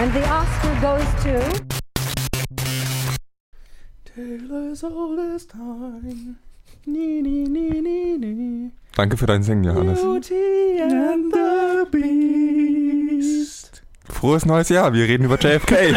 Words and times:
And 0.00 0.12
the 0.12 0.24
Oscar 0.30 0.80
goes 0.80 1.08
to. 1.24 1.42
Taylor's 4.04 4.84
oldest 4.84 5.50
time. 5.50 6.38
Nee, 6.86 7.20
nee, 7.20 7.48
nee, 7.48 7.80
nee, 7.80 8.16
nee. 8.16 8.70
Danke 8.94 9.16
für 9.16 9.26
dein 9.26 9.42
Singen, 9.42 9.64
Johannes. 9.64 10.00
Beauty 10.00 10.80
and 10.80 11.32
the 11.32 11.84
Beast. 11.90 13.82
Frohes 14.08 14.46
neues 14.46 14.68
Jahr, 14.68 14.92
wir 14.92 15.08
reden 15.08 15.24
über 15.24 15.36
JFK. 15.36 15.72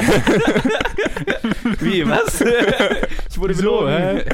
Wie, 1.80 2.04
was? 2.08 2.42
ich 3.30 3.40
wurde 3.40 3.54
hä? 3.88 4.26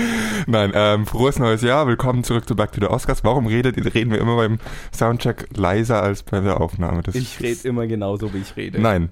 Nein, 0.46 0.72
ähm, 0.74 1.06
frohes 1.06 1.38
neues 1.38 1.62
Jahr, 1.62 1.86
willkommen 1.86 2.24
zurück 2.24 2.46
zu 2.46 2.56
Back 2.56 2.72
to 2.72 2.80
the 2.80 2.86
Oscars. 2.86 3.24
Warum 3.24 3.46
redet, 3.46 3.76
reden 3.94 4.10
wir 4.10 4.18
immer 4.18 4.36
beim 4.36 4.58
Soundcheck 4.94 5.48
leiser 5.56 6.02
als 6.02 6.22
bei 6.22 6.40
der 6.40 6.60
Aufnahme? 6.60 7.02
Das 7.02 7.14
Ich 7.14 7.40
rede 7.40 7.68
immer 7.68 7.86
genauso, 7.86 8.32
wie 8.34 8.38
ich 8.38 8.56
rede. 8.56 8.80
Nein. 8.80 9.10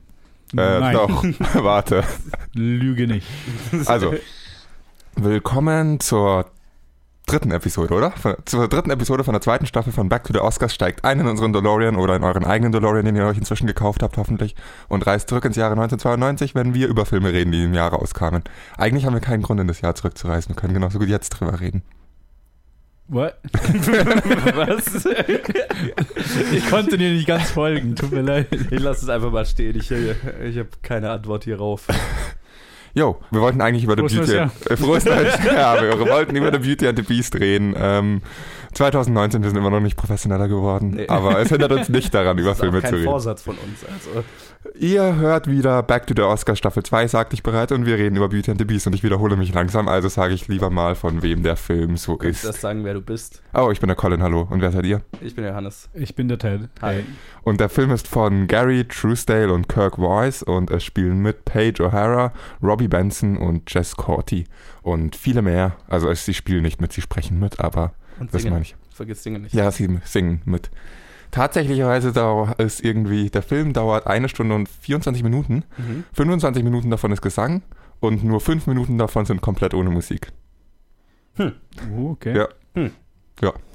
Äh, 0.52 0.56
Nein. 0.56 0.94
Doch, 0.94 1.24
warte. 1.54 2.04
Lüge 2.52 3.06
nicht. 3.06 3.26
Also, 3.86 4.14
willkommen 5.16 6.00
zur 6.00 6.46
dritten 7.26 7.50
Episode, 7.50 7.94
oder? 7.94 8.10
Von, 8.12 8.36
zur 8.44 8.68
dritten 8.68 8.90
Episode 8.90 9.24
von 9.24 9.32
der 9.32 9.40
zweiten 9.40 9.66
Staffel 9.66 9.92
von 9.92 10.08
Back 10.08 10.24
to 10.24 10.32
the 10.32 10.40
Oscars 10.40 10.74
steigt 10.74 11.04
ein 11.04 11.20
in 11.20 11.26
unseren 11.26 11.52
DeLorean 11.52 11.96
oder 11.96 12.16
in 12.16 12.24
euren 12.24 12.44
eigenen 12.44 12.72
DeLorean, 12.72 13.04
den 13.04 13.16
ihr 13.16 13.26
euch 13.26 13.38
inzwischen 13.38 13.66
gekauft 13.66 14.02
habt, 14.02 14.16
hoffentlich, 14.16 14.54
und 14.88 15.06
reist 15.06 15.28
zurück 15.28 15.44
ins 15.44 15.56
Jahre 15.56 15.72
1992, 15.72 16.54
wenn 16.54 16.74
wir 16.74 16.88
über 16.88 17.06
Filme 17.06 17.32
reden, 17.32 17.52
die 17.52 17.64
im 17.64 17.74
Jahr 17.74 17.92
rauskamen. 17.92 18.42
Eigentlich 18.76 19.06
haben 19.06 19.14
wir 19.14 19.20
keinen 19.20 19.42
Grund, 19.42 19.60
in 19.60 19.68
das 19.68 19.80
Jahr 19.80 19.94
zurückzureisen. 19.94 20.54
Wir 20.54 20.60
können 20.60 20.74
genauso 20.74 20.98
gut 20.98 21.08
jetzt 21.08 21.30
drüber 21.30 21.60
reden. 21.60 21.82
What? 23.08 23.34
was? 24.54 25.06
Ich 26.52 26.70
konnte 26.70 26.96
dir 26.96 27.10
nicht 27.10 27.26
ganz 27.26 27.50
folgen, 27.50 27.96
tut 27.96 28.12
mir 28.12 28.22
leid. 28.22 28.48
Ich 28.70 28.80
lasse 28.80 29.04
es 29.04 29.08
einfach 29.10 29.30
mal 29.30 29.44
stehen. 29.44 29.76
Ich, 29.76 29.90
ich 29.90 30.58
habe 30.58 30.68
keine 30.82 31.10
Antwort 31.10 31.44
hierauf. 31.44 31.86
Jo, 32.94 33.18
wir 33.32 33.40
wollten 33.40 33.60
eigentlich 33.60 33.84
über 33.84 33.96
Frohes 33.96 34.12
The 34.12 34.18
Beauty 34.18 34.32
neues 34.32 34.40
and, 34.40 34.52
äh, 34.70 34.76
Frohes 34.76 35.04
neues 35.04 35.44
Jahr. 35.44 35.82
Wir 35.82 35.98
wollten 35.98 36.36
über 36.36 36.52
The 36.52 36.58
Beauty 36.58 36.86
and 36.86 36.96
the 36.98 37.02
Beast 37.02 37.34
reden. 37.34 37.74
Ähm, 37.76 38.22
2019, 38.74 39.42
wir 39.42 39.50
sind 39.50 39.58
immer 39.58 39.70
noch 39.70 39.80
nicht 39.80 39.96
professioneller 39.96 40.48
geworden, 40.48 40.90
Nee. 40.96 41.08
aber 41.08 41.38
es 41.40 41.48
hindert 41.48 41.72
uns 41.72 41.88
nicht 41.88 42.12
daran, 42.14 42.36
über 42.38 42.50
Das 42.50 42.58
ist 42.58 42.62
Filme 42.62 42.80
kein 42.80 42.90
zu 42.90 42.96
reden. 42.96 43.08
Vorsatz 43.08 43.42
von 43.42 43.56
uns. 43.56 43.84
Also. 43.84 44.24
Ihr 44.78 45.16
hört 45.16 45.46
wieder 45.46 45.82
Back 45.82 46.06
to 46.06 46.14
the 46.16 46.22
Oscars 46.22 46.58
Staffel 46.58 46.82
2, 46.82 47.06
sagte 47.08 47.34
ich 47.34 47.42
bereits, 47.42 47.70
und 47.72 47.84
wir 47.84 47.96
reden 47.98 48.16
über 48.16 48.28
Beauty 48.30 48.50
and 48.50 48.58
the 48.58 48.64
Beast 48.64 48.86
und 48.86 48.94
ich 48.94 49.02
wiederhole 49.02 49.36
mich 49.36 49.52
langsam, 49.52 49.88
also 49.88 50.08
sage 50.08 50.32
ich 50.34 50.48
lieber 50.48 50.70
mal, 50.70 50.94
von 50.94 51.22
wem 51.22 51.42
der 51.42 51.56
Film 51.56 51.96
so 51.98 52.16
ist. 52.18 52.44
das 52.44 52.60
sagen, 52.62 52.82
wer 52.84 52.94
du 52.94 53.00
bist. 53.02 53.42
Oh, 53.52 53.70
ich 53.70 53.80
bin 53.80 53.88
der 53.88 53.96
Colin, 53.96 54.22
hallo. 54.22 54.46
Und 54.50 54.62
wer 54.62 54.72
seid 54.72 54.86
ihr? 54.86 55.02
Ich 55.20 55.34
bin 55.34 55.44
der 55.44 55.54
Hannes. 55.54 55.90
Ich 55.92 56.14
bin 56.14 56.28
der 56.28 56.38
Ted. 56.38 56.68
Hi. 56.80 57.04
Und 57.42 57.60
der 57.60 57.68
Film 57.68 57.90
ist 57.90 58.08
von 58.08 58.46
Gary 58.46 58.84
Truesdale 58.88 59.52
und 59.52 59.68
Kirk 59.68 59.96
Voice 59.96 60.42
und 60.42 60.70
es 60.70 60.82
spielen 60.82 61.18
mit 61.20 61.44
Paige 61.44 61.84
O'Hara, 61.84 62.30
Robbie 62.62 62.88
Benson 62.88 63.36
und 63.36 63.72
Jess 63.72 63.94
Corty 63.96 64.44
und 64.82 65.14
viele 65.14 65.42
mehr. 65.42 65.76
Also 65.88 66.08
es- 66.08 66.24
sie 66.24 66.34
spielen 66.34 66.62
nicht 66.62 66.80
mit, 66.80 66.92
sie 66.92 67.02
sprechen 67.02 67.38
mit, 67.38 67.60
aber 67.60 67.92
Und 68.18 68.32
das 68.32 68.44
meine 68.44 68.62
ich. 68.62 68.76
Vergiss 68.90 69.22
Singen 69.22 69.42
nicht. 69.42 69.54
Ja, 69.54 69.70
sie 69.70 69.98
singen 70.04 70.42
mit. 70.44 70.70
Tatsächlicherweise 71.30 72.12
ist 72.58 72.84
irgendwie, 72.84 73.28
der 73.28 73.42
Film 73.42 73.72
dauert 73.72 74.06
eine 74.06 74.28
Stunde 74.28 74.54
und 74.54 74.68
24 74.68 75.24
Minuten. 75.24 75.64
Mhm. 75.76 76.04
25 76.12 76.62
Minuten 76.62 76.90
davon 76.90 77.10
ist 77.10 77.22
Gesang 77.22 77.62
und 77.98 78.22
nur 78.22 78.40
5 78.40 78.68
Minuten 78.68 78.98
davon 78.98 79.24
sind 79.26 79.40
komplett 79.40 79.74
ohne 79.74 79.90
Musik. 79.90 80.32
Oh, 81.38 82.10
okay. 82.10 82.36
Ja. 82.36 82.48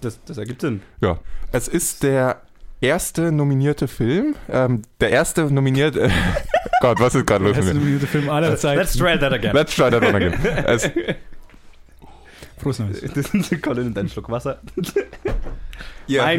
Das, 0.01 0.23
das 0.23 0.37
ergibt 0.37 0.61
Sinn. 0.61 0.81
Ja. 1.01 1.19
Es 1.51 1.67
ist 1.67 2.03
der 2.03 2.41
erste 2.81 3.31
nominierte 3.31 3.87
Film. 3.87 4.35
Ähm, 4.49 4.83
der 5.01 5.09
erste 5.09 5.51
nominierte. 5.53 6.09
Gott, 6.81 6.99
was 6.99 7.13
ist 7.15 7.27
gerade 7.27 7.43
los 7.43 7.57
Erste 7.57 7.73
mit 7.73 7.73
mir? 7.73 7.79
nominierte 7.81 8.07
Film 8.07 8.29
aller 8.29 8.55
Zeiten. 8.55 8.79
Let's 8.79 8.97
try 8.97 9.19
that 9.19 9.33
again. 9.33 9.53
Let's 9.53 9.75
try 9.75 9.89
that 9.89 10.01
one 10.01 10.15
again. 10.15 10.33
Es, 10.65 10.89
Frohes 12.59 12.79
Neues. 12.79 13.01
Colin 13.61 13.85
nimmt 13.85 13.97
einen 13.97 14.09
Schluck 14.09 14.29
Wasser. 14.29 14.59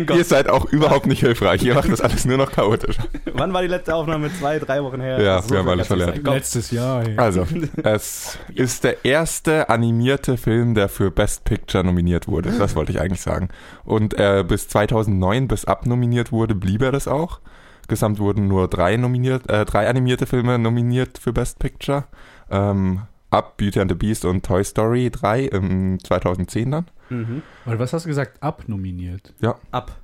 Gott. 0.07 0.17
ihr 0.17 0.25
seid 0.25 0.49
auch 0.49 0.65
überhaupt 0.67 1.07
nicht 1.07 1.21
hilfreich. 1.21 1.63
Ihr 1.63 1.75
macht 1.75 1.91
das 1.91 2.01
alles 2.01 2.25
nur 2.25 2.37
noch 2.37 2.51
chaotisch. 2.51 2.97
Wann 3.33 3.53
war 3.53 3.63
die 3.63 3.69
letzte 3.69 3.95
Aufnahme? 3.95 4.31
Zwei, 4.37 4.59
drei 4.59 4.83
Wochen 4.83 5.01
her? 5.01 5.21
Ja, 5.21 5.43
So 5.43 5.51
wir 5.51 5.59
haben 5.59 5.69
alles 5.69 5.87
verlernt. 5.87 6.25
Letztes 6.25 6.71
Jahr. 6.73 7.03
Hey. 7.05 7.17
Also, 7.17 7.47
es 7.85 8.39
ist 8.55 8.85
der 8.85 9.05
erste 9.05 9.69
animierte 9.69 10.37
Film, 10.37 10.75
der 10.75 10.89
für 10.89 11.11
Best 11.11 11.45
Picture 11.45 11.85
nominiert 11.85 12.27
wurde. 12.27 12.51
Das 12.51 12.75
wollte 12.75 12.93
ich 12.93 13.01
eigentlich 13.01 13.23
sagen. 13.23 13.49
Und 13.85 14.15
äh, 14.19 14.45
bis 14.47 14.69
2009, 14.69 15.47
bis 15.47 15.65
abnominiert 15.65 16.33
wurde, 16.33 16.55
blieb 16.55 16.83
er 16.83 16.93
das 16.93 17.07
auch. 17.07 17.41
Gesamt 17.87 18.19
wurden 18.19 18.49
nur 18.49 18.69
drei, 18.69 18.97
nominiert, 18.97 19.49
äh, 19.49 19.65
drei 19.65 19.89
animierte 19.89 20.27
Filme 20.27 20.59
nominiert 20.59 21.19
für 21.19 21.33
Best 21.33 21.59
Picture. 21.59 22.05
Ähm, 22.51 23.03
Up, 23.31 23.57
Beauty 23.57 23.81
and 23.81 23.91
the 23.91 23.95
Beast 23.95 24.25
und 24.25 24.45
Toy 24.45 24.65
Story 24.65 25.11
3 25.11 25.45
im 25.47 25.99
2010 26.03 26.71
dann. 26.71 26.87
Mhm. 27.11 27.43
Warte, 27.65 27.79
was 27.79 27.93
hast 27.93 28.05
du 28.05 28.09
gesagt? 28.09 28.43
Abnominiert. 28.43 29.33
Ab. 29.71 29.97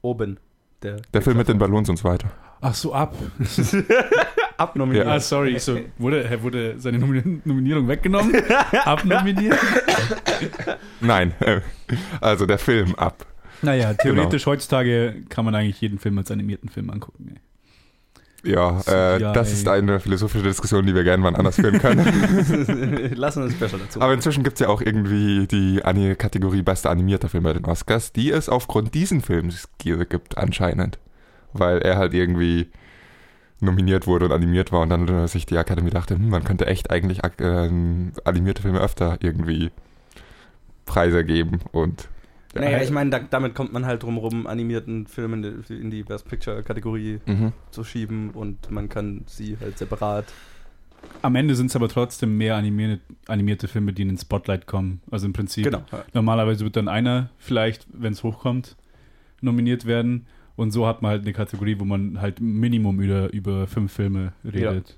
Oben. 0.00 0.38
Der, 0.82 0.96
Der 1.14 1.22
Film 1.22 1.36
mit 1.38 1.48
den 1.48 1.58
Ballons 1.58 1.88
und 1.88 1.96
so 1.96 2.04
weiter. 2.08 2.30
Ach 2.60 2.74
so, 2.74 2.94
ab. 2.94 3.14
Abnominiert. 4.56 5.06
Ah, 5.06 5.18
sorry. 5.20 5.56
Ich 5.56 5.62
so, 5.64 5.78
wurde, 5.98 6.28
hä, 6.28 6.38
wurde 6.42 6.78
seine 6.78 6.98
Nomini- 6.98 7.40
Nominierung 7.44 7.88
weggenommen? 7.88 8.34
Abnominiert? 8.84 9.58
Nein, 11.00 11.34
äh, 11.40 11.60
also 12.20 12.46
der 12.46 12.58
Film 12.58 12.94
Up. 12.96 13.26
Naja, 13.62 13.94
theoretisch 13.94 14.46
heutzutage 14.46 15.22
kann 15.28 15.44
man 15.44 15.54
eigentlich 15.54 15.80
jeden 15.80 15.98
Film 15.98 16.18
als 16.18 16.30
animierten 16.30 16.68
Film 16.68 16.90
angucken. 16.90 17.34
Ey. 17.34 17.40
Ja, 18.44 18.80
äh, 18.86 19.20
das 19.20 19.52
ist 19.52 19.68
eine 19.68 20.00
philosophische 20.00 20.42
Diskussion, 20.44 20.84
die 20.84 20.94
wir 20.94 21.04
gerne 21.04 21.22
mal 21.22 21.36
anders 21.36 21.56
führen 21.56 21.78
können. 21.78 22.04
Lassen 23.14 23.42
wir 23.42 23.48
ein 23.48 23.50
Special 23.52 23.80
dazu. 23.80 24.00
Aber 24.00 24.12
inzwischen 24.12 24.42
gibt 24.42 24.54
es 24.54 24.60
ja 24.60 24.68
auch 24.68 24.80
irgendwie 24.80 25.46
die 25.46 25.84
Ani- 25.84 26.16
Kategorie 26.16 26.62
bester 26.62 26.90
animierter 26.90 27.28
Film 27.28 27.44
bei 27.44 27.52
den 27.52 27.64
Oscars, 27.64 28.12
die 28.12 28.30
es 28.32 28.48
aufgrund 28.48 28.94
diesen 28.94 29.20
Films 29.20 29.68
gi- 29.78 30.04
gibt 30.08 30.38
anscheinend. 30.38 30.98
Weil 31.52 31.78
er 31.78 31.96
halt 31.98 32.14
irgendwie 32.14 32.68
nominiert 33.60 34.08
wurde 34.08 34.24
und 34.24 34.32
animiert 34.32 34.72
war 34.72 34.80
und 34.80 34.88
dann 34.90 35.06
äh, 35.06 35.28
sich 35.28 35.46
die 35.46 35.56
Akademie 35.56 35.90
dachte, 35.90 36.16
hm, 36.16 36.28
man 36.28 36.42
könnte 36.42 36.66
echt 36.66 36.90
eigentlich 36.90 37.20
ähm, 37.38 38.10
animierte 38.24 38.62
Filme 38.62 38.80
öfter 38.80 39.18
irgendwie 39.20 39.70
Preise 40.84 41.24
geben 41.24 41.60
und 41.70 42.08
naja, 42.54 42.82
ich 42.82 42.90
meine, 42.90 43.10
da, 43.10 43.18
damit 43.18 43.54
kommt 43.54 43.72
man 43.72 43.86
halt 43.86 44.02
drum 44.02 44.18
rum, 44.18 44.46
animierten 44.46 45.06
Filme 45.06 45.36
in 45.36 45.64
die, 45.68 45.74
in 45.74 45.90
die 45.90 46.02
Best 46.02 46.28
Picture-Kategorie 46.28 47.20
mhm. 47.26 47.52
zu 47.70 47.84
schieben 47.84 48.30
und 48.30 48.70
man 48.70 48.88
kann 48.88 49.22
sie 49.26 49.56
halt 49.60 49.78
separat. 49.78 50.26
Am 51.22 51.34
Ende 51.34 51.54
sind 51.54 51.66
es 51.66 51.76
aber 51.76 51.88
trotzdem 51.88 52.36
mehr 52.36 52.56
animierte, 52.56 53.02
animierte 53.26 53.68
Filme, 53.68 53.92
die 53.92 54.02
in 54.02 54.08
den 54.08 54.18
Spotlight 54.18 54.66
kommen. 54.66 55.00
Also 55.10 55.26
im 55.26 55.32
Prinzip. 55.32 55.64
Genau. 55.64 55.82
Normalerweise 56.12 56.64
wird 56.64 56.76
dann 56.76 56.88
einer 56.88 57.30
vielleicht, 57.38 57.86
wenn 57.92 58.12
es 58.12 58.22
hochkommt, 58.22 58.76
nominiert 59.40 59.86
werden. 59.86 60.26
Und 60.54 60.70
so 60.70 60.86
hat 60.86 61.02
man 61.02 61.10
halt 61.10 61.22
eine 61.22 61.32
Kategorie, 61.32 61.76
wo 61.78 61.84
man 61.84 62.20
halt 62.20 62.40
Minimum 62.40 63.00
über, 63.00 63.32
über 63.32 63.66
fünf 63.66 63.92
Filme 63.92 64.32
redet. 64.44 64.96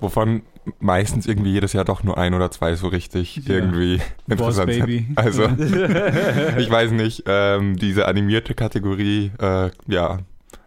Wovon 0.00 0.42
meistens 0.80 1.26
irgendwie 1.26 1.52
jedes 1.52 1.72
Jahr 1.72 1.84
doch 1.84 2.02
nur 2.02 2.18
ein 2.18 2.34
oder 2.34 2.50
zwei 2.50 2.74
so 2.74 2.88
richtig 2.88 3.36
Ja. 3.36 3.54
irgendwie 3.54 4.00
Boss 4.26 4.58
interessant 4.58 4.72
sind. 4.72 5.16
Also 5.18 5.44
ich 6.58 6.70
weiß 6.70 6.90
nicht, 6.92 7.24
ähm, 7.26 7.76
diese 7.76 8.06
animierte 8.06 8.54
Kategorie, 8.54 9.32
äh, 9.40 9.70
ja, 9.86 10.18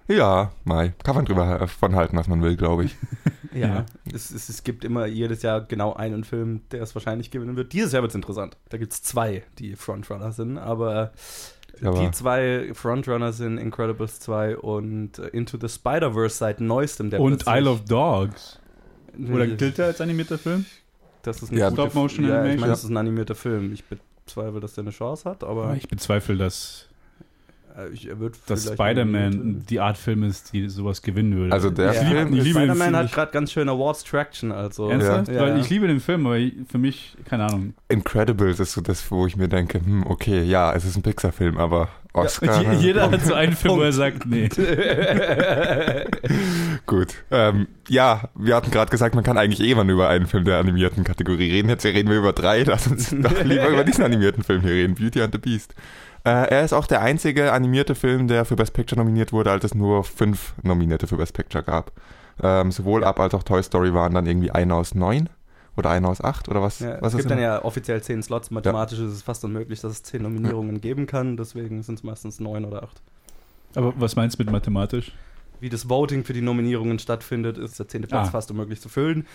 ja, 0.07 0.51
Mai, 0.65 0.93
kann 1.03 1.15
man 1.15 1.25
drüber 1.25 1.67
von 1.67 1.95
halten, 1.95 2.17
was 2.17 2.27
man 2.27 2.41
will, 2.41 2.55
glaube 2.55 2.85
ich. 2.85 2.95
Ja, 3.53 3.67
Ja. 3.67 3.85
Es, 4.13 4.31
es, 4.31 4.47
es 4.47 4.63
gibt 4.63 4.85
immer 4.85 5.07
jedes 5.07 5.41
Jahr 5.41 5.59
genau 5.59 5.93
einen 5.93 6.23
Film, 6.23 6.61
der 6.71 6.81
es 6.83 6.95
wahrscheinlich 6.95 7.31
gewinnen 7.31 7.57
wird. 7.57 7.73
Dieses 7.73 7.91
Jahr 7.91 8.01
wird 8.01 8.11
es 8.11 8.15
interessant. 8.15 8.55
Da 8.69 8.77
gibt 8.77 8.93
es 8.93 9.03
zwei, 9.03 9.43
die 9.59 9.75
Frontrunner 9.75 10.31
sind, 10.31 10.57
aber, 10.57 11.11
Aber- 11.83 11.99
die 11.99 12.09
zwei 12.11 12.69
Frontrunner 12.73 13.33
sind 13.33 13.57
Incredibles 13.57 14.21
2 14.21 14.55
und 14.55 15.19
äh, 15.19 15.27
Into 15.33 15.57
the 15.59 15.67
Spider-Verse 15.67 16.37
seit 16.37 16.61
neuestem. 16.61 17.09
Der 17.09 17.19
Und 17.19 17.43
Isle 17.45 17.69
of 17.69 17.83
Dogs. 17.83 18.57
Oder 19.31 19.47
gilt 19.47 19.77
der 19.77 19.85
als 19.87 20.01
animierter 20.01 20.37
Film? 20.37 20.65
Das 21.23 21.41
ist 21.43 21.51
eine 21.51 21.59
Ja, 21.59 21.69
gute- 21.69 21.81
Stop-Motion 21.83 22.27
ja, 22.27 22.45
Ich 22.45 22.59
meine, 22.59 22.71
das 22.71 22.83
ist 22.83 22.89
ein 22.89 22.97
animierter 22.97 23.35
Film. 23.35 23.73
Ich 23.73 23.83
bezweifle, 23.85 24.59
dass 24.59 24.73
der 24.73 24.83
eine 24.83 24.91
Chance 24.91 25.29
hat, 25.29 25.43
aber 25.43 25.75
Ich 25.75 25.87
bezweifle, 25.87 26.35
dass, 26.37 26.87
ich, 27.93 28.07
er 28.07 28.19
wird 28.19 28.35
dass 28.47 28.65
Spider-Man 28.71 29.63
die 29.69 29.79
Art 29.79 29.97
Film 29.97 30.23
ist, 30.23 30.53
die 30.53 30.67
sowas 30.69 31.01
gewinnen 31.01 31.35
würde. 31.35 31.53
Also 31.53 31.69
der 31.69 31.93
Ja, 31.93 32.01
Film 32.01 32.33
ich 32.33 32.43
liebe 32.43 32.59
den 32.59 32.69
Spider-Man 32.75 32.95
hat 32.95 33.11
gerade 33.11 33.31
ganz 33.31 33.51
schön 33.51 33.69
Awards-Traction, 33.69 34.51
also. 34.51 34.89
Ernsthaft? 34.89 35.29
Ja. 35.29 35.41
Weil 35.41 35.49
Ja. 35.49 35.57
ich 35.57 35.69
liebe 35.69 35.87
den 35.87 35.99
Film, 35.99 36.25
aber 36.25 36.37
ich- 36.37 36.53
für 36.69 36.77
mich, 36.77 37.15
keine 37.25 37.45
Ahnung. 37.45 37.73
Incredibles 37.89 38.59
ist 38.59 38.73
so 38.73 38.81
das, 38.81 39.09
wo 39.11 39.25
ich 39.27 39.35
mir 39.37 39.47
denke, 39.47 39.79
hm, 39.83 40.05
okay, 40.07 40.41
ja, 40.43 40.73
es 40.73 40.85
ist 40.85 40.95
ein 40.97 41.03
Pixar-Film, 41.03 41.57
aber 41.57 41.89
Oscar. 42.13 42.61
Je- 42.61 42.77
Jeder 42.87 43.09
hat 43.09 43.21
so 43.23 43.33
einen 43.33 43.53
Film, 43.53 43.77
wo 43.77 43.81
er 43.83 43.93
sagt, 43.93 44.25
nee. 44.25 44.49
Gut. 46.85 47.15
Ähm, 47.31 47.67
ja, 47.87 48.29
wir 48.35 48.55
hatten 48.55 48.71
gerade 48.71 48.91
gesagt, 48.91 49.15
man 49.15 49.23
kann 49.23 49.37
eigentlich 49.37 49.67
eh 49.67 49.75
mal 49.75 49.89
über 49.89 50.09
einen 50.09 50.27
Film 50.27 50.45
der 50.45 50.59
animierten 50.59 51.03
Kategorie 51.03 51.51
reden. 51.51 51.69
Jetzt 51.69 51.85
reden 51.85 52.09
wir 52.09 52.17
über 52.17 52.33
drei. 52.33 52.63
Lass 52.63 52.87
uns 52.87 53.09
doch 53.17 53.43
lieber 53.43 53.69
über 53.69 53.83
diesen 53.83 54.03
animierten 54.03 54.43
Film 54.43 54.61
hier 54.61 54.71
reden. 54.71 54.95
Beauty 54.95 55.21
and 55.21 55.33
the 55.33 55.39
Beast. 55.39 55.73
Äh, 56.23 56.49
er 56.49 56.63
ist 56.63 56.73
auch 56.73 56.85
der 56.85 57.01
einzige 57.01 57.51
animierte 57.51 57.95
Film, 57.95 58.27
der 58.27 58.45
für 58.45 58.55
Best 58.55 58.73
Picture 58.73 58.99
nominiert 58.99 59.33
wurde, 59.33 59.51
als 59.51 59.63
es 59.63 59.73
nur 59.73 60.03
fünf 60.03 60.53
Nominierte 60.61 61.07
für 61.07 61.17
Best 61.17 61.33
Picture 61.33 61.63
gab. 61.63 61.91
Ähm, 62.41 62.71
sowohl 62.71 63.03
Up 63.03 63.19
als 63.19 63.33
auch 63.33 63.43
Toy 63.43 63.61
Story 63.63 63.93
waren 63.93 64.13
dann 64.13 64.25
irgendwie 64.25 64.51
einer 64.51 64.75
aus 64.75 64.95
neun 64.95 65.29
oder 65.77 65.89
einer 65.89 66.09
aus 66.09 66.23
acht 66.23 66.49
oder 66.49 66.61
was? 66.61 66.79
Ja, 66.79 66.97
was 67.01 67.13
es 67.13 67.13
ist 67.13 67.17
gibt 67.19 67.31
dann 67.31 67.37
immer? 67.39 67.47
ja 67.47 67.65
offiziell 67.65 68.01
zehn 68.01 68.21
Slots. 68.21 68.51
Mathematisch 68.51 68.99
ist 68.99 69.11
es 69.11 69.21
fast 69.23 69.43
unmöglich, 69.45 69.81
dass 69.81 69.91
es 69.93 70.03
zehn 70.03 70.21
Nominierungen 70.21 70.81
geben 70.81 71.07
kann. 71.07 71.37
Deswegen 71.37 71.81
sind 71.83 71.95
es 71.95 72.03
meistens 72.03 72.39
neun 72.39 72.65
oder 72.65 72.83
acht. 72.83 73.01
Aber 73.75 73.93
was 73.97 74.15
meinst 74.15 74.37
du 74.37 74.43
mit 74.43 74.51
mathematisch? 74.51 75.13
Wie 75.61 75.69
das 75.69 75.87
Voting 75.89 76.23
für 76.25 76.33
die 76.33 76.41
Nominierungen 76.41 76.99
stattfindet, 76.99 77.57
ist 77.57 77.79
der 77.79 77.87
zehnte 77.87 78.07
Platz 78.09 78.27
Ah. 78.27 78.31
fast 78.31 78.51
unmöglich 78.51 78.81
zu 78.81 78.89
füllen. 78.89 79.25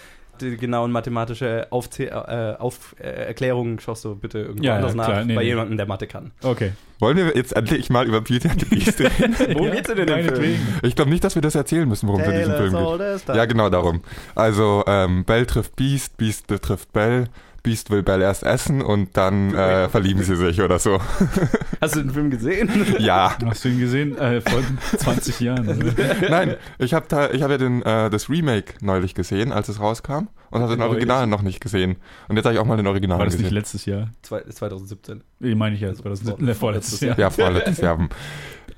Die 0.40 0.58
genauen 0.58 0.92
mathematische 0.92 1.66
Aufzäh 1.70 2.06
äh, 2.08 2.56
auf, 2.58 2.94
äh, 3.00 3.04
Erklärungen 3.08 3.78
schaust 3.80 4.04
du 4.04 4.14
bitte 4.16 4.40
irgendwo 4.40 4.64
Ja, 4.64 4.76
anders 4.76 4.92
ja, 4.94 4.96
nach. 4.96 5.24
Nee, 5.24 5.34
bei 5.34 5.42
nee. 5.42 5.48
jemandem, 5.48 5.78
der 5.78 5.86
Mathe 5.86 6.06
kann. 6.06 6.32
Okay. 6.42 6.72
Wollen 6.98 7.16
wir 7.16 7.34
jetzt 7.34 7.56
endlich 7.56 7.88
mal 7.88 8.06
über 8.06 8.20
Beauty 8.20 8.48
and 8.48 8.60
the 8.60 8.66
Beast 8.66 9.00
reden? 9.20 9.34
Worum 9.54 9.70
geht's 9.70 9.88
denn 9.88 9.96
in 9.98 10.06
dem 10.08 10.34
Film? 10.34 10.58
Ich 10.82 10.94
glaube 10.94 11.10
nicht, 11.10 11.24
dass 11.24 11.36
wir 11.36 11.42
das 11.42 11.54
erzählen 11.54 11.88
müssen, 11.88 12.06
worum 12.06 12.20
es 12.20 12.28
in 12.28 12.36
diesem 12.38 12.54
Film 12.54 12.72
geht. 12.74 13.34
Ja, 13.34 13.44
genau 13.46 13.70
darum. 13.70 14.02
Also, 14.34 14.84
ähm, 14.86 15.24
Belle 15.24 15.46
trifft 15.46 15.74
Beast, 15.76 16.18
Beast 16.18 16.48
trifft 16.48 16.92
Belle, 16.92 17.28
Beast 17.66 17.90
will 17.90 18.04
Belle 18.04 18.22
erst 18.24 18.44
essen 18.44 18.80
und 18.80 19.16
dann 19.16 19.52
äh, 19.52 19.88
verlieben 19.88 20.22
sie 20.22 20.36
sich 20.36 20.62
oder 20.62 20.78
so. 20.78 21.00
Hast 21.80 21.96
du 21.96 22.00
den 22.02 22.10
Film 22.12 22.30
gesehen? 22.30 22.70
Ja. 23.00 23.36
Hast 23.44 23.64
du 23.64 23.68
ihn 23.70 23.80
gesehen? 23.80 24.16
Äh, 24.16 24.40
vor 24.40 24.60
20 24.98 25.40
Jahren. 25.40 25.68
Oder? 25.68 25.92
Nein, 26.30 26.54
ich 26.78 26.94
habe 26.94 27.06
da, 27.08 27.28
ich 27.30 27.42
hab 27.42 27.50
ja 27.50 27.58
den, 27.58 27.82
äh, 27.82 28.08
das 28.08 28.30
Remake 28.30 28.74
neulich 28.82 29.14
gesehen, 29.14 29.50
als 29.50 29.68
es 29.68 29.80
rauskam 29.80 30.28
und 30.50 30.60
habe 30.62 30.76
den? 30.76 30.82
Original 30.82 31.26
noch 31.26 31.42
nicht 31.42 31.60
gesehen. 31.60 31.96
Und 32.28 32.36
jetzt 32.36 32.44
habe 32.44 32.54
ich 32.54 32.60
auch 32.60 32.64
mal 32.66 32.76
den 32.76 32.86
Original 32.86 33.18
War 33.18 33.24
das 33.24 33.34
nicht 33.34 33.42
gesehen. 33.42 33.54
letztes 33.56 33.84
Jahr? 33.84 34.10
Zwei- 34.22 34.42
2017. 34.42 35.24
Ich 35.40 35.56
meine 35.56 35.74
ich 35.74 35.82
war 35.82 35.90
das 35.90 36.20
Vor- 36.20 36.40
ne, 36.40 36.54
vorletztes 36.54 37.00
Jahr. 37.00 37.18
Ja, 37.18 37.30
vorletztes 37.30 37.78
Jahr. 37.82 37.98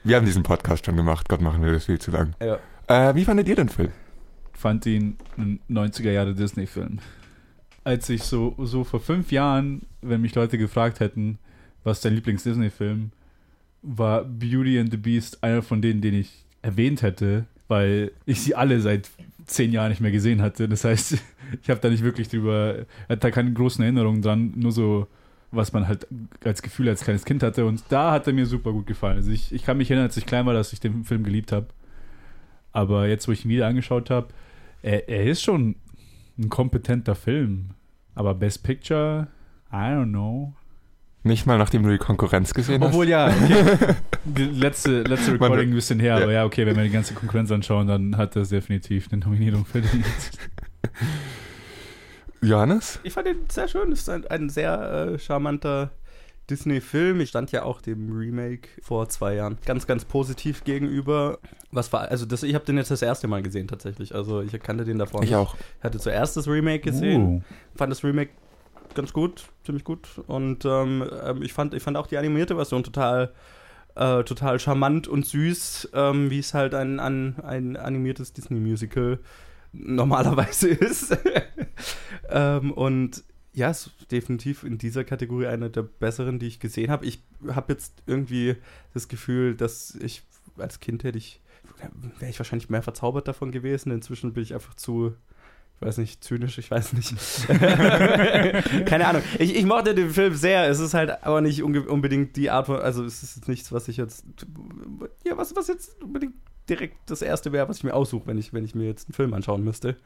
Wir 0.02 0.16
haben 0.16 0.24
diesen 0.24 0.44
Podcast 0.44 0.86
schon 0.86 0.96
gemacht. 0.96 1.28
Gott, 1.28 1.42
machen 1.42 1.62
wir 1.62 1.72
das 1.72 1.84
viel 1.84 1.98
zu 1.98 2.10
lang. 2.10 2.32
Ja. 2.42 2.58
Äh, 2.86 3.14
wie 3.14 3.24
fandet 3.26 3.48
ihr 3.48 3.56
den 3.56 3.68
Film? 3.68 3.90
fand 4.54 4.84
ihn 4.86 5.16
ein 5.36 5.60
90er 5.70 6.10
Jahre 6.10 6.34
Disney-Film. 6.34 6.98
Als 7.88 8.10
ich 8.10 8.22
so, 8.22 8.54
so 8.58 8.84
vor 8.84 9.00
fünf 9.00 9.32
Jahren, 9.32 9.80
wenn 10.02 10.20
mich 10.20 10.34
Leute 10.34 10.58
gefragt 10.58 11.00
hätten, 11.00 11.38
was 11.84 12.02
dein 12.02 12.14
Lieblings-Disney-Film, 12.16 13.12
war 13.80 14.24
Beauty 14.24 14.78
and 14.78 14.90
the 14.90 14.98
Beast 14.98 15.42
einer 15.42 15.62
von 15.62 15.80
denen, 15.80 16.02
den 16.02 16.12
ich 16.12 16.44
erwähnt 16.60 17.00
hätte, 17.00 17.46
weil 17.66 18.12
ich 18.26 18.42
sie 18.42 18.54
alle 18.54 18.82
seit 18.82 19.08
zehn 19.46 19.72
Jahren 19.72 19.88
nicht 19.88 20.02
mehr 20.02 20.10
gesehen 20.10 20.42
hatte. 20.42 20.68
Das 20.68 20.84
heißt, 20.84 21.16
ich 21.62 21.70
habe 21.70 21.80
da 21.80 21.88
nicht 21.88 22.04
wirklich 22.04 22.28
drüber, 22.28 22.84
hatte 23.08 23.20
da 23.20 23.30
keine 23.30 23.54
großen 23.54 23.82
Erinnerungen 23.82 24.20
dran, 24.20 24.52
nur 24.54 24.72
so, 24.72 25.06
was 25.50 25.72
man 25.72 25.88
halt 25.88 26.06
als 26.44 26.60
Gefühl 26.60 26.90
als 26.90 27.04
kleines 27.04 27.24
Kind 27.24 27.42
hatte. 27.42 27.64
Und 27.64 27.84
da 27.88 28.12
hat 28.12 28.26
er 28.26 28.34
mir 28.34 28.44
super 28.44 28.70
gut 28.70 28.86
gefallen. 28.86 29.16
Also 29.16 29.30
ich, 29.30 29.50
ich 29.50 29.64
kann 29.64 29.78
mich 29.78 29.90
erinnern, 29.90 30.08
als 30.08 30.16
ich 30.18 30.26
klein 30.26 30.44
war, 30.44 30.52
dass 30.52 30.74
ich 30.74 30.80
den 30.80 31.04
Film 31.04 31.24
geliebt 31.24 31.52
habe. 31.52 31.68
Aber 32.70 33.08
jetzt, 33.08 33.28
wo 33.28 33.32
ich 33.32 33.46
ihn 33.46 33.50
wieder 33.50 33.66
angeschaut 33.66 34.10
habe, 34.10 34.28
er, 34.82 35.08
er 35.08 35.24
ist 35.24 35.42
schon 35.42 35.76
ein 36.38 36.50
kompetenter 36.50 37.14
Film. 37.14 37.70
Aber 38.18 38.34
Best 38.34 38.64
Picture, 38.64 39.28
I 39.70 39.92
don't 39.92 40.10
know. 40.10 40.52
Nicht 41.22 41.46
mal 41.46 41.56
nachdem 41.56 41.84
du 41.84 41.90
die 41.90 41.98
Konkurrenz 41.98 42.52
gesehen 42.52 42.82
hast? 42.82 42.88
Obwohl 42.88 43.08
ja, 43.08 43.28
okay. 43.28 43.94
letzte, 44.34 45.02
letzte 45.02 45.34
Recording 45.34 45.68
ein 45.68 45.74
bisschen 45.74 46.00
her, 46.00 46.16
ja. 46.18 46.24
aber 46.24 46.32
ja, 46.32 46.44
okay, 46.44 46.66
wenn 46.66 46.74
wir 46.74 46.82
die 46.82 46.90
ganze 46.90 47.14
Konkurrenz 47.14 47.52
anschauen, 47.52 47.86
dann 47.86 48.16
hat 48.16 48.34
das 48.34 48.48
definitiv 48.48 49.06
eine 49.12 49.24
Nominierung 49.24 49.64
verdient. 49.64 50.04
Johannes? 52.42 52.98
Ich 53.04 53.12
fand 53.12 53.28
ihn 53.28 53.36
sehr 53.48 53.68
schön. 53.68 53.92
Es 53.92 54.00
ist 54.00 54.08
ein, 54.08 54.26
ein 54.26 54.48
sehr 54.48 55.12
äh, 55.12 55.18
charmanter 55.20 55.92
Disney-Film. 56.50 57.20
Ich 57.20 57.30
stand 57.30 57.52
ja 57.52 57.62
auch 57.62 57.80
dem 57.80 58.16
Remake 58.16 58.68
vor 58.82 59.08
zwei 59.08 59.34
Jahren 59.34 59.58
ganz, 59.64 59.86
ganz 59.86 60.04
positiv 60.04 60.64
gegenüber. 60.64 61.38
Was 61.70 61.92
war, 61.92 62.08
also 62.08 62.26
das, 62.26 62.42
ich 62.42 62.54
habe 62.54 62.64
den 62.64 62.76
jetzt 62.76 62.90
das 62.90 63.02
erste 63.02 63.28
Mal 63.28 63.42
gesehen 63.42 63.68
tatsächlich. 63.68 64.14
Also 64.14 64.40
ich 64.40 64.52
kannte 64.60 64.84
den 64.84 64.98
davor 64.98 65.22
Ich 65.22 65.30
nicht. 65.30 65.36
auch. 65.36 65.56
Hatte 65.80 65.98
zuerst 65.98 66.36
das 66.36 66.48
Remake 66.48 66.80
gesehen. 66.80 67.22
Uh. 67.22 67.42
Fand 67.76 67.92
das 67.92 68.02
Remake 68.04 68.30
ganz 68.94 69.12
gut, 69.12 69.44
ziemlich 69.64 69.84
gut. 69.84 70.08
Und 70.26 70.64
ähm, 70.64 71.04
ähm, 71.24 71.42
ich, 71.42 71.52
fand, 71.52 71.74
ich 71.74 71.82
fand 71.82 71.96
auch 71.96 72.06
die 72.06 72.18
animierte 72.18 72.56
Version 72.56 72.82
total, 72.82 73.32
äh, 73.94 74.24
total 74.24 74.58
charmant 74.58 75.08
und 75.08 75.26
süß, 75.26 75.90
ähm, 75.94 76.30
wie 76.30 76.38
es 76.38 76.54
halt 76.54 76.74
ein, 76.74 77.00
ein, 77.00 77.36
ein 77.42 77.76
animiertes 77.76 78.32
Disney-Musical 78.32 79.18
normalerweise 79.72 80.68
ist. 80.68 81.16
ähm, 82.30 82.72
und 82.72 83.22
ja, 83.58 83.70
ist 83.70 83.90
definitiv 84.10 84.62
in 84.62 84.78
dieser 84.78 85.04
Kategorie 85.04 85.46
eine 85.46 85.68
der 85.68 85.82
besseren, 85.82 86.38
die 86.38 86.46
ich 86.46 86.60
gesehen 86.60 86.90
habe. 86.90 87.04
Ich 87.06 87.22
habe 87.48 87.72
jetzt 87.72 88.02
irgendwie 88.06 88.56
das 88.94 89.08
Gefühl, 89.08 89.54
dass 89.54 89.94
ich 89.96 90.22
als 90.56 90.80
Kind 90.80 91.04
hätte 91.04 91.18
ich, 91.18 91.40
wäre 92.18 92.30
ich 92.30 92.38
wahrscheinlich 92.38 92.70
mehr 92.70 92.82
verzaubert 92.82 93.28
davon 93.28 93.52
gewesen. 93.52 93.90
Inzwischen 93.90 94.32
bin 94.32 94.42
ich 94.42 94.54
einfach 94.54 94.74
zu, 94.74 95.14
ich 95.80 95.86
weiß 95.86 95.98
nicht, 95.98 96.24
zynisch, 96.24 96.58
ich 96.58 96.72
weiß 96.72 96.92
nicht. 96.94 97.14
Keine 98.86 99.06
Ahnung. 99.06 99.22
Ich, 99.38 99.54
ich 99.54 99.64
mochte 99.64 99.94
den 99.94 100.10
Film 100.10 100.34
sehr. 100.34 100.68
Es 100.68 100.80
ist 100.80 100.92
halt 100.92 101.22
aber 101.22 101.40
nicht 101.40 101.62
unbedingt 101.62 102.34
die 102.34 102.50
Art 102.50 102.66
von, 102.66 102.80
also 102.80 103.04
es 103.04 103.22
ist 103.22 103.46
nichts, 103.46 103.70
was 103.70 103.86
ich 103.86 103.96
jetzt, 103.96 104.24
ja, 105.24 105.36
was, 105.36 105.54
was 105.54 105.68
jetzt 105.68 106.02
unbedingt 106.02 106.34
direkt 106.68 107.08
das 107.08 107.22
erste 107.22 107.52
wäre, 107.52 107.68
was 107.68 107.78
ich 107.78 107.84
mir 107.84 107.94
aussuche, 107.94 108.26
wenn 108.26 108.38
ich, 108.38 108.52
wenn 108.52 108.64
ich 108.64 108.74
mir 108.74 108.86
jetzt 108.86 109.08
einen 109.08 109.14
Film 109.14 109.32
anschauen 109.34 109.62
müsste. 109.62 109.96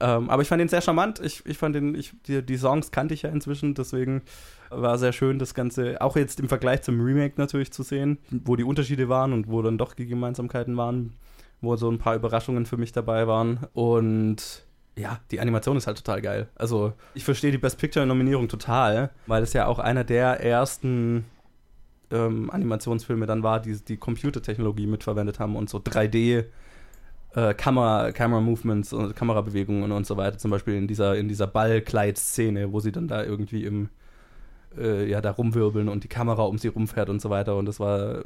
Ähm, 0.00 0.30
aber 0.30 0.42
ich 0.42 0.48
fand 0.48 0.60
ihn 0.62 0.68
sehr 0.68 0.80
charmant. 0.80 1.20
Ich, 1.20 1.46
ich 1.46 1.58
fand 1.58 1.76
den, 1.76 1.94
ich, 1.94 2.12
die, 2.26 2.42
die 2.42 2.56
Songs 2.56 2.90
kannte 2.90 3.14
ich 3.14 3.22
ja 3.22 3.30
inzwischen, 3.30 3.74
deswegen 3.74 4.22
war 4.68 4.98
sehr 4.98 5.12
schön, 5.12 5.38
das 5.38 5.54
Ganze 5.54 6.00
auch 6.00 6.16
jetzt 6.16 6.40
im 6.40 6.48
Vergleich 6.48 6.82
zum 6.82 7.00
Remake 7.00 7.34
natürlich 7.36 7.72
zu 7.72 7.84
sehen, 7.84 8.18
wo 8.30 8.56
die 8.56 8.64
Unterschiede 8.64 9.08
waren 9.08 9.32
und 9.32 9.48
wo 9.48 9.62
dann 9.62 9.78
doch 9.78 9.94
die 9.94 10.06
Gemeinsamkeiten 10.06 10.76
waren, 10.76 11.12
wo 11.60 11.76
so 11.76 11.88
ein 11.88 11.98
paar 11.98 12.16
Überraschungen 12.16 12.66
für 12.66 12.76
mich 12.76 12.90
dabei 12.90 13.28
waren. 13.28 13.60
Und 13.74 14.64
ja, 14.96 15.20
die 15.30 15.40
Animation 15.40 15.76
ist 15.76 15.86
halt 15.86 15.98
total 15.98 16.20
geil. 16.20 16.48
Also 16.56 16.92
ich 17.14 17.24
verstehe 17.24 17.52
die 17.52 17.58
Best 17.58 17.78
Picture-Nominierung 17.78 18.48
total, 18.48 19.10
weil 19.26 19.42
es 19.42 19.52
ja 19.52 19.66
auch 19.66 19.78
einer 19.78 20.04
der 20.04 20.44
ersten 20.44 21.24
ähm, 22.10 22.50
Animationsfilme 22.50 23.26
dann 23.26 23.42
war, 23.42 23.60
die 23.60 23.76
die 23.82 23.96
Computertechnologie 23.96 24.86
mitverwendet 24.86 25.38
haben 25.38 25.56
und 25.56 25.70
so 25.70 25.78
3D 25.78 26.44
äh, 27.34 27.54
Kamera, 27.54 28.12
Camera 28.12 28.40
Movements 28.40 28.92
und 28.92 29.14
Kamerabewegungen 29.14 29.92
und 29.92 30.06
so 30.06 30.16
weiter, 30.16 30.38
zum 30.38 30.50
Beispiel 30.50 30.74
in 30.74 30.88
dieser, 30.88 31.16
in 31.16 31.28
dieser 31.28 31.46
Ballkleid-Szene, 31.46 32.72
wo 32.72 32.80
sie 32.80 32.92
dann 32.92 33.08
da 33.08 33.22
irgendwie 33.22 33.64
im 33.64 33.88
äh, 34.76 35.08
ja, 35.08 35.20
da 35.20 35.30
rumwirbeln 35.30 35.88
und 35.88 36.04
die 36.04 36.08
Kamera 36.08 36.42
um 36.42 36.58
sie 36.58 36.68
rumfährt 36.68 37.08
und 37.08 37.20
so 37.20 37.30
weiter. 37.30 37.56
Und 37.56 37.66
das 37.66 37.80
war 37.80 38.24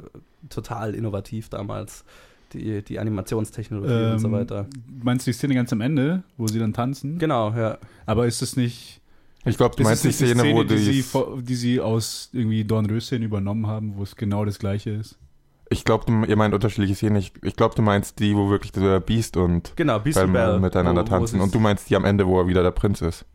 total 0.49 0.95
innovativ 0.95 1.49
damals, 1.49 2.05
die, 2.53 2.81
die 2.83 2.99
Animationstechnologie 2.99 4.11
und 4.13 4.19
so 4.19 4.27
Ähm, 4.27 4.33
weiter. 4.33 4.67
Meinst 5.03 5.25
du 5.27 5.31
die 5.31 5.33
Szene 5.37 5.55
ganz 5.55 5.71
am 5.73 5.81
Ende, 5.81 6.23
wo 6.37 6.47
sie 6.47 6.59
dann 6.59 6.73
tanzen? 6.73 7.17
Genau, 7.17 7.51
ja. 7.53 7.77
Aber 8.05 8.25
ist 8.27 8.41
es 8.41 8.55
nicht. 8.55 9.01
Ich 9.47 9.57
glaube, 9.57 9.75
du 9.75 9.83
ist 9.83 9.87
meinst 9.89 10.03
die 10.03 10.11
Szene, 10.11 10.43
wo 10.55 10.63
die, 10.63 10.77
sie, 10.77 10.91
die. 10.91 11.01
vor- 11.03 11.39
die 11.41 11.55
sie 11.55 11.79
aus 11.79 12.29
irgendwie 12.33 12.63
Dornröschen 12.65 13.21
übernommen 13.21 13.67
haben, 13.67 13.93
wo 13.95 14.03
es 14.03 14.15
genau 14.15 14.43
das 14.45 14.57
gleiche 14.59 14.89
ist? 14.91 15.17
Ich 15.69 15.83
glaube, 15.83 16.05
ihr 16.27 16.35
meint 16.35 16.53
unterschiedliche 16.53 16.95
Szenen. 16.95 17.15
Ich, 17.17 17.33
ich 17.43 17.55
glaube, 17.55 17.75
du 17.75 17.81
meinst 17.81 18.19
die, 18.19 18.35
wo 18.35 18.49
wirklich 18.49 18.71
der 18.71 18.99
Beast 18.99 19.35
und 19.37 19.73
Genau, 19.75 19.99
Beast 19.99 20.19
Belle. 20.19 20.59
miteinander 20.59 21.01
wo- 21.01 21.05
wo 21.05 21.09
tanzen. 21.09 21.37
sie- 21.37 21.43
Und 21.43 21.53
du 21.53 21.59
meinst 21.59 21.89
die 21.89 21.95
am 21.95 22.05
Ende, 22.05 22.25
wo 22.27 22.39
er 22.39 22.47
wieder 22.47 22.63
der 22.63 22.71
Prinz 22.71 23.01
ist. 23.01 23.25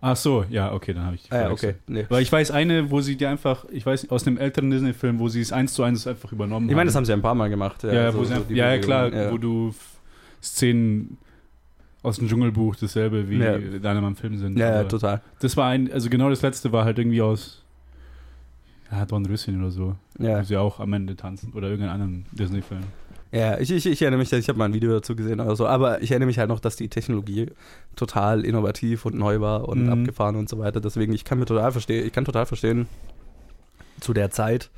Ach 0.00 0.14
so, 0.16 0.44
ja, 0.48 0.72
okay, 0.72 0.94
dann 0.94 1.04
habe 1.06 1.16
ich. 1.16 1.24
Ah, 1.32 1.34
ja, 1.36 1.40
verwechselt. 1.42 1.76
okay. 1.82 1.92
Nee. 1.92 2.06
Weil 2.08 2.22
ich 2.22 2.30
weiß 2.30 2.52
eine, 2.52 2.90
wo 2.90 3.00
sie 3.00 3.16
die 3.16 3.26
einfach, 3.26 3.64
ich 3.70 3.84
weiß, 3.84 4.10
aus 4.10 4.26
einem 4.26 4.38
älteren 4.38 4.70
Disney-Film, 4.70 5.18
wo 5.18 5.28
sie 5.28 5.40
es 5.40 5.52
eins 5.52 5.74
zu 5.74 5.82
eins 5.82 6.06
einfach 6.06 6.30
übernommen 6.30 6.68
Ich 6.68 6.70
meine, 6.76 6.82
haben. 6.82 6.86
das 6.86 6.94
haben 6.94 7.04
sie 7.04 7.12
ein 7.12 7.22
paar 7.22 7.34
Mal 7.34 7.48
gemacht. 7.50 7.82
Ja, 7.82 7.92
Ja, 7.92 8.12
so- 8.12 8.20
sie 8.22 8.28
so 8.28 8.34
einfach, 8.34 8.48
die 8.48 8.54
ja, 8.54 8.74
ja, 8.74 8.78
klar, 8.80 9.12
ja. 9.12 9.32
wo 9.32 9.38
du 9.38 9.74
Szenen 10.40 11.18
aus 12.04 12.18
dem 12.18 12.28
Dschungelbuch 12.28 12.76
dasselbe 12.76 13.28
wie 13.28 13.38
Ja. 13.38 13.58
deine 13.58 14.06
im 14.06 14.14
Film 14.14 14.36
sind. 14.38 14.56
Ja, 14.56 14.70
ja, 14.70 14.84
total. 14.84 15.20
Das 15.40 15.56
war 15.56 15.68
ein, 15.68 15.92
also 15.92 16.08
genau 16.08 16.30
das 16.30 16.42
letzte 16.42 16.70
war 16.70 16.84
halt 16.84 16.98
irgendwie 16.98 17.20
aus 17.20 17.64
ja, 18.92 19.04
Dornröschen 19.04 19.60
oder 19.60 19.72
so, 19.72 19.96
Ja, 20.18 20.38
wo 20.38 20.44
sie 20.44 20.56
auch 20.56 20.78
am 20.80 20.92
Ende 20.92 21.16
tanzen 21.16 21.52
oder 21.54 21.68
irgendeinen 21.68 22.00
anderen 22.00 22.26
Disney-Film. 22.32 22.84
Ja 23.32 23.58
ich, 23.58 23.70
ich, 23.70 23.86
ich 23.86 24.02
erinnere 24.02 24.18
mich, 24.20 24.32
ich 24.32 24.48
habe 24.48 24.58
mal 24.58 24.66
ein 24.66 24.74
Video 24.74 24.92
dazu 24.92 25.14
gesehen 25.16 25.40
oder 25.40 25.56
so, 25.56 25.66
aber 25.66 26.02
ich 26.02 26.10
erinnere 26.10 26.26
mich 26.28 26.38
halt 26.38 26.48
noch, 26.48 26.60
dass 26.60 26.76
die 26.76 26.88
Technologie 26.88 27.46
total 27.96 28.44
innovativ 28.44 29.04
und 29.04 29.14
neu 29.16 29.40
war 29.40 29.68
und 29.68 29.84
Mhm. 29.84 29.90
abgefahren 29.90 30.36
und 30.36 30.48
so 30.48 30.58
weiter. 30.58 30.80
Deswegen, 30.80 31.12
ich 31.12 31.24
kann 31.24 31.38
mir 31.38 31.46
total 31.46 31.72
verstehen, 31.72 32.06
ich 32.06 32.12
kann 32.12 32.24
total 32.24 32.46
verstehen, 32.46 32.86
zu 34.00 34.12
der 34.12 34.30
Zeit, 34.30 34.70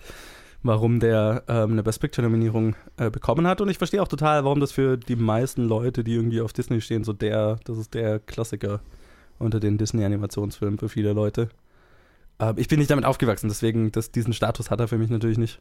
warum 0.62 1.00
der 1.00 1.42
ähm, 1.48 1.72
eine 1.72 1.82
Best 1.82 2.00
Picture-Nominierung 2.00 2.74
äh, 2.96 3.10
bekommen 3.10 3.46
hat. 3.46 3.60
Und 3.60 3.68
ich 3.68 3.78
verstehe 3.78 4.02
auch 4.02 4.08
total, 4.08 4.44
warum 4.44 4.60
das 4.60 4.72
für 4.72 4.96
die 4.96 5.16
meisten 5.16 5.66
Leute, 5.66 6.04
die 6.04 6.14
irgendwie 6.14 6.40
auf 6.40 6.52
Disney 6.52 6.80
stehen, 6.80 7.04
so 7.04 7.12
der, 7.12 7.58
das 7.64 7.78
ist 7.78 7.94
der 7.94 8.18
Klassiker 8.18 8.80
unter 9.38 9.60
den 9.60 9.78
Disney-Animationsfilmen 9.78 10.78
für 10.78 10.88
viele 10.88 11.12
Leute. 11.12 11.48
Ähm, 12.38 12.54
ich 12.56 12.68
bin 12.68 12.78
nicht 12.78 12.90
damit 12.90 13.04
aufgewachsen, 13.04 13.48
deswegen, 13.48 13.92
das, 13.92 14.10
diesen 14.10 14.32
Status 14.32 14.70
hat 14.70 14.80
er 14.80 14.88
für 14.88 14.98
mich 14.98 15.10
natürlich 15.10 15.38
nicht. 15.38 15.60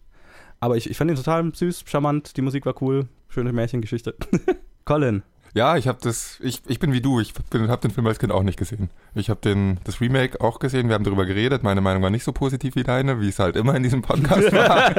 Aber 0.59 0.77
ich, 0.77 0.89
ich 0.89 0.97
fand 0.97 1.09
ihn 1.11 1.17
total 1.17 1.53
süß, 1.53 1.83
charmant, 1.85 2.35
die 2.35 2.41
Musik 2.41 2.65
war 2.65 2.81
cool, 2.81 3.07
schöne 3.29 3.53
Märchengeschichte. 3.53 4.15
Colin. 4.85 5.23
Ja, 5.55 5.77
ich 5.77 5.87
habe 5.87 5.97
das, 6.01 6.39
ich, 6.41 6.61
ich 6.67 6.77
bin 6.79 6.93
wie 6.93 7.01
du, 7.01 7.19
ich 7.19 7.33
habe 7.51 7.81
den 7.81 7.91
Film 7.91 8.05
als 8.05 8.19
Kind 8.19 8.31
auch 8.31 8.43
nicht 8.43 8.59
gesehen. 8.59 8.91
Ich 9.15 9.31
habe 9.31 9.39
den 9.41 9.79
das 9.83 9.99
Remake 9.99 10.41
auch 10.41 10.59
gesehen, 10.59 10.89
wir 10.89 10.95
haben 10.95 11.03
darüber 11.03 11.25
geredet, 11.25 11.63
meine 11.63 11.81
Meinung 11.81 12.03
war 12.03 12.11
nicht 12.11 12.23
so 12.23 12.31
positiv 12.33 12.75
wie 12.75 12.83
deine, 12.83 13.19
wie 13.19 13.29
es 13.29 13.39
halt 13.39 13.55
immer 13.55 13.73
in 13.75 13.81
diesem 13.81 14.03
Podcast 14.03 14.51
war. 14.51 14.91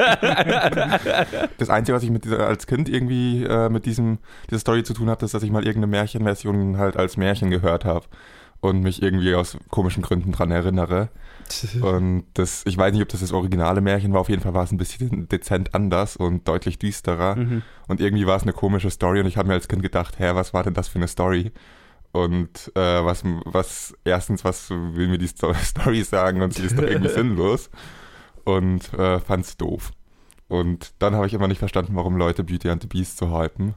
das 1.57 1.69
Einzige, 1.69 1.95
was 1.95 2.03
ich 2.03 2.09
mit 2.09 2.25
dieser, 2.25 2.45
als 2.47 2.67
Kind 2.67 2.89
irgendwie 2.89 3.45
äh, 3.45 3.69
mit 3.69 3.85
diesem, 3.85 4.17
dieser 4.49 4.59
Story 4.59 4.83
zu 4.83 4.93
tun 4.93 5.09
hatte, 5.09 5.23
ist, 5.23 5.33
dass 5.33 5.43
ich 5.43 5.51
mal 5.51 5.65
irgendeine 5.65 5.87
Märchenversion 5.87 6.77
halt 6.77 6.97
als 6.97 7.15
Märchen 7.15 7.49
gehört 7.49 7.85
habe 7.85 8.07
und 8.59 8.81
mich 8.81 9.01
irgendwie 9.01 9.33
aus 9.35 9.57
komischen 9.69 10.03
Gründen 10.03 10.33
dran 10.33 10.51
erinnere. 10.51 11.09
Und 11.81 12.25
das, 12.33 12.63
ich 12.65 12.77
weiß 12.77 12.93
nicht, 12.93 13.01
ob 13.01 13.09
das 13.09 13.21
das 13.21 13.31
originale 13.33 13.81
Märchen 13.81 14.13
war, 14.13 14.21
auf 14.21 14.29
jeden 14.29 14.41
Fall 14.41 14.53
war 14.53 14.63
es 14.63 14.71
ein 14.71 14.77
bisschen 14.77 15.27
dezent 15.29 15.73
anders 15.75 16.15
und 16.15 16.47
deutlich 16.47 16.79
düsterer. 16.79 17.35
Mhm. 17.35 17.61
Und 17.87 17.99
irgendwie 18.01 18.25
war 18.27 18.37
es 18.37 18.43
eine 18.43 18.53
komische 18.53 18.89
Story 18.89 19.19
und 19.19 19.25
ich 19.27 19.37
habe 19.37 19.47
mir 19.47 19.53
als 19.55 19.67
Kind 19.67 19.81
gedacht, 19.81 20.19
hä, 20.19 20.31
was 20.33 20.53
war 20.53 20.63
denn 20.63 20.73
das 20.73 20.87
für 20.87 20.99
eine 20.99 21.07
Story? 21.07 21.51
Und 22.13 22.71
äh, 22.75 23.05
was, 23.05 23.23
was, 23.45 23.93
erstens, 24.03 24.43
was 24.43 24.69
will 24.69 25.07
mir 25.07 25.17
die 25.17 25.27
Sto- 25.27 25.53
Story 25.63 26.03
sagen 26.03 26.41
und 26.41 26.53
sie 26.53 26.63
ist 26.65 26.77
doch 26.77 26.83
irgendwie 26.83 27.09
sinnlos. 27.13 27.69
Und 28.43 28.93
äh, 28.93 29.19
fand's 29.19 29.55
doof. 29.57 29.91
Und 30.47 30.93
dann 30.99 31.15
habe 31.15 31.27
ich 31.27 31.33
immer 31.33 31.47
nicht 31.47 31.59
verstanden, 31.59 31.95
warum 31.95 32.17
Leute 32.17 32.43
Beauty 32.43 32.69
and 32.69 32.81
the 32.81 32.87
Beast 32.87 33.17
so 33.17 33.31
hypen. 33.37 33.73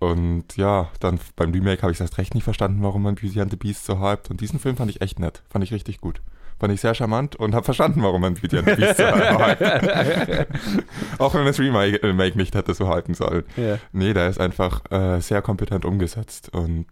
Und 0.00 0.56
ja, 0.56 0.90
dann 0.98 1.20
beim 1.36 1.52
Remake 1.52 1.82
habe 1.82 1.92
ich 1.92 2.00
erst 2.00 2.18
recht 2.18 2.34
nicht 2.34 2.42
verstanden, 2.42 2.82
warum 2.82 3.02
man 3.02 3.14
Beauty 3.14 3.40
and 3.40 3.52
the 3.52 3.56
Beast 3.56 3.84
so 3.84 4.00
hypt. 4.00 4.30
Und 4.30 4.40
diesen 4.40 4.58
Film 4.58 4.76
fand 4.76 4.90
ich 4.90 5.00
echt 5.00 5.20
nett. 5.20 5.42
Fand 5.48 5.62
ich 5.62 5.72
richtig 5.72 6.00
gut. 6.00 6.20
Fand 6.58 6.72
ich 6.72 6.80
sehr 6.80 6.94
charmant 6.94 7.36
und 7.36 7.54
habe 7.54 7.64
verstanden, 7.64 8.02
warum 8.02 8.20
man 8.20 8.34
Beauty 8.34 8.58
and 8.58 8.68
the 8.68 8.74
Beast 8.76 8.96
so 8.96 9.04
hypt. 9.04 10.48
Auch 11.18 11.34
wenn 11.34 11.44
das 11.44 11.58
Remake 11.58 12.00
Remake 12.02 12.36
nicht 12.36 12.54
hätte 12.54 12.72
so 12.74 12.88
hypen 12.94 13.14
sollen. 13.14 13.44
Ja. 13.56 13.78
Nee, 13.92 14.14
der 14.14 14.28
ist 14.28 14.40
einfach 14.40 14.82
äh, 14.90 15.20
sehr 15.20 15.42
kompetent 15.42 15.84
umgesetzt 15.84 16.50
und 16.54 16.86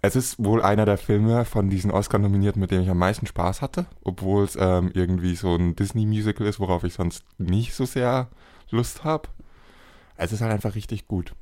es 0.00 0.14
ist 0.14 0.42
wohl 0.42 0.62
einer 0.62 0.84
der 0.84 0.96
Filme 0.96 1.44
von 1.44 1.70
diesen 1.70 1.90
Oscar-Nominierten, 1.90 2.60
mit 2.60 2.70
denen 2.70 2.84
ich 2.84 2.90
am 2.90 2.98
meisten 2.98 3.26
Spaß 3.26 3.62
hatte, 3.62 3.86
obwohl 4.04 4.44
es 4.44 4.56
ähm, 4.58 4.90
irgendwie 4.94 5.34
so 5.34 5.56
ein 5.56 5.74
Disney-Musical 5.74 6.46
ist, 6.46 6.60
worauf 6.60 6.84
ich 6.84 6.94
sonst 6.94 7.24
nicht 7.38 7.74
so 7.74 7.84
sehr 7.84 8.28
Lust 8.70 9.02
habe. 9.02 9.28
Es 10.16 10.32
ist 10.32 10.40
halt 10.40 10.52
einfach 10.52 10.76
richtig 10.76 11.08
gut. 11.08 11.32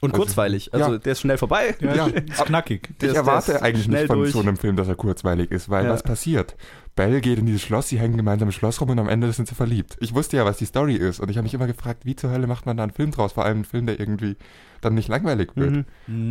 Und 0.00 0.12
Also, 0.12 0.22
kurzweilig. 0.24 0.72
Also 0.72 0.92
ja. 0.92 0.98
der 0.98 1.12
ist 1.12 1.20
schnell 1.20 1.38
vorbei. 1.38 1.74
Ja, 1.80 1.94
Ja. 1.94 2.06
ist 2.06 2.44
knackig. 2.44 2.88
Der 3.00 3.08
ich 3.08 3.14
ist- 3.14 3.18
erwarte 3.20 3.46
der 3.52 3.56
ist 3.56 3.62
eigentlich 3.62 3.88
nicht 3.88 4.06
von 4.06 4.18
durch. 4.18 4.30
so 4.32 4.40
einem 4.40 4.56
Film, 4.56 4.76
dass 4.76 4.86
er 4.86 4.94
kurzweilig 4.94 5.50
ist, 5.50 5.68
weil 5.70 5.86
Ja. 5.86 5.90
was 5.90 6.02
passiert? 6.04 6.56
Belle 6.94 7.20
geht 7.20 7.38
in 7.38 7.46
dieses 7.46 7.62
Schloss, 7.62 7.88
sie 7.88 7.98
hängen 7.98 8.16
gemeinsam 8.16 8.48
im 8.48 8.52
Schloss 8.52 8.80
rum 8.80 8.90
und 8.90 8.98
am 9.00 9.08
Ende 9.08 9.32
sind 9.32 9.48
sie 9.48 9.54
verliebt. 9.56 9.96
Ich 10.00 10.14
wusste 10.14 10.36
ja, 10.36 10.44
was 10.44 10.56
die 10.58 10.66
Story 10.66 10.94
ist 10.94 11.18
und 11.20 11.30
ich 11.30 11.36
habe 11.36 11.44
mich 11.44 11.54
immer 11.54 11.66
gefragt, 11.66 12.04
wie 12.04 12.14
zur 12.16 12.30
Hölle 12.30 12.46
macht 12.46 12.64
man 12.66 12.76
da 12.76 12.84
einen 12.84 12.92
Film 12.92 13.10
draus? 13.10 13.32
Vor 13.32 13.44
allem 13.44 13.58
einen 13.58 13.64
Film, 13.64 13.86
der 13.86 13.98
irgendwie 13.98 14.36
dann 14.80 14.94
nicht 14.94 15.08
langweilig 15.08 15.50
wird. 15.56 15.70
Mhm. 15.72 15.84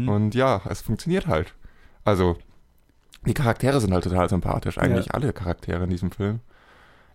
Mhm. 0.03 0.09
Und 0.09 0.35
ja, 0.35 0.61
es 0.69 0.81
funktioniert 0.81 1.27
halt. 1.27 1.53
Also, 2.05 2.37
die 3.25 3.33
Charaktere 3.33 3.81
sind 3.81 3.93
halt 3.93 4.03
total 4.05 4.29
sympathisch. 4.29 4.77
Eigentlich 4.77 5.07
Ja. 5.07 5.13
alle 5.13 5.33
Charaktere 5.33 5.83
in 5.83 5.89
diesem 5.89 6.11
Film. 6.11 6.39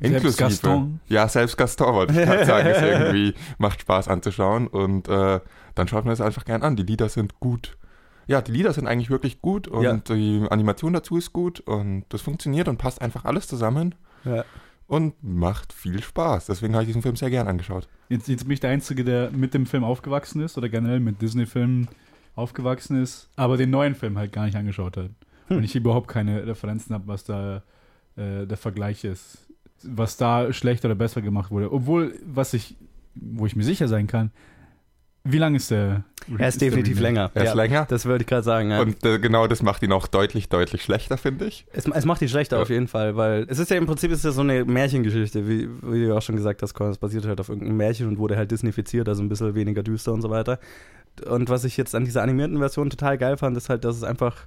Selbst 0.02 0.38
Gaston. 0.38 1.00
Ja, 1.08 1.28
selbst 1.28 1.56
Gaston 1.56 1.94
wollte 1.94 2.12
ich 2.12 2.26
gerade 2.26 2.44
sagen. 2.46 2.68
Ist 2.68 2.82
irgendwie, 2.82 3.34
macht 3.58 3.80
Spaß 3.80 4.08
anzuschauen. 4.08 4.66
Und 4.66 5.08
äh, 5.08 5.40
dann 5.74 5.88
schaut 5.88 6.04
man 6.04 6.12
es 6.12 6.20
einfach 6.20 6.44
gern 6.44 6.62
an. 6.62 6.76
Die 6.76 6.82
Lieder 6.82 7.08
sind 7.08 7.40
gut. 7.40 7.76
Ja, 8.26 8.40
die 8.40 8.52
Lieder 8.52 8.72
sind 8.72 8.86
eigentlich 8.86 9.10
wirklich 9.10 9.42
gut 9.42 9.66
und 9.68 9.82
Ja. 9.82 9.96
die 9.96 10.44
Animation 10.50 10.92
dazu 10.92 11.16
ist 11.16 11.32
gut 11.32 11.60
und 11.60 12.04
das 12.10 12.20
funktioniert 12.22 12.68
und 12.68 12.78
passt 12.78 13.02
einfach 13.02 13.24
alles 13.24 13.48
zusammen 13.48 13.96
Ja. 14.24 14.44
und 14.86 15.14
macht 15.22 15.72
viel 15.72 16.00
Spaß. 16.02 16.46
Deswegen 16.46 16.74
habe 16.74 16.84
ich 16.84 16.88
diesen 16.88 17.02
Film 17.02 17.16
sehr 17.16 17.30
gern 17.30 17.48
angeschaut. 17.48 17.88
Jetzt, 18.08 18.28
jetzt 18.28 18.44
bin 18.44 18.52
ich 18.52 18.60
der 18.60 18.70
Einzige, 18.70 19.02
der 19.04 19.30
mit 19.32 19.54
dem 19.54 19.66
Film 19.66 19.82
aufgewachsen 19.82 20.40
ist 20.40 20.56
oder 20.56 20.68
generell 20.68 21.00
mit 21.00 21.20
Disney-Filmen 21.20 21.88
aufgewachsen 22.36 23.02
ist, 23.02 23.28
aber 23.36 23.56
den 23.56 23.70
neuen 23.70 23.94
Film 23.96 24.16
halt 24.16 24.32
gar 24.32 24.44
nicht 24.46 24.56
angeschaut 24.56 24.96
hat. 24.96 25.10
Hm. 25.48 25.56
Und 25.58 25.64
ich 25.64 25.74
überhaupt 25.74 26.08
keine 26.08 26.46
Referenzen 26.46 26.94
habe, 26.94 27.08
was 27.08 27.24
da 27.24 27.62
äh, 28.16 28.46
der 28.46 28.56
Vergleich 28.56 29.02
ist. 29.04 29.48
Was 29.84 30.16
da 30.16 30.52
schlechter 30.52 30.88
oder 30.88 30.94
besser 30.94 31.22
gemacht 31.22 31.50
wurde. 31.50 31.72
Obwohl, 31.72 32.14
was 32.24 32.54
ich, 32.54 32.76
wo 33.14 33.46
ich 33.46 33.56
mir 33.56 33.64
sicher 33.64 33.88
sein 33.88 34.06
kann, 34.06 34.30
wie 35.24 35.38
lang 35.38 35.54
ist 35.54 35.70
der? 35.70 36.02
Er 36.36 36.48
ist 36.48 36.60
definitiv 36.60 36.98
der 36.98 37.08
Remake? 37.08 37.20
länger. 37.20 37.30
Er 37.34 37.42
ist 37.44 37.48
ja, 37.50 37.54
länger. 37.54 37.86
Das 37.88 38.06
würde 38.06 38.22
ich 38.22 38.26
gerade 38.26 38.42
sagen. 38.42 38.70
Ja. 38.72 38.80
Und 38.80 39.04
äh, 39.04 39.20
genau 39.20 39.46
das 39.46 39.62
macht 39.62 39.82
ihn 39.84 39.92
auch 39.92 40.08
deutlich, 40.08 40.48
deutlich 40.48 40.82
schlechter, 40.82 41.16
finde 41.16 41.44
ich. 41.46 41.64
Es, 41.72 41.86
es 41.86 42.04
macht 42.04 42.20
die 42.20 42.28
schlechter 42.28 42.56
Ja. 42.56 42.62
auf 42.62 42.70
jeden 42.70 42.88
Fall, 42.88 43.16
weil 43.16 43.46
es 43.48 43.60
ist 43.60 43.70
ja 43.70 43.76
im 43.76 43.86
Prinzip 43.86 44.10
ist 44.10 44.24
ja 44.24 44.32
so 44.32 44.40
eine 44.40 44.64
Märchengeschichte, 44.64 45.46
wie, 45.48 45.68
wie 45.82 46.06
du 46.06 46.16
auch 46.16 46.22
schon 46.22 46.34
gesagt 46.34 46.60
hast, 46.62 46.78
es 46.80 46.98
basiert 46.98 47.24
halt 47.26 47.38
auf 47.38 47.48
irgendeinem 47.48 47.76
Märchen 47.76 48.08
und 48.08 48.18
wurde 48.18 48.36
halt 48.36 48.50
disneyfiziert, 48.50 49.08
also 49.08 49.22
ein 49.22 49.28
bisschen 49.28 49.54
weniger 49.54 49.84
düster 49.84 50.12
und 50.12 50.22
so 50.22 50.30
weiter. 50.30 50.58
Und 51.28 51.48
was 51.50 51.62
ich 51.64 51.76
jetzt 51.76 51.94
an 51.94 52.04
dieser 52.04 52.22
animierten 52.22 52.58
Version 52.58 52.90
total 52.90 53.16
geil 53.16 53.36
fand, 53.36 53.56
ist 53.56 53.68
halt, 53.68 53.84
dass 53.84 53.96
es 53.96 54.02
einfach, 54.02 54.46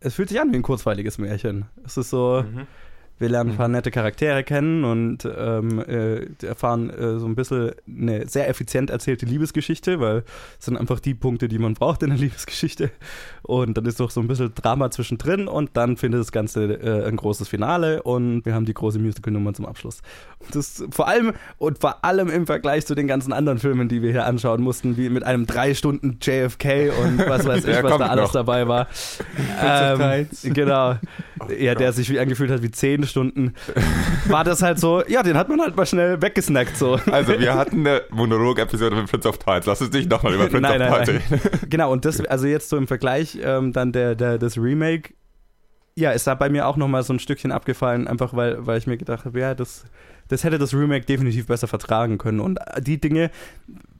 es 0.00 0.14
fühlt 0.14 0.30
sich 0.30 0.40
an 0.40 0.52
wie 0.52 0.56
ein 0.56 0.62
kurzweiliges 0.62 1.18
Märchen. 1.18 1.66
Es 1.84 1.96
ist 1.96 2.10
so, 2.10 2.44
wir 3.20 3.28
lernen 3.28 3.50
ein 3.50 3.56
paar 3.58 3.68
nette 3.68 3.90
Charaktere 3.90 4.42
kennen 4.42 4.82
und 4.82 5.28
ähm, 5.36 5.78
äh, 5.78 6.26
erfahren 6.44 6.88
äh, 6.88 7.18
so 7.18 7.26
ein 7.26 7.34
bisschen 7.34 7.72
eine 7.86 8.26
sehr 8.26 8.48
effizient 8.48 8.88
erzählte 8.88 9.26
Liebesgeschichte, 9.26 10.00
weil 10.00 10.24
es 10.58 10.64
sind 10.64 10.78
einfach 10.78 11.00
die 11.00 11.14
Punkte, 11.14 11.46
die 11.46 11.58
man 11.58 11.74
braucht 11.74 12.02
in 12.02 12.08
der 12.10 12.18
Liebesgeschichte. 12.18 12.90
Und 13.42 13.76
dann 13.76 13.84
ist 13.84 14.00
doch 14.00 14.10
so 14.10 14.20
ein 14.20 14.26
bisschen 14.26 14.54
Drama 14.54 14.90
zwischendrin 14.90 15.48
und 15.48 15.70
dann 15.74 15.98
findet 15.98 16.20
das 16.20 16.32
Ganze 16.32 16.64
äh, 16.64 17.06
ein 17.06 17.16
großes 17.16 17.46
Finale 17.46 18.02
und 18.02 18.46
wir 18.46 18.54
haben 18.54 18.64
die 18.64 18.72
große 18.72 18.98
Musical-Nummer 18.98 19.52
zum 19.52 19.66
Abschluss. 19.66 20.00
Und 20.38 20.54
das 20.54 20.82
vor 20.90 21.06
allem 21.06 21.34
und 21.58 21.78
vor 21.78 22.02
allem 22.02 22.30
im 22.30 22.46
Vergleich 22.46 22.86
zu 22.86 22.94
den 22.94 23.06
ganzen 23.06 23.34
anderen 23.34 23.58
Filmen, 23.58 23.88
die 23.88 24.00
wir 24.00 24.12
hier 24.12 24.24
anschauen 24.24 24.62
mussten, 24.62 24.96
wie 24.96 25.10
mit 25.10 25.24
einem 25.24 25.44
drei 25.46 25.74
Stunden 25.74 26.18
JFK 26.22 26.90
und 27.04 27.18
was 27.18 27.44
weiß 27.44 27.64
ich, 27.66 27.82
was 27.82 27.98
da 27.98 28.06
alles 28.06 28.28
noch. 28.28 28.32
dabei 28.32 28.66
war. 28.66 28.88
Tides. 29.60 30.42
Genau. 30.54 30.96
ja, 31.58 31.74
der 31.74 31.92
sich 31.92 32.08
wie 32.08 32.18
angefühlt 32.18 32.50
hat 32.50 32.62
wie 32.62 32.70
zehn 32.70 33.09
Stunden. 33.10 33.54
War 34.28 34.44
das 34.44 34.62
halt 34.62 34.78
so, 34.78 35.02
ja, 35.06 35.22
den 35.22 35.36
hat 35.36 35.48
man 35.48 35.60
halt 35.60 35.76
mal 35.76 35.86
schnell 35.86 36.22
weggesnackt 36.22 36.76
so. 36.76 36.98
Also, 37.10 37.38
wir 37.38 37.54
hatten 37.54 37.86
eine 37.86 38.02
Monolog-Episode 38.10 38.96
mit 38.96 39.10
Prince 39.10 39.28
of 39.28 39.38
Tides. 39.38 39.66
Lass 39.66 39.80
uns 39.82 39.92
nicht 39.92 40.10
nochmal 40.10 40.34
über 40.34 40.46
Prince 40.46 40.60
Nein, 40.60 40.82
of 40.82 40.98
Tides 40.98 41.08
reden. 41.30 41.40
Genau, 41.70 41.92
und 41.92 42.04
das, 42.04 42.24
also 42.26 42.46
jetzt 42.46 42.68
so 42.68 42.76
im 42.76 42.86
Vergleich, 42.86 43.38
ähm, 43.42 43.72
dann 43.72 43.92
der, 43.92 44.14
der, 44.14 44.38
das 44.38 44.56
Remake, 44.56 45.14
ja, 45.94 46.12
ist 46.12 46.26
da 46.26 46.34
bei 46.34 46.48
mir 46.48 46.66
auch 46.66 46.76
nochmal 46.76 47.02
so 47.02 47.12
ein 47.12 47.18
Stückchen 47.18 47.52
abgefallen, 47.52 48.08
einfach 48.08 48.34
weil, 48.34 48.66
weil 48.66 48.78
ich 48.78 48.86
mir 48.86 48.96
gedacht 48.96 49.24
habe, 49.24 49.38
ja, 49.38 49.54
das, 49.54 49.84
das 50.28 50.44
hätte 50.44 50.58
das 50.58 50.72
Remake 50.72 51.04
definitiv 51.04 51.46
besser 51.46 51.68
vertragen 51.68 52.18
können. 52.18 52.40
Und 52.40 52.58
die 52.78 53.00
Dinge, 53.00 53.30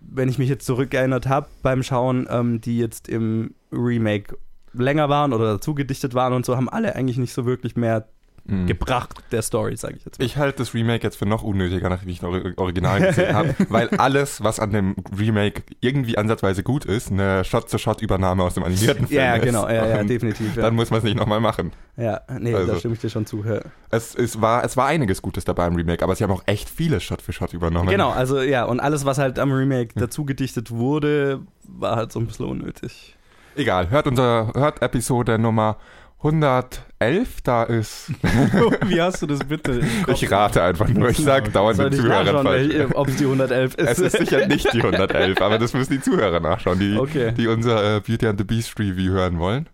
wenn 0.01 0.29
ich 0.29 0.39
mich 0.39 0.49
jetzt 0.49 0.67
zurückerinnert 0.67 1.29
habe 1.29 1.49
beim 1.63 1.83
Schauen, 1.83 2.27
ähm, 2.31 2.61
die 2.61 2.79
jetzt 2.79 3.09
im 3.09 3.55
Remake 3.73 4.37
länger 4.73 5.09
waren 5.09 5.33
oder 5.33 5.53
dazu 5.55 5.75
gedichtet 5.75 6.15
waren 6.15 6.33
und 6.33 6.47
so, 6.47 6.57
haben 6.57 6.69
alle 6.69 6.95
eigentlich 6.95 7.19
nicht 7.19 7.33
so 7.33 7.45
wirklich 7.47 7.77
mehr 7.77 8.09
Mhm. 8.51 8.67
gebracht 8.67 9.15
der 9.33 9.43
Story, 9.43 9.77
sage 9.77 9.95
ich 9.97 10.05
jetzt 10.05 10.19
mal. 10.19 10.25
Ich 10.25 10.37
halte 10.37 10.59
das 10.59 10.75
Remake 10.75 11.03
jetzt 11.05 11.17
für 11.17 11.27
noch 11.27 11.43
unnötiger, 11.43 11.89
nachdem 11.89 12.09
ich 12.09 12.23
ein 12.23 12.27
Ori- 12.27 12.53
Original 12.57 13.01
gesehen 13.01 13.35
habe, 13.35 13.55
weil 13.69 13.89
alles, 13.91 14.43
was 14.43 14.59
an 14.61 14.71
dem 14.73 14.97
Remake 15.19 15.63
irgendwie 15.81 16.19
ansatzweise 16.19 16.63
gut 16.63 16.85
ist, 16.85 17.11
eine 17.11 17.45
Shot-zu-Shot-Übernahme 17.45 18.43
aus 18.43 18.55
dem 18.55 18.65
animierten 18.65 19.07
Film 19.07 19.21
ja, 19.21 19.35
ist. 19.37 19.45
genau, 19.45 19.69
ja, 19.69 19.87
ja, 19.87 20.01
Und 20.01 20.09
definitiv. 20.11 20.57
Ja, 20.57 20.63
Dann 20.63 20.75
muss 20.75 20.91
man 20.91 20.99
es 20.99 21.05
nicht 21.05 21.17
nochmal 21.17 21.41
machen. 21.41 21.73
ja 21.97 22.21
nee, 22.39 22.55
Also. 22.55 22.73
da 22.73 22.79
stimme 22.79 22.95
ich 22.95 23.01
dir 23.01 23.11
schon 23.11 23.27
zu. 23.27 23.45
Ja. 23.45 23.61
Es, 23.91 24.15
es, 24.15 24.41
war, 24.41 24.65
es 24.65 24.77
war 24.77 24.87
einiges 24.87 25.23
Gutes 25.23 25.45
dabei 25.45 25.67
im 25.67 25.77
Remake, 25.77 26.03
aber 26.03 26.15
sie 26.17 26.25
haben 26.25 26.33
auch 26.33 26.43
echt 26.47 26.69
viele 26.69 27.01
Shot-für-Shot 27.01 27.53
übernommen. 27.53 27.89
Genau, 27.89 28.11
also 28.11 28.41
ja, 28.41 28.65
und 28.65 28.81
alles, 28.81 29.05
was 29.05 29.19
halt 29.19 29.39
am 29.39 29.53
Remake 29.53 29.91
dazu 29.95 30.25
gedichtet 30.25 30.71
wurde, 30.71 31.41
war 31.65 31.97
halt 31.97 32.13
so 32.13 32.19
ein 32.21 32.27
bisschen 32.27 32.47
unnötig. 32.47 33.17
Egal, 33.57 33.91
hört 33.91 34.07
unser, 34.07 34.53
hört 34.55 34.81
Episode 34.81 35.39
Nummer 35.39 35.77
111, 36.23 37.41
da 37.43 37.63
ist, 37.65 38.13
Wie 38.87 39.01
hast 39.01 39.23
du 39.23 39.27
das 39.27 39.41
bitte? 39.41 39.81
ich 40.09 40.31
rate 40.31 40.63
einfach 40.63 40.89
nur, 40.89 41.09
ich 41.09 41.17
sag 41.17 41.51
dauernd 41.53 41.79
den 41.79 41.93
ich 41.93 41.99
Zuhörern 42.01 42.25
nachschauen, 42.27 42.45
falsch. 42.47 42.95
ob 42.95 43.09
es 43.09 43.17
die 43.17 43.25
111 43.25 43.75
ist? 43.77 43.89
Es 43.89 43.99
ist 43.99 44.19
sicher 44.19 44.47
nicht 44.47 44.71
die 44.75 44.83
111, 44.83 45.41
aber 45.41 45.59
das 45.59 45.73
müssen 45.73 45.93
die 45.95 46.01
Zuhörer 46.03 46.41
nachschauen, 46.41 46.79
die, 46.79 46.97
Okay. 46.99 47.33
die 47.33 47.47
unser 47.47 47.97
äh, 47.97 48.01
Beauty 48.01 48.27
and 48.27 48.39
the 48.39 48.45
Beast 48.45 48.79
Review 48.79 49.13
hören 49.13 49.39
wollen. 49.39 49.67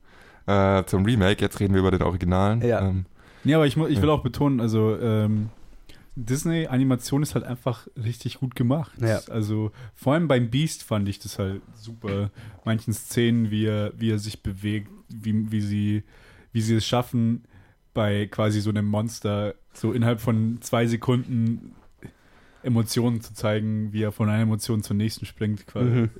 Äh, 0.47 0.85
zum 0.85 1.05
Remake, 1.05 1.41
jetzt 1.43 1.59
reden 1.59 1.75
wir 1.75 1.81
über 1.81 1.91
den 1.91 2.03
Originalen. 2.03 2.63
Ja. 2.63 2.81
Ähm, 2.89 3.07
Nee, 3.43 3.55
aber 3.55 3.67
ich, 3.67 3.77
ich 3.77 4.03
will 4.03 4.11
auch 4.11 4.23
betonen, 4.25 4.61
also 4.61 4.99
ähm, 5.01 5.51
Disney-Animation 6.17 7.23
ist 7.23 7.35
halt 7.37 7.45
einfach 7.45 7.87
richtig 8.03 8.41
gut 8.41 8.57
gemacht. 8.57 8.91
Ja. 9.01 9.21
Also 9.31 9.71
vor 9.95 10.15
allem 10.15 10.27
beim 10.27 10.51
Beast 10.51 10.83
fand 10.83 11.09
ich 11.09 11.19
das 11.21 11.39
halt 11.39 11.61
super. 11.75 12.31
Manchen 12.65 12.93
Szenen, 12.93 13.51
wie 13.53 13.67
er, 13.67 13.93
wie 13.97 14.11
er 14.11 14.19
sich 14.19 14.43
bewegt, 14.43 14.89
wie, 15.09 15.53
wie, 15.53 15.61
sie, 15.61 16.03
wie 16.57 16.63
sie 16.63 16.77
es 16.77 16.87
schaffen, 16.87 17.45
bei 17.93 18.27
quasi 18.29 18.63
so 18.63 18.71
einem 18.71 18.87
Monster 18.87 19.55
so 19.75 19.93
innerhalb 19.93 20.23
von 20.23 20.57
zwei 20.63 20.87
Sekunden 20.87 21.75
Emotionen 22.63 23.21
zu 23.21 23.35
zeigen, 23.35 23.93
wie 23.93 24.03
er 24.03 24.11
von 24.11 24.29
einer 24.31 24.43
Emotion 24.43 24.83
zur 24.83 24.97
nächsten 24.97 25.27
springt, 25.27 25.67
quasi, 25.67 25.89
Mhm. 25.91 26.11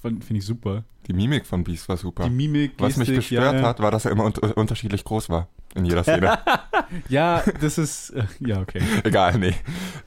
finde 0.00 0.36
ich 0.38 0.44
super. 0.46 0.84
die 1.06 1.12
Mimik 1.12 1.44
von 1.46 1.62
Beast 1.62 1.86
war 1.90 1.98
super. 1.98 2.24
Die 2.24 2.30
Mimik, 2.30 2.72
Was 2.78 2.96
mich 2.96 3.08
Gestik, 3.08 3.16
gestört 3.38 3.56
ja, 3.60 3.62
hat, 3.68 3.78
war, 3.80 3.90
dass 3.90 4.06
er 4.06 4.12
immer 4.12 4.24
un 4.24 4.32
unterschiedlich 4.32 5.04
groß 5.04 5.28
war 5.28 5.48
in 5.74 5.84
jeder 5.84 6.02
Szene. 6.02 6.38
Ja, 7.08 7.42
das 7.60 7.76
ist, 7.78 8.10
äh, 8.10 8.24
ja, 8.40 8.60
okay. 8.60 8.80
Egal, 9.04 9.38
nee. 9.38 9.54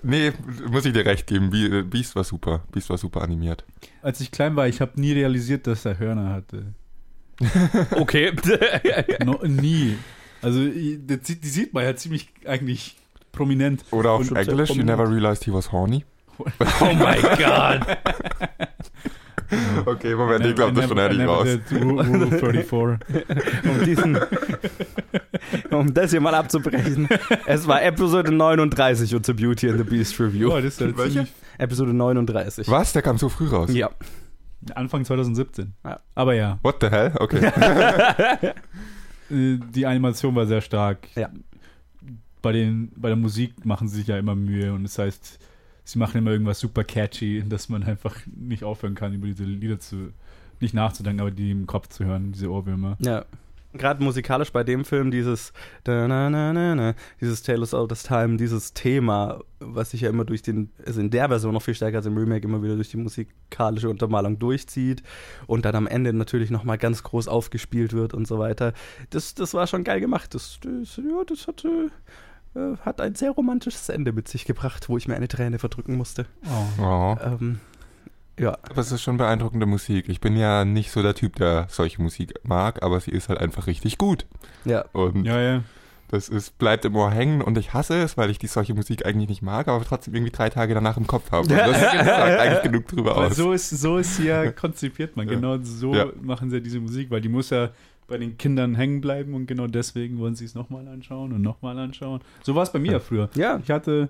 Nee, 0.04 0.32
muss 0.72 0.86
ich 0.86 0.94
dir 0.94 1.06
recht 1.06 1.28
geben. 1.28 1.50
Be- 1.50 1.84
Beast 1.84 2.16
war 2.16 2.24
super. 2.24 2.64
Beast 2.72 2.90
war 2.90 2.98
super 2.98 3.22
animiert. 3.22 3.66
Als 4.02 4.20
ich 4.22 4.32
klein 4.32 4.56
war, 4.56 4.68
ich 4.68 4.80
habe 4.82 5.00
nie 5.00 5.12
realisiert, 5.12 5.68
dass 5.68 5.86
er 5.86 6.00
Hörner 6.00 6.30
hatte. 6.34 6.74
Okay. 7.92 8.32
No, 9.26 9.40
nie. 9.44 9.98
Also 10.42 10.60
sieht- 10.60 11.44
die 11.44 11.48
sieht 11.50 11.74
man 11.74 11.84
ja 11.84 11.96
ziemlich 11.96 12.30
eigentlich 12.46 12.96
prominent. 13.32 13.84
Oder 13.92 14.12
auf 14.12 14.30
Englisch, 14.32 14.72
you 14.72 14.84
never 14.84 15.10
realized 15.10 15.44
he 15.46 15.54
was 15.54 15.72
horny. 15.72 16.04
oh 16.40 16.94
mein 16.94 17.22
Gott. 17.22 17.98
Okay, 19.86 20.14
Moment, 20.14 20.46
ich 20.46 20.56
glaube, 20.56 20.74
das 20.74 20.90
schon 20.90 20.98
hätte 21.00 21.14
ich 21.14 21.20
Never 21.20 21.32
raus. 21.34 21.46
did 21.46 21.82
Rule, 21.82 22.06
Rule 22.06 22.40
34. 22.40 23.00
Um 23.64 23.86
diesen, 23.86 24.20
um 25.72 25.94
das 25.94 26.12
hier 26.12 26.20
mal 26.20 26.36
abzubrechen. 26.36 27.08
Es 27.46 27.66
war 27.66 27.82
Episode 27.82 28.34
39 28.34 29.16
unser 29.16 29.34
Beauty 29.34 29.70
and 29.70 29.78
the 29.78 29.86
Beast 29.86 30.20
Review. 30.20 30.52
Oh, 30.52 30.56
das 30.58 30.80
ist 30.82 30.98
ziemlich 30.98 31.32
Episode 31.58 31.94
39. 31.94 32.68
Was? 32.68 32.92
Der 32.92 33.02
kam 33.02 33.18
so 33.18 33.30
früh 33.30 33.48
raus? 33.48 33.70
Ja. 33.74 33.90
Anfang 34.76 35.06
2017. 35.06 35.74
Ja. 35.84 36.00
Aber 36.16 36.34
ja, 36.34 36.60
What 36.64 36.78
the 36.82 36.88
hell? 36.90 37.14
Okay. 37.20 37.46
äh, 39.30 39.58
die 39.74 39.86
Animation 39.86 40.36
war 40.36 40.46
sehr 40.46 40.62
stark. 40.62 41.08
Ja. 41.16 41.30
Bei, 42.42 42.52
den, 42.52 42.92
bei 42.96 43.10
der 43.10 43.18
Musik 43.18 43.66
machen 43.66 43.88
sie 43.88 43.98
sich 43.98 44.08
ja 44.08 44.18
immer 44.18 44.36
Mühe 44.36 44.74
und 44.74 44.84
das 44.84 44.98
heißt, 44.98 45.40
sie 45.84 46.00
machen 46.00 46.18
immer 46.18 46.32
irgendwas 46.32 46.60
super 46.60 46.84
catchy, 46.84 47.44
dass 47.50 47.70
man 47.70 47.84
einfach 47.84 48.16
nicht 48.26 48.64
aufhören 48.64 48.96
kann, 48.96 49.14
über 49.14 49.28
diese 49.28 49.44
Lieder 49.44 49.80
zu, 49.80 50.14
nicht 50.60 50.74
nachzudenken, 50.74 51.22
aber 51.22 51.32
die 51.32 51.52
im 51.52 51.68
Kopf 51.68 51.88
zu 51.90 52.06
hören, 52.06 52.32
diese 52.32 52.52
Ohrwürmer. 52.52 52.98
Ja. 53.00 53.26
Gerade 53.78 54.04
musikalisch 54.04 54.52
bei 54.52 54.64
dem 54.64 54.86
Film 54.86 55.12
dieses 55.12 55.54
dieses 57.22 57.44
Tales 57.44 57.74
of 57.74 57.90
the 57.94 58.08
Time, 58.08 58.38
dieses 58.38 58.74
Thema, 58.74 59.42
was 59.60 59.92
sich 59.92 60.02
ja 60.02 60.10
immer 60.10 60.26
durch 60.26 60.42
den, 60.42 60.72
also 60.86 61.00
in 61.00 61.10
der 61.10 61.28
Version 61.28 61.54
noch 61.54 61.62
viel 61.62 61.76
stärker 61.76 61.98
als 61.98 62.06
im 62.06 62.18
Remake 62.18 62.48
immer 62.48 62.62
wieder 62.62 62.76
durch 62.76 62.90
die 62.90 62.98
musikalische 62.98 63.90
Untermalung 63.90 64.40
durchzieht 64.40 65.04
und 65.48 65.66
dann 65.66 65.76
am 65.76 65.88
Ende 65.88 66.14
natürlich 66.14 66.52
nochmal 66.52 66.78
ganz 66.78 67.04
groß 67.04 67.28
aufgespielt 67.28 67.94
wird 67.94 68.14
und 68.14 68.28
so 68.28 68.40
weiter. 68.40 68.74
Das, 69.10 69.34
das 69.36 69.54
war 69.54 69.68
schon 69.68 69.84
geil 69.84 70.00
gemacht. 70.00 70.34
Das, 70.34 70.60
das, 70.62 70.98
ja, 70.98 71.24
das 71.26 71.48
hatte, 71.48 71.92
äh, 72.56 72.78
hat 72.82 73.02
ein 73.02 73.16
sehr 73.16 73.32
romantisches 73.32 73.90
Ende 73.90 74.12
mit 74.12 74.28
sich 74.28 74.46
gebracht, 74.46 74.90
wo 74.90 74.98
ich 74.98 75.08
mir 75.08 75.16
eine 75.16 75.28
Träne 75.28 75.60
verdrücken 75.60 75.96
musste. 75.96 76.26
Oh. 76.46 76.84
Oh. 76.84 77.16
Ähm, 77.24 77.60
ja, 78.40 78.58
Aber 78.70 78.82
es 78.82 78.92
ist 78.92 79.02
schon 79.02 79.18
beeindruckende 79.18 79.66
Musik. 79.66 80.10
Ich 80.10 80.22
bin 80.22 80.36
ja 80.38 80.64
nicht 80.66 80.92
so 80.92 81.02
der 81.02 81.16
Typ, 81.16 81.36
der 81.38 81.68
solche 81.70 82.02
Musik 82.02 82.34
mag, 82.44 82.84
aber 82.84 83.00
sie 83.00 83.12
ist 83.12 83.30
halt 83.30 83.40
einfach 83.40 83.68
richtig 83.68 83.98
gut. 83.98 84.26
ja. 84.66 84.86
Und 84.94 85.26
Ja, 85.26 85.40
ja. 85.42 85.64
das 86.10 86.30
ist, 86.30 86.58
bleibt 86.58 86.86
im 86.86 86.96
Ohr 86.96 87.12
hängen 87.12 87.42
und 87.42 87.58
ich 87.58 87.74
hasse 87.74 87.96
es, 88.02 88.16
weil 88.18 88.30
ich 88.30 88.38
die 88.40 88.48
solche 88.48 88.74
Musik 88.74 89.06
eigentlich 89.06 89.28
nicht 89.30 89.42
mag, 89.42 89.68
aber 89.68 89.84
trotzdem 89.84 90.14
irgendwie 90.16 90.32
drei 90.32 90.50
Tage 90.50 90.74
danach 90.74 90.98
im 90.98 91.08
Kopf 91.08 91.32
habe. 91.32 91.42
Und 91.48 91.52
das 91.52 91.80
sagt 91.82 92.10
eigentlich 92.40 92.62
genug 92.64 92.88
drüber 92.88 93.16
Weil 93.16 93.28
aus. 93.28 93.36
so 93.36 93.52
ist, 93.54 93.70
so 93.70 93.98
ist 93.98 94.18
sie 94.18 94.28
ja 94.28 94.52
konzipiert 94.52 95.18
man. 95.18 95.28
Ja. 95.28 95.36
Genau 95.36 95.58
so 95.64 95.94
Ja. 95.96 96.06
machen 96.22 96.50
sie 96.50 96.58
ja 96.58 96.62
diese 96.62 96.80
Musik, 96.80 97.10
weil 97.12 97.22
die 97.22 97.30
muss 97.30 97.50
ja 97.50 97.70
bei 98.08 98.18
den 98.18 98.38
Kindern 98.38 98.76
hängen 98.76 99.02
bleiben 99.02 99.34
und 99.34 99.48
genau 99.48 99.68
deswegen 99.68 100.18
wollen 100.20 100.34
sie 100.36 100.46
es 100.46 100.56
nochmal 100.56 100.88
anschauen 100.88 101.34
und 101.34 101.42
nochmal 101.42 101.78
anschauen. 101.78 102.22
So 102.44 102.56
war 102.56 102.64
es 102.64 102.72
bei 102.72 102.80
mir 102.80 102.94
ja 102.94 103.00
früher. 103.02 103.30
Ja, 103.36 103.60
Ich 103.62 103.70
hatte 103.70 104.08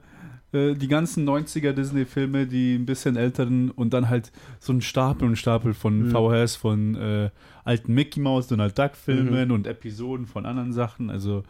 äh, 0.53 0.73
die 0.75 0.87
ganzen 0.87 1.27
90er 1.27 1.73
Disney-Filme, 1.73 2.47
die 2.47 2.75
ein 2.75 2.85
bisschen 2.85 3.15
älteren 3.15 3.71
und 3.71 3.93
dann 3.93 4.09
halt 4.09 4.31
so 4.59 4.73
ein 4.73 4.81
Stapel 4.81 5.27
und 5.27 5.35
Stapel 5.37 5.73
von 5.73 6.07
Mhm. 6.07 6.11
VHS, 6.11 6.55
von 6.55 6.95
äh, 6.95 7.29
alten 7.63 7.93
Mickey 7.93 8.19
Mouse, 8.19 8.47
Donald 8.47 8.77
Duck-Filmen 8.77 9.51
und 9.51 9.67
Episoden 9.67 10.25
von 10.25 10.45
anderen 10.45 10.73
Sachen. 10.73 11.09
Also 11.09 11.43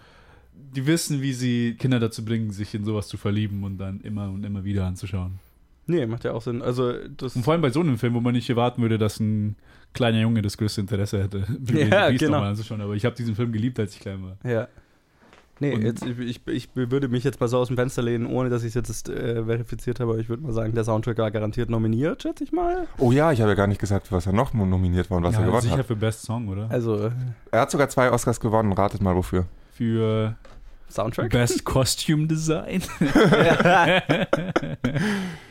die 0.76 0.88
wissen, 0.88 1.22
wie 1.22 1.34
sie 1.34 1.76
Kinder 1.78 2.00
dazu 2.00 2.26
bringen, 2.26 2.50
sich 2.52 2.74
in 2.74 2.84
sowas 2.84 3.08
zu 3.08 3.18
verlieben 3.18 3.64
und 3.64 3.78
dann 3.78 4.02
immer 4.02 4.30
und 4.32 4.44
immer 4.44 4.64
wieder 4.64 4.86
anzuschauen. 4.88 5.34
nee, 5.86 6.06
macht 6.08 6.24
ja 6.24 6.34
auch 6.34 6.42
Sinn. 6.42 6.62
Also, 6.64 6.94
das. 7.16 7.36
Und 7.36 7.44
vor 7.44 7.54
allem 7.54 7.62
bei 7.62 7.70
so 7.70 7.80
einem 7.82 7.98
Film, 8.00 8.16
wo 8.16 8.20
man 8.22 8.34
nicht 8.34 8.50
erwarten 8.50 8.82
würde, 8.82 8.98
dass 8.98 9.20
ein 9.20 9.56
kleiner 9.94 10.20
Junge 10.20 10.42
das 10.42 10.58
größte 10.58 10.82
Interesse 10.82 11.22
hätte, 11.24 11.46
Ja, 11.90 12.10
genau. 12.10 12.32
nochmal 12.32 12.50
anzuschauen. 12.50 12.82
Aber 12.82 12.96
ich 12.96 13.06
habe 13.06 13.16
diesen 13.16 13.36
Film 13.36 13.52
geliebt, 13.52 13.80
als 13.80 13.94
ich 13.94 14.00
klein 14.02 14.20
war. 14.24 14.38
Ja. 14.50 14.68
Nee, 15.60 15.74
Und- 15.74 15.82
jetzt, 15.84 16.06
ich, 16.06 16.20
ich, 16.20 16.42
ich 16.46 16.70
würde 16.76 17.08
mich 17.08 17.24
jetzt 17.24 17.40
mal 17.40 17.48
so 17.48 17.58
aus 17.58 17.68
dem 17.68 17.78
Fenster 17.78 18.04
lehnen, 18.04 18.28
ohne 18.28 18.50
dass 18.50 18.62
ich 18.64 18.70
es 18.70 18.74
jetzt 18.76 19.10
äh, 19.10 19.44
verifiziert 19.44 20.00
habe. 20.00 20.20
Ich 20.22 20.30
würde 20.30 20.44
mal 20.44 20.54
sagen, 20.54 20.74
der 20.76 20.84
Soundtrack 20.84 21.18
war 21.18 21.32
garantiert 21.32 21.70
nominiert, 21.70 22.22
schätze 22.24 22.44
ich 22.44 22.52
mal. 22.52 22.88
Oh 23.00 23.12
ja, 23.12 23.32
ich 23.32 23.42
habe 23.42 23.50
ja 23.52 23.56
gar 23.56 23.68
nicht 23.68 23.82
gesagt, 23.82 24.12
was 24.12 24.28
er 24.28 24.34
noch 24.34 24.54
nominiert 24.54 25.10
war 25.10 25.18
und 25.18 25.24
was 25.24 25.34
ja, 25.34 25.42
er 25.42 25.46
gewonnen 25.48 25.62
sicher 25.64 25.78
hat. 25.78 25.86
für 25.88 25.96
Best 25.96 26.22
Song, 26.24 26.48
oder? 26.48 26.70
Also, 26.70 27.08
äh, 27.08 27.12
Er 27.52 27.62
hat 27.62 27.72
sogar 27.72 27.90
zwei 27.90 28.12
Oscars 28.12 28.40
gewonnen. 28.40 28.72
Ratet 28.74 29.02
mal 29.02 29.16
wofür. 29.16 29.46
Für 29.74 30.36
Soundtrack? 30.90 31.32
Best 31.32 31.64
Costume 31.66 32.28
Design. 32.28 32.84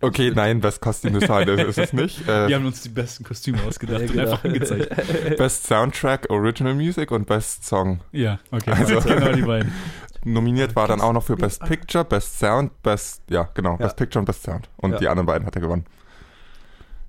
Okay, 0.00 0.30
nein, 0.34 0.60
Best 0.60 0.80
Costume 0.82 1.18
Design 1.18 1.48
ist, 1.48 1.64
ist 1.68 1.78
es 1.78 1.92
nicht. 1.94 2.20
Äh, 2.28 2.48
Wir 2.48 2.56
haben 2.56 2.66
uns 2.66 2.82
die 2.82 2.90
besten 2.90 3.24
Kostüme 3.24 3.58
ausgedacht 3.66 4.00
Ja, 4.02 4.06
und 4.06 4.12
genau. 4.12 4.30
einfach 4.32 4.44
angezeigt. 4.44 5.36
Best 5.38 5.66
Soundtrack, 5.66 6.28
Original 6.30 6.74
Music 6.74 7.10
und 7.10 7.26
Best 7.26 7.64
Song. 7.64 8.00
Ja, 8.12 8.38
okay. 8.50 8.70
Also- 8.72 8.96
Also, 8.96 9.08
genau 9.08 9.32
die 9.32 9.42
beiden. 9.42 9.72
Nominiert 10.24 10.74
war 10.76 10.88
dann 10.88 11.00
auch 11.00 11.12
noch 11.12 11.22
für 11.22 11.36
Best 11.36 11.62
Picture, 11.64 12.04
Best 12.04 12.38
Sound, 12.38 12.82
Best, 12.82 13.22
ja, 13.30 13.48
genau, 13.54 13.72
Ja. 13.72 13.76
Best 13.76 13.96
Picture 13.96 14.20
und 14.20 14.26
Best 14.26 14.42
Sound. 14.42 14.68
Und 14.76 14.92
Ja. 14.92 14.98
die 14.98 15.08
anderen 15.08 15.26
beiden 15.26 15.46
hat 15.46 15.54
er 15.54 15.62
gewonnen. 15.62 15.84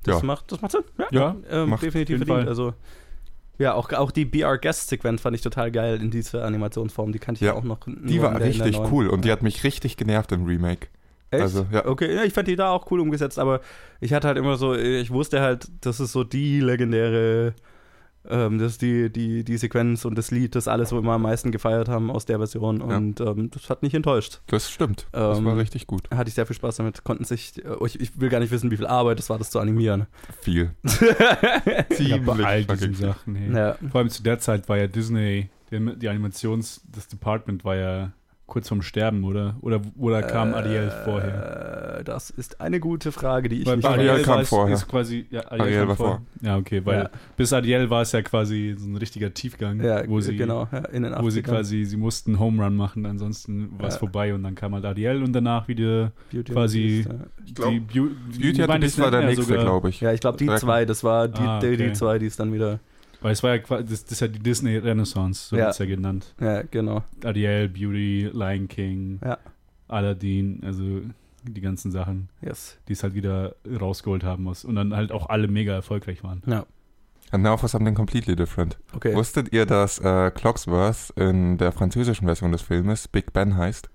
Das, 0.03 0.23
macht, 0.23 0.51
das 0.51 0.61
macht 0.61 0.71
Sinn. 0.71 0.83
Ja, 0.97 1.07
Ja, 1.11 1.35
ähm, 1.63 1.69
macht 1.69 1.81
definitiv 1.83 2.17
verdient. 2.19 2.39
Fall. 2.39 2.47
Also, 2.47 2.73
ja, 3.57 3.73
auch, 3.73 3.91
auch 3.91 4.11
die 4.11 4.23
BR-Guest-Sequenz 4.23 5.19
fand 5.21 5.35
ich 5.35 5.41
total 5.41 5.71
geil 5.71 5.99
in 6.01 6.11
dieser 6.11 6.45
Animationsform. 6.45 7.11
Die 7.11 7.19
kannte 7.19 7.43
ich 7.43 7.47
Ja, 7.47 7.53
auch 7.55 7.63
noch. 7.63 7.79
Die 7.87 8.21
war 8.21 8.39
richtig 8.39 8.79
cool 8.91 9.07
und 9.07 9.25
die 9.25 9.31
hat 9.31 9.41
mich 9.41 9.63
richtig 9.65 9.97
genervt 9.97 10.31
im 10.31 10.45
Remake. 10.45 10.87
Echt? 11.31 11.41
Also, 11.41 11.65
ja. 11.71 11.85
Okay, 11.85 12.13
ja, 12.15 12.23
ich 12.23 12.33
fand 12.33 12.47
die 12.47 12.55
da 12.55 12.69
auch 12.71 12.89
cool 12.91 12.99
umgesetzt, 12.99 13.37
aber 13.39 13.61
ich 13.99 14.13
hatte 14.13 14.27
halt 14.27 14.37
immer 14.37 14.55
so, 14.57 14.73
ich 14.75 15.11
wusste 15.11 15.41
halt, 15.41 15.67
das 15.81 15.99
ist 15.99 16.11
so 16.13 16.23
die 16.23 16.61
legendäre, 16.61 17.53
ähm, 18.29 18.59
das 18.59 18.73
ist 18.73 18.81
die, 18.81 19.09
die, 19.09 19.43
die 19.43 19.57
Sequenz 19.57 20.03
und 20.05 20.17
das 20.17 20.31
Lied, 20.31 20.55
das 20.55 20.67
alles 20.67 20.89
so 20.89 20.99
immer 20.99 21.13
am 21.13 21.21
meisten 21.21 21.51
gefeiert 21.51 21.87
haben 21.89 22.11
aus 22.11 22.25
der 22.25 22.37
Version 22.37 22.81
und 22.81 23.19
ähm, 23.21 23.49
das 23.51 23.69
hat 23.69 23.81
mich 23.83 23.93
enttäuscht. 23.93 24.41
Das 24.47 24.69
stimmt. 24.69 25.07
Das 25.11 25.37
Ähm, 25.37 25.45
war 25.45 25.57
richtig 25.57 25.87
gut. 25.87 26.09
Hatte 26.13 26.27
ich 26.29 26.33
sehr 26.35 26.45
viel 26.45 26.55
Spaß 26.55 26.77
damit, 26.77 27.03
konnten 27.03 27.23
sich, 27.23 27.63
äh, 27.63 27.75
ich, 27.85 27.99
ich 27.99 28.19
will 28.19 28.29
gar 28.29 28.39
nicht 28.39 28.51
wissen, 28.51 28.69
wie 28.71 28.77
viel 28.77 28.87
Arbeit 28.87 29.19
es 29.19 29.29
war, 29.29 29.37
das 29.37 29.49
zu 29.49 29.59
animieren. 29.59 30.07
Viel. 30.41 30.71
Ja, 30.83 31.83
Ziemlich. 31.89 32.23
bei 32.25 32.43
all 32.45 32.63
diesen 32.65 32.93
Sachen. 32.95 33.35
Hey. 33.35 33.53
Ja, 33.53 33.75
Vor 33.91 33.99
allem 33.99 34.09
zu 34.09 34.23
der 34.23 34.39
Zeit 34.39 34.67
war 34.69 34.77
ja 34.77 34.87
Disney, 34.87 35.49
die, 35.71 35.95
die 35.97 36.07
Animations, 36.09 36.81
das 36.93 37.07
Department 37.07 37.63
war 37.65 37.75
ja 37.75 38.11
kurz 38.47 38.69
vorm 38.69 38.81
Sterben, 38.81 39.23
oder? 39.25 39.55
Oder, 39.61 39.81
oder 39.99 40.23
kam 40.23 40.53
Ariel 40.53 40.89
vorher? 41.05 41.97
Äh, 41.99 42.03
Das 42.05 42.29
ist 42.29 42.61
eine 42.61 42.79
gute 42.79 43.11
Frage, 43.11 43.49
die 43.49 43.61
ich 43.61 43.65
Weil 43.67 43.77
nicht 43.77 43.85
Ariel 43.85 44.09
Ariel 44.11 44.23
kam 44.23 44.45
vorher. 44.45 44.73
Ist 44.75 44.87
quasi, 44.87 45.25
ja, 45.29 45.41
Ariel, 45.51 45.61
Ariel 45.61 45.79
kam 45.79 45.87
war 45.89 45.95
vor. 45.97 46.21
Ja, 46.41 46.57
okay, 46.57 46.81
weil 46.85 46.99
Ja. 46.99 47.09
bis 47.35 47.51
Ariel 47.53 47.89
war 47.89 48.01
es 48.03 48.13
ja 48.13 48.21
quasi 48.21 48.75
so 48.77 48.87
ein 48.87 48.95
richtiger 48.95 49.33
Tiefgang, 49.33 49.81
Ja, 49.83 50.07
wo 50.07 50.21
sie, 50.21 50.35
genau, 50.37 50.67
ja, 50.71 50.79
in 50.85 51.03
den 51.03 51.13
80ern. 51.13 51.23
wo 51.23 51.29
sie 51.29 51.41
quasi, 51.43 51.83
sie 51.85 51.97
mussten 51.97 52.39
Home 52.39 52.63
Run 52.63 52.75
machen, 52.77 53.05
ansonsten 53.05 53.69
war 53.77 53.87
es 53.89 53.95
Ja. 53.95 53.99
vorbei 53.99 54.33
und 54.33 54.43
dann 54.43 54.55
kam 54.55 54.73
halt 54.73 54.85
Ariel 54.85 55.23
und 55.23 55.33
danach 55.33 55.67
wieder 55.67 56.11
Beauty 56.31 56.51
quasi- 56.53 57.05
glaub, 57.53 57.69
die 57.71 57.99
Beau- 57.99 58.07
Beauty 58.39 58.65
Beast 58.65 58.83
das 58.83 58.99
war 58.99 59.11
der 59.11 59.25
nächste, 59.25 59.57
glaube 59.57 59.89
ich. 59.89 59.99
ja. 60.01 60.13
ich 60.13 60.21
glaube, 60.21 60.37
die 60.37 60.47
zwei, 60.55 60.85
das 60.85 61.03
war 61.03 61.27
die, 61.27 61.41
Ah, 61.41 61.59
die, 61.59 61.75
die 61.77 61.83
okay. 61.83 61.93
zwei, 61.93 62.17
die 62.19 62.27
es 62.27 62.37
dann 62.37 62.53
wieder, 62.53 62.79
Weil 63.21 63.31
es 63.31 63.41
war 63.43 63.51
ja 63.51 63.57
quasi, 63.59 63.85
das, 63.85 64.03
das 64.03 64.11
ist 64.13 64.19
ja 64.21 64.27
die 64.27 64.39
Disney 64.39 64.77
Renaissance, 64.77 65.49
so 65.49 65.55
Ja. 65.55 65.63
wird 65.65 65.71
es 65.73 65.77
ja 65.79 65.85
genannt. 65.85 66.35
ja, 66.39 66.61
genau. 66.63 67.03
Ariel, 67.23 67.67
Beauty, 67.69 68.29
Lion 68.33 68.67
King, 68.67 69.19
Ja. 69.23 69.37
Aladdin, 69.87 70.61
also 70.63 71.01
die 71.43 71.61
ganzen 71.61 71.91
Sachen, 71.91 72.29
Yes. 72.41 72.77
die 72.87 72.93
es 72.93 73.03
halt 73.03 73.13
wieder 73.13 73.55
rausgeholt 73.79 74.23
haben 74.23 74.43
muss 74.43 74.65
und 74.65 74.75
dann 74.75 74.93
halt 74.95 75.11
auch 75.11 75.29
alle 75.29 75.47
mega 75.47 75.73
erfolgreich 75.73 76.23
waren. 76.23 76.41
Ja, 76.45 76.65
And 77.31 77.43
now 77.43 77.57
for 77.57 77.67
something 77.67 77.93
completely 77.95 78.35
different. 78.37 78.77
okay. 78.93 79.13
Wusstet 79.15 79.51
ihr, 79.51 79.65
dass 79.65 79.99
äh, 79.99 80.31
Clocksworth 80.31 81.11
in 81.17 81.57
der 81.57 81.71
französischen 81.73 82.25
Version 82.25 82.51
des 82.53 82.61
Filmes 82.61 83.07
Big 83.09 83.33
Ben 83.33 83.57
heißt? 83.57 83.89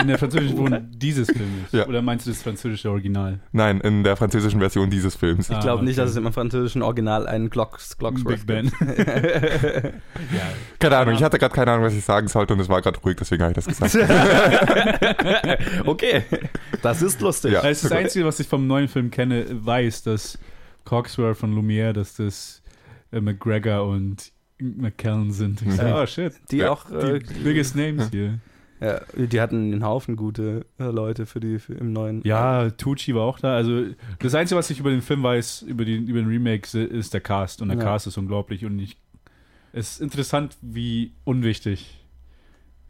In 0.00 0.08
der 0.08 0.18
französischen 0.18 0.56
Version 0.56 0.88
dieses 0.92 1.28
Films. 1.30 1.72
Ja. 1.72 1.86
Oder 1.86 2.02
meinst 2.02 2.26
du 2.26 2.30
das 2.30 2.42
französische 2.42 2.90
Original? 2.90 3.40
Nein, 3.52 3.80
in 3.80 4.04
der 4.04 4.16
französischen 4.16 4.60
Version 4.60 4.90
dieses 4.90 5.16
Films. 5.16 5.50
Ah, 5.50 5.54
Ich 5.54 5.60
glaube 5.60 5.84
nicht, 5.84 5.98
okay. 5.98 6.02
dass 6.02 6.10
es 6.10 6.16
im 6.16 6.32
französischen 6.32 6.82
Original 6.82 7.26
einen 7.26 7.50
Glocks, 7.50 7.96
Glocksworth 7.98 8.46
Big 8.46 8.46
Ben. 8.46 8.70
gibt. 8.70 8.80
ja. 9.08 9.92
Keine 10.78 10.96
Ahnung, 10.96 11.14
ich 11.14 11.22
hatte 11.22 11.38
gerade 11.38 11.54
keine 11.54 11.72
Ahnung, 11.72 11.86
was 11.86 11.94
ich 11.94 12.04
sagen 12.04 12.28
sollte 12.28 12.54
und 12.54 12.60
es 12.60 12.68
war 12.68 12.80
gerade 12.82 12.98
ruhig, 13.00 13.16
deswegen 13.18 13.42
habe 13.42 13.52
ich 13.58 13.64
das 13.64 13.66
gesagt. 13.66 13.96
okay, 15.86 16.22
das 16.82 17.02
ist 17.02 17.20
lustig. 17.20 17.52
Ja. 17.52 17.62
Das 17.62 17.72
ist 17.72 17.84
das 17.84 17.92
Einzige, 17.92 18.24
was 18.24 18.40
ich 18.40 18.46
vom 18.48 18.66
neuen 18.66 18.88
Film 18.88 19.10
kenne, 19.10 19.46
weiß, 19.50 20.02
dass 20.04 20.38
Coxsworth 20.84 21.36
von 21.36 21.54
Lumière, 21.54 21.92
dass 21.92 22.14
das 22.16 22.62
äh, 23.12 23.20
McGregor 23.20 23.86
und 23.86 24.32
McKellen 24.60 25.32
sind. 25.32 25.62
Ich 25.62 25.80
oh 25.82 26.06
shit. 26.06 26.34
Die 26.50 26.58
Ja. 26.58 26.70
auch, 26.70 26.86
Die 26.86 26.94
äh, 26.94 27.20
biggest 27.44 27.76
names 27.76 28.08
hier. 28.12 28.38
ja, 28.80 29.00
die 29.16 29.40
hatten 29.40 29.72
einen 29.72 29.84
Haufen 29.84 30.16
gute 30.16 30.66
äh, 30.78 30.84
Leute 30.84 31.26
für 31.26 31.40
die 31.40 31.58
für 31.58 31.74
im 31.74 31.92
neuen. 31.92 32.22
Ja, 32.24 32.70
Tucci 32.70 33.14
war 33.14 33.22
auch 33.22 33.38
da. 33.38 33.54
Also 33.54 33.84
das 34.18 34.34
Einzige, 34.34 34.58
was 34.58 34.70
ich 34.70 34.80
über 34.80 34.90
den 34.90 35.02
Film 35.02 35.22
weiß, 35.22 35.62
über, 35.62 35.84
die, 35.84 35.96
über 35.96 36.18
den 36.20 36.28
Remake, 36.28 36.78
ist 36.78 37.14
der 37.14 37.20
Cast. 37.20 37.62
Und 37.62 37.68
der 37.68 37.78
Ja. 37.78 37.84
Cast 37.84 38.06
ist 38.06 38.16
unglaublich. 38.18 38.64
Und 38.64 38.78
ich, 38.78 38.96
es 39.72 39.92
ist 39.92 40.00
interessant, 40.00 40.56
wie 40.62 41.12
unwichtig 41.24 42.04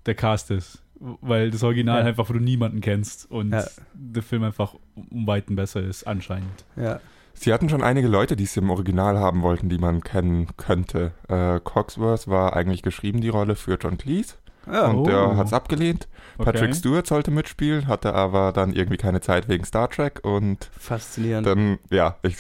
der 0.07 0.15
Cast 0.15 0.51
ist. 0.51 0.83
weil 1.01 1.53
das 1.53 1.63
Original 1.63 2.01
Ja. 2.01 2.07
einfach, 2.07 2.29
wo 2.29 2.33
du 2.33 2.41
niemanden 2.41 2.81
kennst 2.81 3.31
und 3.31 3.53
Ja. 3.53 3.65
der 3.95 4.23
Film 4.25 4.43
einfach 4.43 4.75
um 5.11 5.29
Weiten 5.29 5.55
besser 5.55 5.81
ist, 5.81 6.05
anscheinend. 6.09 6.65
Ja. 6.75 6.99
Sie 7.35 7.53
hatten 7.53 7.69
schon 7.69 7.83
einige 7.83 8.09
Leute, 8.09 8.35
die 8.35 8.45
es 8.45 8.57
im 8.57 8.71
Original 8.71 9.19
haben 9.19 9.43
wollten, 9.43 9.69
die 9.69 9.79
man 9.79 10.03
kennen 10.03 10.49
könnte. 10.57 11.13
Äh, 11.29 11.61
Cogsworth 11.61 12.29
war 12.29 12.55
eigentlich 12.57 12.83
geschrieben, 12.83 13.21
die 13.21 13.29
Rolle 13.29 13.55
für 13.55 13.79
John 13.81 13.97
Cleese. 13.97 14.35
Ja, 14.67 14.89
und 14.89 14.97
oh. 14.97 15.05
der 15.05 15.37
hat 15.37 15.47
es 15.47 15.53
abgelehnt. 15.53 16.09
Okay. 16.37 16.53
Patrick 16.53 16.75
Stewart 16.75 17.07
sollte 17.07 17.31
mitspielen, 17.31 17.87
hatte 17.87 18.15
aber 18.15 18.53
dann 18.53 18.73
irgendwie 18.73 18.99
keine 18.99 19.21
Zeit 19.21 19.49
wegen 19.49 19.65
Star 19.65 19.89
Trek. 19.89 20.21
Und 20.25 20.71
faszinierend. 20.79 21.47
dann, 21.47 21.79
ja, 21.91 22.17
ich, 22.23 22.37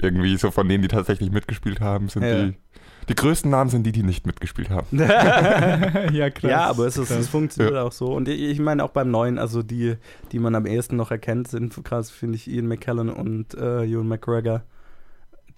irgendwie 0.00 0.36
so 0.36 0.50
von 0.50 0.68
denen, 0.68 0.82
die 0.82 0.88
tatsächlich 0.88 1.30
mitgespielt 1.30 1.80
haben, 1.80 2.08
sind 2.08 2.22
Ja. 2.22 2.44
die. 2.44 2.54
Die 3.08 3.14
größten 3.14 3.50
Namen 3.50 3.70
sind 3.70 3.84
die, 3.84 3.92
die 3.92 4.02
nicht 4.02 4.26
mitgespielt 4.26 4.70
haben. 4.70 4.86
ja, 4.98 6.30
krass. 6.30 6.50
Ja, 6.50 6.66
aber 6.66 6.86
es, 6.86 6.96
ist, 6.96 7.10
es 7.10 7.28
funktioniert 7.28 7.76
auch 7.76 7.92
so. 7.92 8.12
Und 8.12 8.28
ich, 8.28 8.58
meine 8.58 8.82
auch 8.82 8.90
beim 8.90 9.10
Neuen, 9.10 9.38
also 9.38 9.62
die, 9.62 9.96
die 10.32 10.38
man 10.38 10.54
am 10.54 10.66
ehesten 10.66 10.96
noch 10.96 11.10
erkennt, 11.10 11.48
sind 11.48 11.82
krass, 11.84 12.10
finde 12.10 12.36
ich, 12.36 12.50
Ian 12.50 12.66
McKellen 12.66 13.10
und 13.10 13.54
äh, 13.54 13.84
Ewan 13.84 14.08
McGregor. 14.08 14.62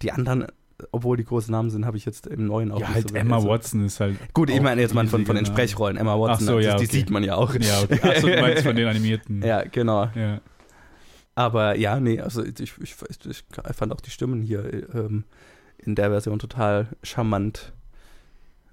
Die 0.02 0.12
anderen, 0.12 0.46
obwohl 0.92 1.16
die 1.16 1.24
große 1.24 1.50
Namen 1.50 1.70
sind, 1.70 1.86
habe 1.86 1.96
ich 1.96 2.04
jetzt 2.04 2.26
im 2.26 2.46
Neuen 2.46 2.70
auch 2.70 2.80
Ja, 2.80 2.88
nicht 2.88 2.94
halt 2.94 3.08
so 3.10 3.14
Emma 3.14 3.36
also, 3.36 3.48
Watson 3.48 3.84
ist 3.84 3.98
halt. 3.98 4.16
Gut, 4.34 4.50
ich 4.50 4.60
meine 4.60 4.82
jetzt 4.82 4.94
mal 4.94 5.06
von, 5.06 5.24
von 5.24 5.36
den 5.36 5.46
Sprechrollen. 5.46 5.96
Emma 5.96 6.18
Watson, 6.18 6.48
Ach 6.48 6.52
so, 6.52 6.58
ja, 6.58 6.76
die, 6.76 6.84
okay. 6.84 6.96
sieht 6.96 7.10
man 7.10 7.24
ja 7.24 7.36
auch. 7.36 7.54
Ja, 7.54 7.80
okay. 7.82 8.00
Achso, 8.02 8.28
du 8.28 8.40
meinst 8.40 8.62
von 8.62 8.76
den 8.76 8.86
animierten. 8.86 9.42
Ja, 9.48 9.62
genau. 9.62 10.10
Ja. 10.14 10.40
Aber 11.34 11.76
ja, 11.76 11.98
nee, 12.00 12.20
also 12.20 12.44
ich, 12.44 12.60
ich, 12.60 12.74
ich, 12.80 12.94
ich 13.24 13.44
fand 13.76 13.92
auch 13.92 14.00
die 14.00 14.10
Stimmen 14.10 14.42
hier 14.42 14.88
ähm, 14.92 15.24
in 15.88 15.94
der 15.94 16.10
Version 16.10 16.38
total 16.38 16.86
charmant. 17.02 17.72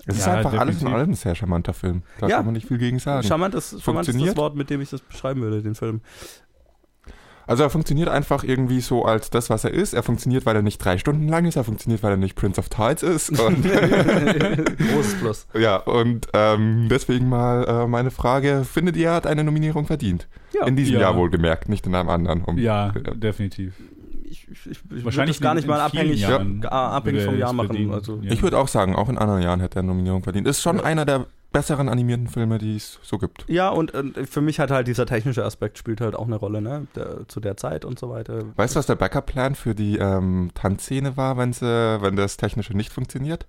Es 0.06 0.18
ist 0.18 0.28
Ja, 0.28 0.34
einfach 0.34 0.54
alles 0.54 0.82
in 0.82 0.88
allem 0.90 1.12
ein 1.12 1.16
sehr 1.16 1.34
charmanter 1.34 1.74
Film. 1.74 2.04
Da 2.20 2.28
Ja. 2.28 2.36
kann 2.38 2.46
man 2.46 2.54
nicht 2.54 2.68
viel 2.68 2.78
gegen 2.78 3.00
sagen. 3.00 3.26
Charmant 3.26 3.56
ist, 3.56 3.70
charmant 3.82 4.08
ist 4.08 4.10
das 4.10 4.14
Funktioniert? 4.16 4.38
Wort, 4.38 4.56
mit 4.56 4.70
dem 4.70 4.82
ich 4.82 4.90
das 4.92 5.02
beschreiben 5.02 5.42
würde, 5.42 5.64
den 5.64 5.74
Film. 5.74 6.02
Also 7.48 7.62
er 7.64 7.70
funktioniert 7.70 8.10
einfach 8.10 8.44
irgendwie 8.44 8.82
so 8.82 9.06
als 9.06 9.30
das, 9.30 9.50
was 9.52 9.64
er 9.64 9.72
ist. 9.72 9.94
Er 9.94 10.02
funktioniert, 10.04 10.46
weil 10.48 10.56
er 10.56 10.62
nicht 10.64 10.80
drei 10.84 10.98
Stunden 10.98 11.28
lang 11.28 11.46
ist. 11.46 11.56
Er 11.56 11.64
funktioniert, 11.64 12.02
weil 12.04 12.12
er 12.12 12.18
nicht 12.18 12.36
Prince 12.36 12.60
of 12.60 12.70
Tides 12.70 13.04
ist. 13.04 13.30
Und 13.40 13.64
Großes 13.64 15.16
Plus. 15.20 15.48
ja, 15.54 15.78
und 15.78 16.28
ähm, 16.34 16.88
deswegen 16.90 17.30
mal 17.30 17.64
äh, 17.68 17.88
meine 17.88 18.10
Frage: 18.12 18.64
Findet 18.66 18.98
ihr, 18.98 19.10
er 19.10 19.14
hat 19.16 19.28
eine 19.28 19.44
Nominierung 19.44 19.86
verdient? 19.86 20.28
Ja. 20.54 20.66
In 20.66 20.76
diesem 20.76 20.96
Ja. 20.96 21.02
Jahr 21.02 21.16
wohlgemerkt, 21.16 21.70
nicht 21.70 21.86
in 21.86 21.94
einem 21.94 22.10
anderen. 22.10 22.44
Um, 22.44 22.58
ja, 22.58 22.90
definitiv. 23.14 23.74
Ich, 24.36 24.48
ich, 24.52 24.72
ich 24.72 24.90
würde 24.90 25.06
Wahrscheinlich 25.06 25.40
gar 25.40 25.54
nicht 25.56 25.68
mal 25.68 25.80
abhängig, 25.80 26.20
Jahren 26.22 26.62
ja, 26.62 26.70
abhängig 26.70 27.24
vom 27.24 27.38
Jahr 27.38 27.54
machen. 27.54 27.92
Also, 27.92 28.20
Ja. 28.22 28.32
Ich 28.32 28.42
würde 28.44 28.58
auch 28.58 28.68
sagen, 28.68 28.96
auch 28.96 29.10
in 29.10 29.18
anderen 29.18 29.42
Jahren 29.42 29.60
hätte 29.62 29.78
er 29.80 29.84
eine 29.84 29.90
Nominierung 29.90 30.24
verdient. 30.24 30.48
Ist 30.48 30.62
schon 30.62 30.78
Ja. 30.78 30.84
einer 30.84 31.06
der 31.06 31.26
besseren 31.52 31.88
animierten 31.88 32.28
Filme, 32.28 32.58
die 32.58 32.76
es 32.76 33.00
so 33.02 33.18
gibt. 33.18 33.46
Ja, 33.48 33.70
und, 33.70 33.94
und 33.94 34.28
für 34.30 34.42
mich 34.42 34.60
hat 34.60 34.72
halt 34.72 34.88
dieser 34.88 35.06
technische 35.06 35.46
Aspekt 35.46 35.78
spielt 35.78 36.02
halt 36.02 36.14
auch 36.14 36.26
eine 36.28 36.36
Rolle, 36.36 36.62
ne? 36.62 36.88
Der, 36.96 37.28
zu 37.30 37.40
der 37.40 37.56
Zeit 37.56 37.86
und 37.86 37.98
so 37.98 38.10
weiter. 38.10 38.44
Weißt 38.58 38.76
du, 38.76 38.80
was 38.80 38.88
der 38.88 38.96
Backup-Plan 38.96 39.56
für 39.56 39.74
die 39.74 39.98
ähm, 39.98 40.52
Tanzszene 40.54 41.16
war, 41.16 41.38
wenn, 41.38 41.54
sie, 41.54 41.66
wenn 42.02 42.18
das 42.18 42.36
Technische 42.36 42.76
nicht 42.76 42.92
funktioniert? 42.92 43.46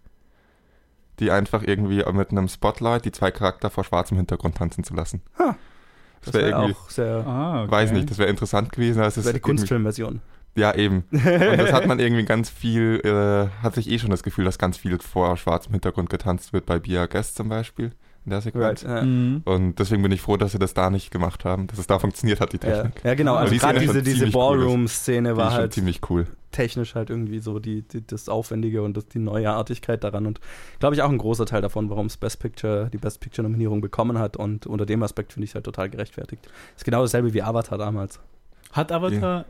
Die 1.18 1.30
einfach 1.30 1.62
irgendwie 1.64 2.04
mit 2.12 2.30
einem 2.30 2.46
Spotlight 2.46 3.06
die 3.06 3.12
zwei 3.12 3.30
Charakter 3.30 3.70
vor 3.70 3.84
schwarzem 3.84 4.18
Hintergrund 4.18 4.56
tanzen 4.56 4.84
zu 4.84 4.94
lassen. 4.94 5.22
Ha. 5.38 5.56
Das 6.20 6.32
Das 6.32 6.34
wäre 6.34 6.50
irgendwie, 6.50 6.74
auch 6.74 6.90
sehr. 6.90 7.26
Ah, 7.26 7.62
okay. 7.62 7.70
weiß 7.72 7.92
nicht, 7.92 8.10
das 8.10 8.18
wäre 8.18 8.28
interessant 8.28 8.70
gewesen. 8.72 8.98
aber 9.00 9.06
Das 9.10 9.24
wäre 9.24 9.34
die 9.34 9.40
Kunstfilmversion. 9.40 10.20
Ja, 10.56 10.74
eben. 10.74 11.04
Und 11.10 11.22
das 11.58 11.72
hat 11.72 11.86
man 11.86 11.98
irgendwie 11.98 12.24
ganz 12.24 12.48
viel, 12.50 13.00
äh, 13.04 13.62
hat 13.62 13.74
sich 13.74 13.90
eh 13.90 13.98
schon 13.98 14.10
das 14.10 14.22
Gefühl, 14.22 14.44
dass 14.44 14.58
ganz 14.58 14.76
viel 14.78 14.98
vor 14.98 15.36
schwarzem 15.36 15.72
Hintergrund 15.72 16.10
getanzt 16.10 16.52
wird, 16.52 16.66
bei 16.66 16.78
Bia 16.78 17.06
Guest 17.06 17.36
zum 17.36 17.48
Beispiel, 17.48 17.92
in 18.24 18.30
der 18.30 18.40
Sequenz. 18.40 18.84
Right. 18.84 18.96
Ja. 18.96 19.02
Mhm. 19.04 19.42
Und 19.44 19.78
deswegen 19.78 20.02
bin 20.02 20.10
ich 20.12 20.20
froh, 20.22 20.36
dass 20.36 20.52
sie 20.52 20.58
das 20.58 20.74
da 20.74 20.90
nicht 20.90 21.10
gemacht 21.10 21.44
haben, 21.44 21.66
dass 21.68 21.78
es 21.78 21.86
da 21.86 21.98
funktioniert 21.98 22.40
hat, 22.40 22.52
die 22.52 22.56
Ja. 22.66 22.82
Technik. 22.82 23.04
ja, 23.04 23.14
genau. 23.14 23.34
Weil 23.34 23.40
Also 23.42 23.52
die 23.52 23.58
gerade 23.60 23.78
diese, 23.80 24.02
diese 24.02 24.24
cool. 24.26 24.32
Ballroom-Szene 24.32 25.36
war 25.36 25.52
halt 25.52 25.72
ziemlich 25.74 26.00
cool. 26.10 26.26
technisch 26.52 26.94
halt 26.94 27.10
irgendwie 27.10 27.38
so 27.38 27.58
die, 27.60 27.82
die, 27.82 28.04
das 28.06 28.28
Aufwendige 28.28 28.82
und 28.82 28.96
das, 28.96 29.06
die 29.08 29.18
Neuartigkeit 29.18 30.02
daran. 30.02 30.26
Und 30.26 30.40
glaube 30.80 30.94
ich 30.96 31.02
auch 31.02 31.10
ein 31.10 31.18
großer 31.18 31.46
Teil 31.46 31.60
davon, 31.62 31.90
warum 31.90 32.06
es 32.06 32.16
Best 32.16 32.40
Picture, 32.40 32.88
die 32.92 32.98
Best 32.98 33.20
Picture-Nominierung 33.20 33.80
bekommen 33.82 34.18
hat. 34.18 34.36
Und 34.36 34.66
unter 34.66 34.86
dem 34.86 35.02
Aspekt 35.02 35.34
finde 35.34 35.44
ich 35.44 35.50
es 35.50 35.54
halt 35.54 35.64
total 35.66 35.90
gerechtfertigt. 35.90 36.48
Ist 36.74 36.84
genau 36.84 37.02
dasselbe 37.02 37.32
wie 37.34 37.42
Avatar 37.42 37.78
damals. 37.78 38.18
Hat 38.72 38.90
Avatar. 38.90 39.44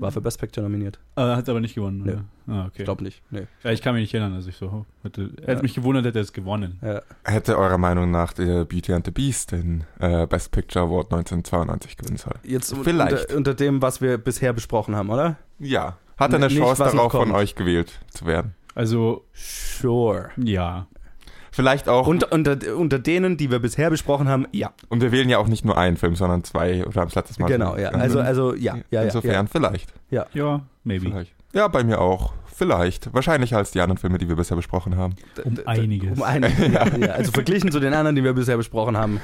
War 0.00 0.10
für 0.10 0.20
Best 0.20 0.40
Picture 0.40 0.64
nominiert. 0.66 0.98
Äh, 1.16 1.20
hat 1.22 1.48
aber 1.48 1.60
nicht 1.60 1.74
gewonnen. 1.76 2.02
Oder? 2.02 2.24
Ah, 2.48 2.64
okay. 2.66 2.78
Ich 2.78 2.84
glaube 2.84 3.04
nicht. 3.04 3.22
Nee. 3.30 3.46
Ja, 3.62 3.70
ich 3.70 3.80
kann 3.80 3.94
mich 3.94 4.02
nicht 4.02 4.14
erinnern. 4.14 4.34
Also 4.34 4.48
ich 4.48 4.56
so, 4.56 4.84
hätte, 5.02 5.30
Ja. 5.40 5.46
hätte 5.48 5.62
mich 5.62 5.74
gewundert, 5.74 6.04
hätte 6.04 6.18
er 6.18 6.22
es 6.22 6.32
gewonnen. 6.32 6.78
Ja. 6.82 7.00
Hätte 7.24 7.56
eurer 7.58 7.78
Meinung 7.78 8.10
nach 8.10 8.32
der 8.32 8.64
Beauty 8.64 8.92
and 8.92 9.04
the 9.06 9.12
Beast 9.12 9.52
den 9.52 9.84
äh, 10.00 10.26
Best 10.26 10.50
Picture 10.50 10.84
Award 10.84 11.12
1992 11.12 11.96
gewinnen 11.96 12.16
sollen? 12.16 12.38
Jetzt 12.42 12.74
Vielleicht. 12.82 13.22
Unter, 13.26 13.36
unter 13.36 13.54
dem, 13.54 13.80
was 13.82 14.00
wir 14.00 14.18
bisher 14.18 14.52
besprochen 14.52 14.96
haben, 14.96 15.10
oder? 15.10 15.36
Ja. 15.58 15.96
Hat 16.16 16.32
er 16.32 16.36
N- 16.38 16.44
eine 16.44 16.46
nicht, 16.46 16.58
Chance 16.58 16.82
noch 16.84 16.92
darauf, 16.92 17.12
von 17.12 17.30
euch 17.32 17.54
gewählt 17.54 18.00
zu 18.10 18.26
werden? 18.26 18.54
Also, 18.74 19.24
Sure. 19.32 20.30
ja. 20.36 20.86
Vielleicht 21.54 21.88
auch. 21.88 22.08
Und, 22.08 22.24
Unter, 22.32 22.52
unter, 22.52 22.76
unter 22.76 22.98
denen, 22.98 23.36
die 23.36 23.48
wir 23.48 23.60
bisher 23.60 23.88
besprochen 23.88 24.26
haben, 24.26 24.48
ja. 24.50 24.72
wir 24.90 25.12
wählen 25.12 25.28
ja 25.28 25.38
auch 25.38 25.46
nicht 25.46 25.64
nur 25.64 25.78
einen 25.78 25.96
Film, 25.96 26.16
sondern 26.16 26.42
zwei 26.42 26.84
oder 26.84 27.02
haben 27.02 27.08
es 27.08 27.14
letztes 27.14 27.38
Mal 27.38 27.46
Genau, 27.46 27.76
ja. 27.76 27.90
Also, 27.90 28.18
also 28.18 28.56
ja, 28.56 28.74
ja, 28.76 28.82
ja. 28.90 29.02
Insofern 29.02 29.46
ja. 29.46 29.46
vielleicht. 29.46 29.92
Ja, 30.10 30.26
maybe. 30.82 31.06
vielleicht. 31.06 31.32
Ja, 31.52 31.68
bei 31.68 31.84
mir 31.84 32.00
auch. 32.00 32.32
Vielleicht. 32.52 33.14
Wahrscheinlicher 33.14 33.56
als 33.56 33.70
die 33.70 33.80
anderen 33.80 33.98
Filme, 33.98 34.18
die 34.18 34.28
wir 34.28 34.34
bisher 34.34 34.56
besprochen 34.56 34.96
haben. 34.96 35.14
Um 35.44 35.56
einiges. 35.64 36.18
Um 36.18 36.24
einiges, 36.24 36.72
ja, 36.72 36.86
ja. 36.98 37.12
Also 37.12 37.30
verglichen 37.30 37.70
zu 37.70 37.78
den 37.78 37.94
anderen, 37.94 38.16
die 38.16 38.24
wir 38.24 38.32
bisher 38.32 38.56
besprochen 38.56 38.96
haben, 38.96 39.20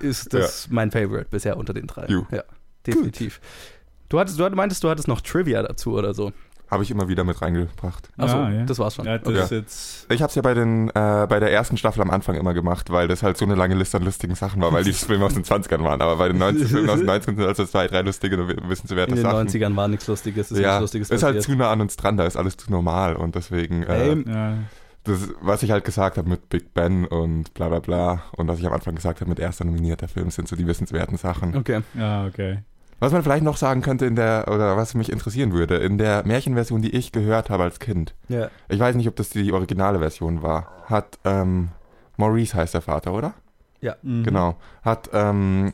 ist 0.00 0.32
das 0.32 0.68
mein 0.70 0.92
Favorite 0.92 1.26
bisher 1.28 1.56
unter 1.56 1.74
den 1.74 1.88
drei. 1.88 2.06
You. 2.06 2.22
Ja, 2.30 2.44
definitiv. 2.86 3.40
Du, 4.08 4.20
hattest, 4.20 4.38
du 4.38 4.48
meintest, 4.50 4.84
du 4.84 4.90
hattest 4.90 5.08
noch 5.08 5.20
Trivia 5.22 5.62
dazu 5.62 5.94
oder 5.94 6.14
so. 6.14 6.32
Habe 6.70 6.82
ich 6.82 6.90
immer 6.90 7.08
wieder 7.08 7.24
mit 7.24 7.40
reingebracht. 7.42 8.08
Achso, 8.16 8.36
Ah, 8.38 8.50
ja. 8.50 8.64
das 8.64 8.78
war's 8.78 8.94
schon. 8.94 9.04
Ja, 9.04 9.18
das 9.18 9.52
Okay. 9.52 9.62
Ich 10.08 10.22
habe 10.22 10.30
es 10.30 10.34
ja 10.34 10.42
bei, 10.42 10.54
den, 10.54 10.88
äh, 10.88 11.26
bei 11.28 11.38
der 11.38 11.52
ersten 11.52 11.76
Staffel 11.76 12.00
am 12.02 12.10
Anfang 12.10 12.34
immer 12.36 12.54
gemacht, 12.54 12.90
weil 12.90 13.06
das 13.06 13.22
halt 13.22 13.36
so 13.36 13.44
eine 13.44 13.54
lange 13.54 13.74
Liste 13.74 13.98
an 13.98 14.04
lustigen 14.04 14.34
Sachen 14.34 14.60
war, 14.62 14.72
weil 14.72 14.82
die 14.82 14.92
Filme 14.94 15.26
aus 15.26 15.34
den 15.34 15.44
20ern 15.44 15.82
waren. 15.84 16.00
Aber 16.00 16.16
bei 16.16 16.28
den 16.28 16.38
90 16.38 16.68
Filmen 16.70 16.88
aus 16.90 16.98
den 17.00 17.08
90ern 17.10 17.36
sind 17.36 17.40
also 17.40 17.64
zwei, 17.66 17.86
drei 17.86 18.00
lustige, 18.00 18.38
wissenswerte 18.68 19.10
In 19.10 19.16
den 19.16 19.22
Sachen. 19.22 19.46
90ern 19.48 19.76
war 19.76 19.88
nichts 19.88 20.06
Lustiges, 20.08 20.50
ist 20.50 20.58
ja, 20.58 20.68
nichts 20.80 20.80
Lustiges 20.80 21.10
ist 21.10 21.22
halt 21.22 21.36
passiert. 21.36 21.52
zu 21.54 21.58
nah 21.58 21.70
an 21.70 21.80
uns 21.82 21.96
dran, 21.96 22.16
da 22.16 22.24
ist 22.24 22.36
alles 22.36 22.56
zu 22.56 22.70
normal 22.70 23.14
und 23.16 23.34
deswegen, 23.34 23.82
äh, 23.84 24.14
Ja. 24.26 24.54
das, 25.04 25.28
was 25.42 25.62
ich 25.62 25.70
halt 25.70 25.84
gesagt 25.84 26.16
habe 26.16 26.28
mit 26.30 26.48
Big 26.48 26.72
Ben 26.72 27.04
und 27.04 27.52
bla 27.54 27.68
bla 27.68 27.80
bla 27.80 28.22
und 28.36 28.48
was 28.48 28.58
ich 28.58 28.66
am 28.66 28.72
Anfang 28.72 28.94
gesagt 28.94 29.20
habe 29.20 29.28
mit 29.28 29.38
erster 29.38 29.64
nominierter 29.66 30.08
Film 30.08 30.30
sind 30.30 30.48
so 30.48 30.56
die 30.56 30.66
wissenswerten 30.66 31.18
Sachen. 31.18 31.54
Okay. 31.56 31.82
ja, 31.92 32.24
okay. 32.26 32.60
Was 33.00 33.12
man 33.12 33.22
vielleicht 33.22 33.44
noch 33.44 33.56
sagen 33.56 33.82
könnte 33.82 34.06
in 34.06 34.16
der, 34.16 34.46
oder 34.48 34.76
was 34.76 34.94
mich 34.94 35.10
interessieren 35.12 35.52
würde, 35.52 35.76
in 35.76 35.98
der 35.98 36.24
Märchenversion, 36.26 36.80
die 36.82 36.94
ich 36.94 37.12
gehört 37.12 37.50
habe 37.50 37.64
als 37.64 37.78
Kind, 37.80 38.14
Ja. 38.28 38.48
ich 38.68 38.78
weiß 38.78 38.94
nicht, 38.96 39.08
ob 39.08 39.16
das 39.16 39.30
die 39.30 39.52
originale 39.52 39.98
Version 39.98 40.42
war, 40.42 40.68
hat, 40.86 41.18
ähm, 41.24 41.68
Maurice 42.16 42.54
heißt 42.54 42.74
der 42.74 42.82
Vater, 42.82 43.12
oder? 43.12 43.34
Mhm. 44.02 44.22
Genau. 44.22 44.56
Hat, 44.82 45.10
ähm, 45.12 45.72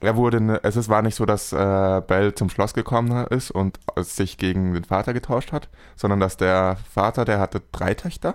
er 0.00 0.14
wurde, 0.16 0.40
ne, 0.40 0.60
es 0.62 0.76
ist, 0.76 0.88
war 0.88 1.02
nicht 1.02 1.14
so, 1.16 1.24
dass 1.26 1.52
äh, 1.52 2.02
Bell 2.06 2.34
zum 2.34 2.50
Schloss 2.50 2.74
gekommen 2.74 3.26
ist 3.28 3.50
und 3.50 3.78
sich 3.96 4.36
gegen 4.38 4.74
den 4.74 4.84
Vater 4.84 5.12
getauscht 5.14 5.50
hat, 5.52 5.68
sondern 5.96 6.20
dass 6.20 6.36
der 6.36 6.76
Vater, 6.92 7.24
der 7.24 7.40
hatte 7.40 7.62
drei 7.72 7.94
Töchter 7.94 8.34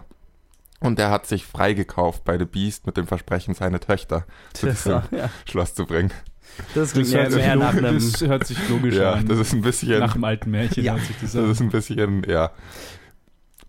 und 0.81 0.99
der 0.99 1.09
hat 1.09 1.25
sich 1.25 1.45
freigekauft 1.45 2.23
bei 2.25 2.37
The 2.37 2.45
Beast 2.45 2.85
mit 2.85 2.97
dem 2.97 3.07
Versprechen, 3.07 3.53
seine 3.53 3.79
Töchter 3.79 4.25
zu 4.53 4.65
diesem 4.71 5.01
ja. 5.11 5.29
Schloss 5.45 5.73
zu 5.73 5.85
bringen. 5.85 6.11
Das 6.75 6.93
klingt 6.93 7.07
Das 7.07 7.13
mehr, 7.13 7.21
hört, 7.23 7.31
sich 7.33 7.41
mehr 7.41 7.55
nach 7.55 7.73
einem. 7.75 7.93
das 7.95 8.21
hört 8.21 8.47
sich 8.47 8.69
logisch 8.69 8.95
Ja, 8.95 9.13
an. 9.13 9.27
das 9.27 9.39
ist 9.39 9.53
ein 9.53 9.61
bisschen, 9.61 9.99
Nach 9.99 10.13
dem 10.13 10.23
alten 10.23 10.51
Märchen 10.51 10.83
Ja. 10.83 10.93
hört 10.93 11.05
sich 11.05 11.15
das 11.21 11.31
das 11.33 11.43
an. 11.43 11.51
ist 11.51 11.61
ein 11.61 11.69
bisschen, 11.69 12.23
ja, 12.29 12.51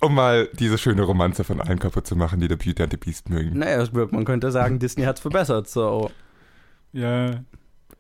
um 0.01 0.15
mal 0.15 0.49
diese 0.59 0.77
schöne 0.79 1.03
Romanze 1.03 1.45
von 1.45 1.61
allen 1.61 1.79
kaputt 1.79 2.07
zu 2.07 2.17
machen, 2.17 2.41
die 2.41 2.49
der 2.49 2.57
Beauty 2.57 2.83
and 2.83 2.93
the 2.93 2.99
Beast 2.99 3.31
mögen. 3.31 3.59
Naja, 3.59 3.87
man 4.11 4.25
könnte 4.25 4.51
sagen, 4.51 4.79
Disney 4.79 5.05
hat's 5.05 5.21
verbessert. 5.21 5.69
So. 5.69 6.11
Ja, 6.93 7.41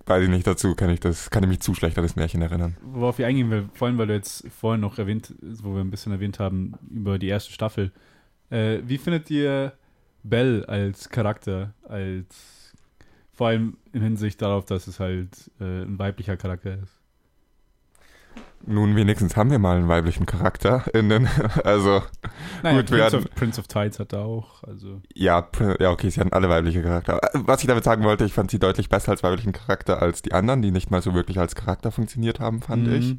Weiß 0.06 0.22
ich 0.22 0.28
nicht 0.28 0.46
dazu, 0.46 0.74
kann 0.74 0.90
ich 0.90 1.00
das, 1.00 1.30
kann 1.30 1.42
ich 1.44 1.48
mich 1.48 1.60
zu 1.60 1.72
schlecht 1.74 1.96
an 1.96 2.04
das 2.04 2.14
Märchen 2.14 2.42
erinnern. 2.42 2.76
worauf 2.82 3.18
ich 3.18 3.24
eingehen 3.24 3.48
will, 3.50 3.70
vor 3.72 3.88
allem, 3.88 3.96
weil 3.96 4.08
du 4.08 4.12
jetzt 4.12 4.44
vorhin 4.60 4.82
noch 4.82 4.98
erwähnt, 4.98 5.34
wo 5.40 5.72
wir 5.74 5.80
ein 5.80 5.90
bisschen 5.90 6.12
erwähnt 6.12 6.38
haben 6.38 6.74
über 6.90 7.18
die 7.18 7.28
erste 7.28 7.52
Staffel. 7.52 7.90
Äh, 8.50 8.80
wie 8.84 8.98
findet 8.98 9.30
ihr 9.30 9.72
Belle 10.22 10.68
als 10.68 11.08
Charakter, 11.08 11.72
als 11.88 12.26
vor 13.34 13.48
allem 13.48 13.76
in 13.92 14.02
Hinsicht 14.02 14.40
darauf, 14.42 14.64
dass 14.64 14.86
es 14.86 15.00
halt 15.00 15.50
äh, 15.60 15.82
ein 15.82 15.98
weiblicher 15.98 16.36
Charakter 16.36 16.74
ist? 16.74 16.98
Nun, 18.66 18.96
wenigstens 18.96 19.36
haben 19.36 19.50
wir 19.50 19.58
mal 19.58 19.76
einen 19.76 19.88
weiblichen 19.88 20.24
Charakter 20.24 20.84
in 20.94 21.10
den, 21.10 21.28
also, 21.64 22.02
Naja, 22.62 22.78
Gut, 22.80 22.86
Prince, 22.86 23.04
hatten- 23.04 23.16
of, 23.16 23.34
Prince 23.34 23.60
of 23.60 23.66
Tides 23.68 23.98
hat 23.98 24.14
er 24.14 24.20
auch, 24.20 24.62
also 24.64 25.02
Ja, 25.14 25.46
ja, 25.80 25.90
okay, 25.90 26.08
sie 26.08 26.18
hatten 26.20 26.32
alle 26.32 26.48
weibliche 26.48 26.82
Charakter. 26.82 27.18
Äh, 27.22 27.40
Was 27.44 27.60
ich 27.60 27.66
damit 27.66 27.84
sagen 27.84 28.04
wollte, 28.04 28.24
ich 28.24 28.32
fand 28.32 28.50
sie 28.50 28.58
deutlich 28.58 28.88
besser 28.88 29.10
als 29.12 29.22
weiblichen 29.22 29.52
Charakter 29.52 30.00
als 30.00 30.22
die 30.22 30.32
anderen, 30.32 30.62
die 30.62 30.70
nicht 30.70 30.90
mal 30.90 31.02
so 31.02 31.12
wirklich 31.12 31.38
als 31.38 31.54
Charakter 31.54 31.92
funktioniert 31.92 32.40
haben, 32.40 32.62
fand 32.62 32.86
Mhm. 32.86 32.92
ich. 32.94 33.16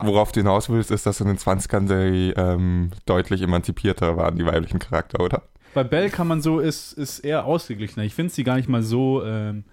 Worauf 0.00 0.32
du 0.32 0.40
hinaus 0.40 0.68
willst, 0.68 0.90
ist, 0.90 1.06
dass 1.06 1.20
in 1.20 1.28
den 1.28 1.38
20ern 1.38 1.86
sie 1.86 2.30
ähm, 2.36 2.90
deutlich 3.06 3.40
emanzipierter 3.40 4.16
waren, 4.16 4.34
die 4.36 4.44
weiblichen 4.44 4.80
Charakter, 4.80 5.20
oder? 5.22 5.42
Bei 5.74 5.84
Belle 5.84 6.10
kann 6.10 6.26
man 6.28 6.42
so, 6.42 6.60
ist, 6.60 6.92
ist 6.92 7.20
eher 7.20 7.44
ausgeglichener. 7.44 8.04
Ich 8.04 8.14
finde 8.14 8.32
sie 8.32 8.44
gar 8.44 8.56
nicht 8.56 8.68
mal 8.68 8.82
so, 8.82 9.24
ähm, 9.24 9.64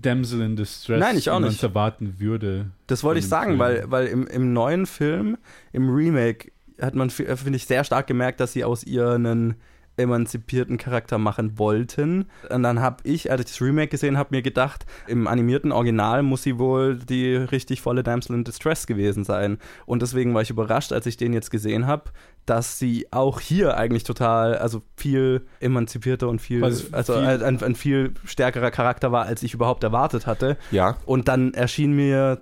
Damsel 0.00 0.42
in 0.42 0.54
Distress, 0.56 1.00
Nein, 1.00 1.16
ich 1.18 1.28
auch 1.28 1.38
wie 1.38 1.42
man 1.42 1.50
es 1.50 1.62
erwarten 1.62 2.14
würde. 2.20 2.66
Das 2.86 3.02
wollte 3.02 3.18
ich 3.18 3.28
sagen, 3.28 3.50
Film. 3.50 3.58
weil, 3.58 3.90
weil 3.90 4.06
im, 4.06 4.26
im 4.28 4.52
neuen 4.52 4.86
Film, 4.86 5.36
im 5.72 5.90
Remake, 5.90 6.52
hat 6.80 6.94
man, 6.94 7.10
fi- 7.10 7.24
finde 7.36 7.56
ich, 7.56 7.66
sehr 7.66 7.82
stark 7.82 8.06
gemerkt, 8.06 8.38
dass 8.38 8.52
sie 8.52 8.62
aus 8.62 8.84
ihr 8.84 9.08
einen 9.10 9.56
emanzipierten 9.98 10.78
Charakter 10.78 11.18
machen 11.18 11.58
wollten. 11.58 12.26
Und 12.50 12.62
dann 12.62 12.80
habe 12.80 12.96
ich, 13.04 13.30
als 13.30 13.40
ich 13.42 13.46
das 13.48 13.60
Remake 13.60 13.88
gesehen 13.88 14.16
habe, 14.16 14.28
mir 14.34 14.42
gedacht, 14.42 14.86
im 15.06 15.26
animierten 15.26 15.72
Original 15.72 16.22
muss 16.22 16.42
sie 16.42 16.58
wohl 16.58 16.96
die 16.96 17.34
richtig 17.34 17.80
volle 17.80 18.02
Damsel 18.02 18.34
in 18.36 18.44
Distress 18.44 18.86
gewesen 18.86 19.24
sein. 19.24 19.58
Und 19.86 20.02
deswegen 20.02 20.34
war 20.34 20.42
ich 20.42 20.50
überrascht, 20.50 20.92
als 20.92 21.06
ich 21.06 21.16
den 21.16 21.32
jetzt 21.32 21.50
gesehen 21.50 21.86
habe, 21.86 22.04
dass 22.46 22.78
sie 22.78 23.06
auch 23.10 23.40
hier 23.40 23.76
eigentlich 23.76 24.04
total, 24.04 24.56
also 24.56 24.80
viel 24.96 25.42
emanzipierter 25.60 26.28
und 26.28 26.40
viel, 26.40 26.64
Also 26.64 26.84
also 26.92 27.14
viel- 27.14 27.24
ein, 27.44 27.62
ein 27.62 27.74
viel 27.74 28.14
stärkerer 28.24 28.70
Charakter 28.70 29.12
war, 29.12 29.26
als 29.26 29.42
ich 29.42 29.52
überhaupt 29.52 29.84
erwartet 29.84 30.26
hatte. 30.26 30.56
Ja, 30.70 30.96
Und 31.04 31.28
dann 31.28 31.52
erschien 31.52 31.92
mir 31.94 32.40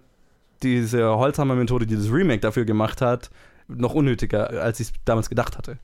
diese 0.62 1.04
Holzhammer-Methode, 1.16 1.86
die 1.86 1.96
das 1.96 2.10
Remake 2.10 2.40
dafür 2.40 2.64
gemacht 2.64 3.02
hat, 3.02 3.30
noch 3.68 3.94
unnötiger, 3.94 4.48
als 4.62 4.78
ich 4.80 4.88
es 4.88 4.92
damals 5.04 5.28
gedacht 5.28 5.58
hatte. 5.58 5.78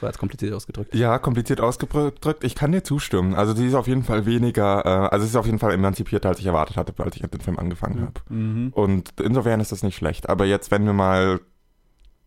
War 0.00 0.08
jetzt 0.08 0.18
kompliziert 0.18 0.52
ausgedrückt. 0.54 0.94
Ja, 0.94 1.18
kompliziert 1.18 1.60
ausgedrückt. 1.60 2.42
Ich 2.42 2.54
kann 2.54 2.72
dir 2.72 2.82
zustimmen. 2.82 3.34
Also 3.34 3.52
die 3.54 3.66
ist 3.66 3.74
auf 3.74 3.86
jeden 3.86 4.02
Fall 4.02 4.24
weniger, 4.26 4.84
äh, 4.84 4.88
also 5.12 5.24
es 5.24 5.30
ist 5.30 5.36
auf 5.36 5.46
jeden 5.46 5.58
Fall 5.58 5.72
emanzipierter, 5.72 6.28
als 6.30 6.38
ich 6.40 6.46
erwartet 6.46 6.76
hatte, 6.76 6.94
als 7.02 7.16
ich 7.16 7.22
den 7.22 7.40
Film 7.40 7.58
angefangen 7.58 8.00
Mhm. 8.00 8.02
habe. 8.06 8.20
Mhm. 8.28 8.68
Und 8.72 9.20
insofern 9.20 9.60
ist 9.60 9.72
das 9.72 9.82
nicht 9.82 9.96
schlecht. 9.96 10.28
Aber 10.28 10.44
jetzt, 10.46 10.70
wenn 10.70 10.84
wir 10.84 10.92
mal 10.94 11.40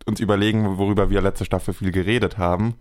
uns 0.06 0.20
überlegen, 0.20 0.78
worüber 0.78 1.10
wir 1.10 1.20
letzte 1.20 1.44
Staffel 1.44 1.74
viel 1.74 1.90
geredet 1.90 2.38
haben, 2.38 2.74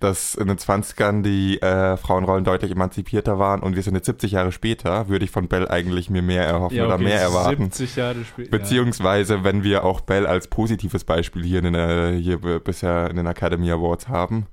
dass 0.00 0.34
in 0.34 0.48
den 0.48 0.56
20ern 0.56 1.22
die 1.22 1.60
äh, 1.62 1.96
Frauenrollen 1.96 2.42
deutlich 2.44 2.70
emanzipierter 2.72 3.38
waren 3.38 3.60
und 3.60 3.76
wir 3.76 3.82
sind 3.82 3.94
jetzt 3.94 4.06
70 4.06 4.32
Jahre 4.32 4.50
später, 4.50 5.08
würde 5.08 5.24
ich 5.24 5.30
von 5.30 5.46
Bell 5.46 5.68
eigentlich 5.68 6.08
mir 6.10 6.22
mehr 6.22 6.44
erhoffen 6.46 6.76
Ja, 6.76 6.86
oder 6.86 6.94
okay, 6.94 7.04
mehr 7.04 7.20
erwarten. 7.20 7.64
70 7.64 7.96
Jahre 7.96 8.24
später. 8.24 8.50
Beziehungsweise, 8.50 9.44
wenn 9.44 9.62
wir 9.62 9.84
auch 9.84 10.00
Bell 10.00 10.26
als 10.26 10.48
positives 10.48 11.04
Beispiel 11.04 11.44
hier, 11.44 11.62
in 11.62 11.72
den, 11.72 12.18
hier 12.18 12.40
b- 12.40 12.58
bisher 12.58 13.10
in 13.10 13.16
den 13.16 13.26
Academy 13.26 13.70
Awards 13.70 14.08
haben. 14.08 14.46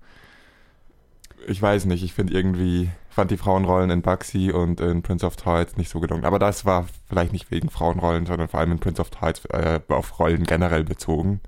Ich 1.47 1.61
weiß 1.61 1.85
nicht, 1.85 2.03
ich 2.03 2.13
finde 2.13 2.33
irgendwie, 2.33 2.89
fand 3.09 3.31
die 3.31 3.37
Frauenrollen 3.37 3.89
in 3.89 4.01
Bugsy 4.01 4.51
und 4.51 4.81
in 4.81 5.01
Prince 5.01 5.25
of 5.25 5.37
Tides 5.37 5.77
nicht 5.77 5.89
so 5.89 6.01
gelungen. 6.01 6.25
Aber 6.25 6.39
das 6.39 6.65
war 6.65 6.87
vielleicht 7.07 7.31
nicht 7.31 7.49
wegen 7.51 7.69
Frauenrollen, 7.69 8.25
sondern 8.25 8.49
vor 8.49 8.59
allem 8.59 8.73
in 8.73 8.79
Prince 8.79 8.99
of 9.01 9.09
Tides 9.11 9.45
äh, 9.45 9.79
auf 9.87 10.19
Rollen 10.19 10.43
generell 10.43 10.83
bezogen. 10.83 11.39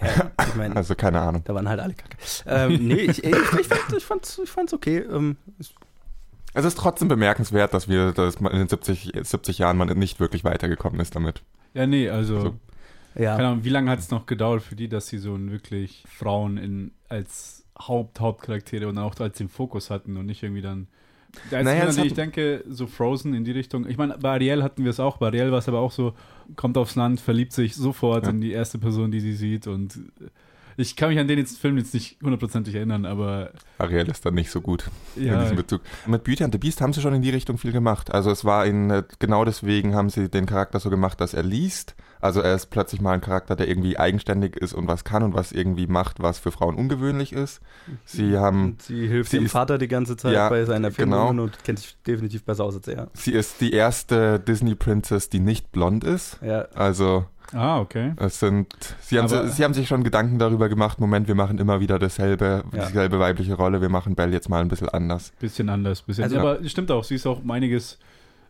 Ja, 0.00 0.30
ich 0.48 0.54
meine, 0.54 0.76
Also 0.76 0.94
keine 0.94 1.20
Ahnung. 1.20 1.42
da 1.44 1.54
waren 1.54 1.68
halt 1.68 1.80
alle 1.80 1.94
kacke. 1.94 2.16
Ähm, 2.46 2.86
nee, 2.86 2.94
ich, 2.94 3.22
ich, 3.24 3.30
ich, 3.34 3.66
fand, 3.68 3.92
ich, 3.96 4.04
fand's, 4.04 4.40
ich 4.42 4.50
fand's 4.50 4.72
okay. 4.72 4.98
Ähm, 4.98 5.36
es- 5.58 5.74
ist 6.64 6.78
trotzdem 6.78 7.08
bemerkenswert, 7.08 7.72
dass 7.74 7.88
wir, 7.88 8.12
dass 8.12 8.40
man 8.40 8.52
in 8.52 8.58
den 8.58 8.68
70, 8.68 9.12
70 9.22 9.58
Jahren 9.58 9.76
man 9.76 9.88
nicht 9.98 10.20
wirklich 10.20 10.44
weitergekommen 10.44 11.00
ist 11.00 11.14
damit. 11.16 11.42
Ja, 11.74 11.86
nee, 11.86 12.08
also, 12.10 12.40
So. 12.40 12.54
ja. 13.14 13.36
keine 13.36 13.48
Ahnung, 13.48 13.64
wie 13.64 13.70
lange 13.70 13.90
hat 13.90 13.98
es 13.98 14.10
noch 14.10 14.26
gedauert 14.26 14.62
für 14.62 14.76
die, 14.76 14.88
dass 14.88 15.06
sie 15.08 15.18
so 15.18 15.34
ein 15.34 15.50
wirklich 15.50 16.04
Frauen 16.08 16.58
in, 16.58 16.90
als 17.08 17.64
Haupt, 17.78 18.20
Hauptcharaktere 18.20 18.86
und 18.88 18.98
auch 18.98 19.18
als 19.18 19.38
den 19.38 19.48
Fokus 19.48 19.88
hatten 19.90 20.16
und 20.16 20.26
nicht 20.26 20.42
irgendwie 20.42 20.62
dann. 20.62 20.88
Der 21.50 21.60
einzige, 21.60 21.78
Naja, 21.78 21.96
hat- 21.96 22.04
ich 22.06 22.14
denke, 22.14 22.64
so 22.68 22.86
Frozen 22.86 23.34
in 23.34 23.44
die 23.44 23.52
Richtung. 23.52 23.88
Ich 23.88 23.96
meine, 23.96 24.18
bei 24.18 24.30
Ariel 24.32 24.62
hatten 24.62 24.84
wir 24.84 24.90
es 24.90 25.00
auch. 25.00 25.16
Bei 25.16 25.28
Ariel 25.28 25.50
war 25.50 25.58
es 25.58 25.68
aber 25.68 25.78
auch 25.80 25.92
so, 25.92 26.14
kommt 26.56 26.76
aufs 26.76 26.94
Land, 26.94 27.20
verliebt 27.20 27.52
sich 27.52 27.74
sofort 27.74 28.24
Ja. 28.26 28.30
in 28.30 28.40
die 28.40 28.52
erste 28.52 28.78
Person, 28.78 29.10
die 29.10 29.20
sie 29.20 29.34
sieht. 29.34 29.66
Und 29.66 29.98
ich 30.76 30.96
kann 30.96 31.10
mich 31.10 31.18
an 31.18 31.28
den 31.28 31.38
jetzt, 31.38 31.58
Film 31.58 31.76
jetzt 31.78 31.94
nicht 31.94 32.18
hundertprozentig 32.22 32.74
erinnern, 32.74 33.04
aber 33.06 33.50
Ariel 33.78 34.08
ist 34.08 34.24
dann 34.24 34.34
nicht 34.34 34.50
so 34.50 34.60
gut. 34.60 34.90
in 35.16 35.26
ja, 35.26 35.40
diesem 35.42 35.56
Bezug. 35.56 35.80
Mit 36.06 36.24
Beauty 36.24 36.44
and 36.44 36.52
the 36.54 36.58
Beast 36.58 36.80
haben 36.80 36.92
sie 36.92 37.00
schon 37.00 37.14
in 37.14 37.22
die 37.22 37.30
Richtung 37.30 37.58
viel 37.58 37.72
gemacht. 37.72 38.12
Also 38.12 38.30
es 38.30 38.44
war 38.44 38.66
in, 38.66 38.90
äh, 38.90 39.02
genau 39.18 39.44
deswegen 39.44 39.94
haben 39.94 40.10
sie 40.10 40.28
den 40.28 40.46
Charakter 40.46 40.80
so 40.80 40.90
gemacht, 40.90 41.20
dass 41.20 41.34
er 41.34 41.42
liest. 41.42 41.94
Also 42.22 42.40
er 42.40 42.54
ist 42.54 42.66
plötzlich 42.70 43.00
mal 43.02 43.12
ein 43.12 43.20
Charakter, 43.20 43.56
der 43.56 43.68
irgendwie 43.68 43.98
eigenständig 43.98 44.56
ist 44.56 44.72
und 44.72 44.86
was 44.88 45.04
kann 45.04 45.22
und 45.24 45.34
was 45.34 45.52
irgendwie 45.52 45.86
macht, 45.86 46.22
was 46.22 46.38
für 46.38 46.52
Frauen 46.52 46.76
ungewöhnlich 46.76 47.32
ist. 47.32 47.60
Sie 48.04 48.38
haben, 48.38 48.64
Und 48.64 48.82
sie 48.82 49.08
hilft 49.08 49.30
sie 49.32 49.36
ihrem 49.38 49.46
ist- 49.46 49.52
Vater 49.52 49.76
die 49.76 49.88
ganze 49.88 50.16
Zeit 50.16 50.32
Ja, 50.32 50.48
bei 50.48 50.64
seinen 50.64 50.84
Erfindungen 50.84 51.28
genau. 51.30 51.42
und 51.42 51.64
kennt 51.64 51.80
sich 51.80 51.96
definitiv 52.06 52.44
besser 52.44 52.64
aus 52.64 52.76
als 52.76 52.86
er. 52.88 53.08
sie 53.12 53.32
ist 53.32 53.60
die 53.60 53.72
erste 53.72 54.38
Disney 54.40 54.74
Princess, 54.74 55.28
die 55.28 55.40
nicht 55.40 55.72
blond 55.72 56.04
ist. 56.04 56.38
Ja, 56.42 56.66
Also 56.74 57.26
Ah, 57.52 57.80
okay. 57.80 58.14
es 58.16 58.38
sind, 58.40 58.72
sie 59.00 59.18
haben, 59.18 59.24
Aber- 59.30 59.48
sie 59.48 59.62
haben 59.64 59.74
sich 59.74 59.88
schon 59.88 60.04
Gedanken 60.04 60.38
darüber 60.38 60.68
gemacht, 60.68 61.00
Moment, 61.00 61.26
wir 61.28 61.34
machen 61.34 61.58
immer 61.58 61.80
wieder 61.80 61.98
dasselbe, 61.98 62.62
Ja. 62.72 62.86
dieselbe 62.86 63.18
weibliche 63.18 63.54
Rolle, 63.54 63.80
wir 63.82 63.88
machen 63.90 64.14
Belle 64.14 64.32
jetzt 64.32 64.48
mal 64.48 64.62
ein 64.62 64.68
bisschen 64.68 64.88
anders. 64.88 65.32
Bisschen 65.40 65.68
anders. 65.68 66.02
Bisschen. 66.02 66.24
Also- 66.24 66.38
aber 66.38 66.64
stimmt 66.68 66.90
auch, 66.92 67.02
sie 67.04 67.16
ist 67.16 67.26
auch 67.26 67.42
um 67.42 67.50
einiges 67.50 67.98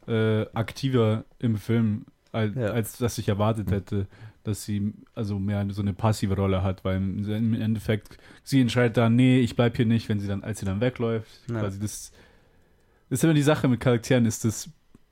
äh, 0.06 0.46
aktiver 0.52 1.24
im 1.38 1.56
Film, 1.56 2.04
als, 2.32 2.54
Ja. 2.56 2.68
als 2.72 2.98
das 2.98 3.18
ich 3.18 3.28
erwartet 3.28 3.70
hätte, 3.70 4.06
dass 4.42 4.64
sie 4.64 4.92
also 5.14 5.38
mehr 5.38 5.64
so 5.70 5.82
eine 5.82 5.92
passive 5.92 6.34
Rolle 6.34 6.62
hat, 6.62 6.84
weil 6.84 6.96
im 6.96 7.24
im 7.28 7.54
Endeffekt 7.54 8.18
sie 8.42 8.60
entscheidet 8.60 8.96
dann, 8.96 9.14
nee, 9.14 9.38
ich 9.40 9.54
bleib 9.54 9.76
hier 9.76 9.86
nicht, 9.86 10.08
wenn 10.08 10.18
sie 10.18 10.26
dann, 10.26 10.42
als 10.42 10.58
sie 10.60 10.66
dann 10.66 10.80
wegläuft. 10.80 11.30
Ja. 11.48 11.60
Quasi 11.60 11.78
das, 11.78 12.10
das 13.08 13.18
ist 13.18 13.24
immer 13.24 13.34
die 13.34 13.42
Sache 13.42 13.68
mit 13.68 13.80
Charakteren, 13.80 14.26
ist 14.26 14.44
das, 14.44 14.70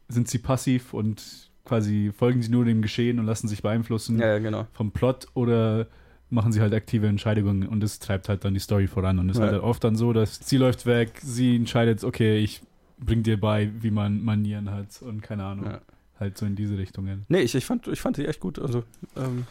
sind 0.09 0.26
sie 0.28 0.38
passiv 0.38 0.92
und 0.94 1.50
quasi 1.64 2.11
folgen 2.16 2.42
sie 2.42 2.50
nur 2.50 2.64
dem 2.64 2.83
Geschehen 2.83 3.20
und 3.20 3.26
lassen 3.26 3.46
sich 3.46 3.62
beeinflussen 3.62 4.18
ja, 4.18 4.26
ja, 4.26 4.38
genau. 4.38 4.66
vom 4.72 4.90
Plot 4.90 5.28
oder 5.35 5.87
machen 6.30 6.52
sie 6.52 6.61
halt 6.61 6.72
aktive 6.74 7.06
Entscheidungen 7.06 7.66
und 7.68 7.80
das 7.80 7.98
treibt 7.98 8.28
halt 8.28 8.44
dann 8.44 8.54
die 8.54 8.61
Story 8.61 8.87
voran. 8.88 9.18
Und 9.18 9.30
es 9.30 9.37
ist 9.37 9.42
Ja. 9.42 9.50
halt 9.52 9.62
oft 9.62 9.85
dann 9.85 9.94
so, 9.94 10.12
dass 10.12 10.40
sie 10.42 10.56
läuft 10.56 10.87
weg, 10.87 11.20
sie 11.22 11.54
entscheidet, 11.56 12.02
okay, 12.02 12.38
ich 12.38 12.62
bring 12.98 13.22
dir 13.22 13.38
bei, 13.38 13.70
wie 13.80 13.90
man 13.90 14.22
Manieren 14.24 14.70
hat 14.70 15.00
und 15.02 15.22
keine 15.22 15.44
Ahnung. 15.44 15.66
Ja. 15.66 15.80
Halt 16.20 16.37
so 16.38 16.44
in 16.46 16.54
diese 16.54 16.76
Richtungen. 16.78 17.24
Nee, 17.28 17.40
ich, 17.40 17.54
ich, 17.54 17.64
fand, 17.64 17.88
ich 17.88 18.00
fand 18.00 18.16
sie 18.16 18.26
echt 18.26 18.40
gut. 18.40 18.59
Also, 18.59 18.85
ähm, 19.16 19.46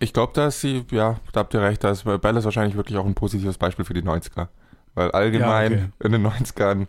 Ich 0.00 0.12
glaube, 0.12 0.32
dass 0.34 0.60
sie, 0.60 0.84
ja, 0.90 1.20
da 1.32 1.40
habt 1.40 1.54
ihr 1.54 1.62
recht, 1.62 1.84
dass 1.84 2.02
Belle 2.02 2.38
ist 2.40 2.44
wahrscheinlich 2.44 2.76
wirklich 2.76 2.98
auch 2.98 3.06
ein 3.06 3.14
positives 3.14 3.56
Beispiel 3.56 3.84
für 3.84 3.94
die 3.94 4.02
90er. 4.02 4.48
Weil 4.94 5.10
allgemein 5.12 5.72
Ja, 5.72 5.78
okay. 5.78 5.88
in 6.06 6.12
den 6.12 6.26
90ern, 6.26 6.86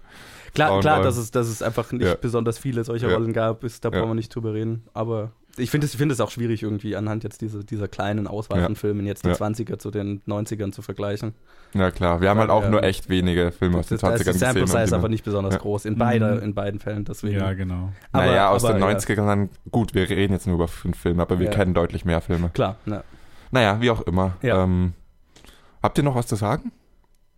Klar, 0.56 0.80
klar 0.82 1.02
dass, 1.02 1.18
es, 1.18 1.32
dass 1.32 1.48
es 1.48 1.62
einfach 1.62 1.92
nicht 1.92 2.04
Ja. 2.08 2.16
besonders 2.16 2.58
viele 2.58 2.84
solcher 2.84 3.10
Ja. 3.10 3.16
Rollen 3.16 3.34
gab, 3.34 3.64
ist, 3.64 3.86
da 3.86 3.90
Ja. 3.90 4.00
brauchen 4.00 4.10
wir 4.12 4.16
nicht 4.16 4.34
drüber 4.36 4.54
reden. 4.54 4.84
Aber 4.94 5.32
ich 5.58 5.70
finde 5.70 5.86
es, 5.86 5.94
ich 5.94 6.02
es 6.02 6.20
auch 6.22 6.32
schwierig, 6.32 6.64
irgendwie 6.64 6.96
anhand 6.96 7.24
jetzt 7.24 7.42
dieser, 7.42 7.64
dieser 7.64 7.88
kleinen 7.88 8.28
Auswahl 8.28 8.60
Ja. 8.60 8.66
von 8.66 8.76
Filmen 8.76 9.06
jetzt 9.06 9.24
die 9.24 9.30
Ja. 9.30 9.36
20er 9.36 9.78
zu 9.80 9.92
den 9.92 10.22
90ern 10.28 10.72
zu 10.72 10.82
vergleichen. 10.82 11.34
na 11.74 11.90
klar, 11.92 12.22
wir 12.22 12.30
haben 12.30 12.40
halt 12.40 12.50
auch 12.50 12.64
Ja. 12.64 12.70
nur 12.70 12.84
echt 12.84 13.10
wenige 13.10 13.52
Filme 13.52 13.78
aus 13.80 13.88
den 13.88 13.96
Das, 13.98 14.02
da 14.02 14.14
ist 14.16 14.22
20ern 14.22 14.34
die 14.34 14.38
Sample 14.40 14.62
gesehen. 14.62 14.80
Size 14.86 14.90
die 14.90 14.96
aber 14.96 15.10
nicht 15.10 15.24
besonders 15.24 15.54
Ja. 15.56 15.60
groß. 15.60 15.86
In, 15.86 15.94
Mhm. 15.94 15.98
beider, 16.00 16.42
in 16.42 16.54
beiden 16.54 16.80
Fällen, 16.80 17.06
deswegen. 17.06 17.40
Ja, 17.40 17.54
genau. 17.54 17.92
Aber- 18.12 18.26
naja, 18.26 18.50
aus 18.50 18.64
aber, 18.64 18.74
den 18.74 18.82
ja. 18.82 18.88
90ern 18.88 19.28
dann, 19.28 19.50
gut, 19.72 19.94
wir 19.94 20.10
reden 20.10 20.34
jetzt 20.34 20.46
nur 20.48 20.56
über 20.56 20.68
fünf 20.68 20.98
Filme, 21.00 21.22
aber 21.22 21.40
wir 21.40 21.48
Ja. 21.48 21.52
kennen 21.52 21.74
deutlich 21.74 22.06
mehr 22.06 22.22
Filme. 22.22 22.50
Klar, 22.54 22.78
ne. 22.86 23.04
Naja, 23.52 23.80
wie 23.82 23.90
auch 23.92 24.02
immer. 24.02 24.34
Ja. 24.42 24.64
Ähm, 24.64 24.94
habt 25.82 25.98
ihr 25.98 26.04
noch 26.04 26.16
was 26.16 26.28
zu 26.28 26.36
sagen? 26.36 26.72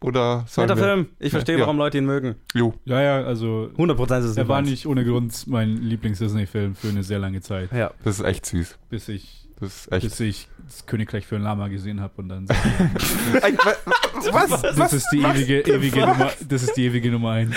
Oder 0.01 0.45
Netter 0.58 0.75
wir? 0.77 0.84
Film. 0.84 1.08
Ich 1.19 1.31
verstehe, 1.31 1.55
Ja. 1.55 1.62
warum 1.62 1.77
Leute 1.77 1.97
ihn 1.97 2.05
mögen. 2.05 2.36
Jo, 2.53 2.73
Ja, 2.86 3.01
ja, 3.01 3.23
also 3.25 3.69
100% 3.77 4.19
ist 4.19 4.25
es 4.31 4.38
er 4.38 4.47
war 4.47 4.62
nicht 4.62 4.86
ohne 4.88 5.03
Grund 5.05 5.47
mein 5.47 5.77
Lieblings-Disney-Film 5.77 6.75
für 6.75 6.89
eine 6.89 7.03
sehr 7.03 7.19
lange 7.19 7.41
Zeit, 7.41 7.71
Ja. 7.71 7.91
das 8.03 8.19
ist 8.19 8.25
echt 8.25 8.45
süß. 8.45 8.77
bis 8.89 9.08
ich, 9.10 9.47
Das 9.60 9.86
ist 9.88 9.91
echt. 9.91 10.03
bis 10.03 10.19
ich 10.19 10.47
das 10.65 10.86
Königreich 10.86 11.25
für 11.28 11.36
ein 11.36 11.43
Lama 11.43 11.67
gesehen 11.67 12.01
habe 12.01 12.13
und 12.17 12.30
dann 12.30 12.47
Ey, 13.41 13.54
wa- 13.58 13.75
was? 14.32 14.62
das 14.75 14.93
ist 14.93 15.08
die 15.12 15.19
ewige, 15.21 15.60
ewige 15.62 15.99
Nummer, 15.99 16.32
das 16.47 16.63
ist 16.63 16.73
die 16.75 16.86
ewige 16.86 17.12
Nummer 17.12 17.32
eins. 17.32 17.56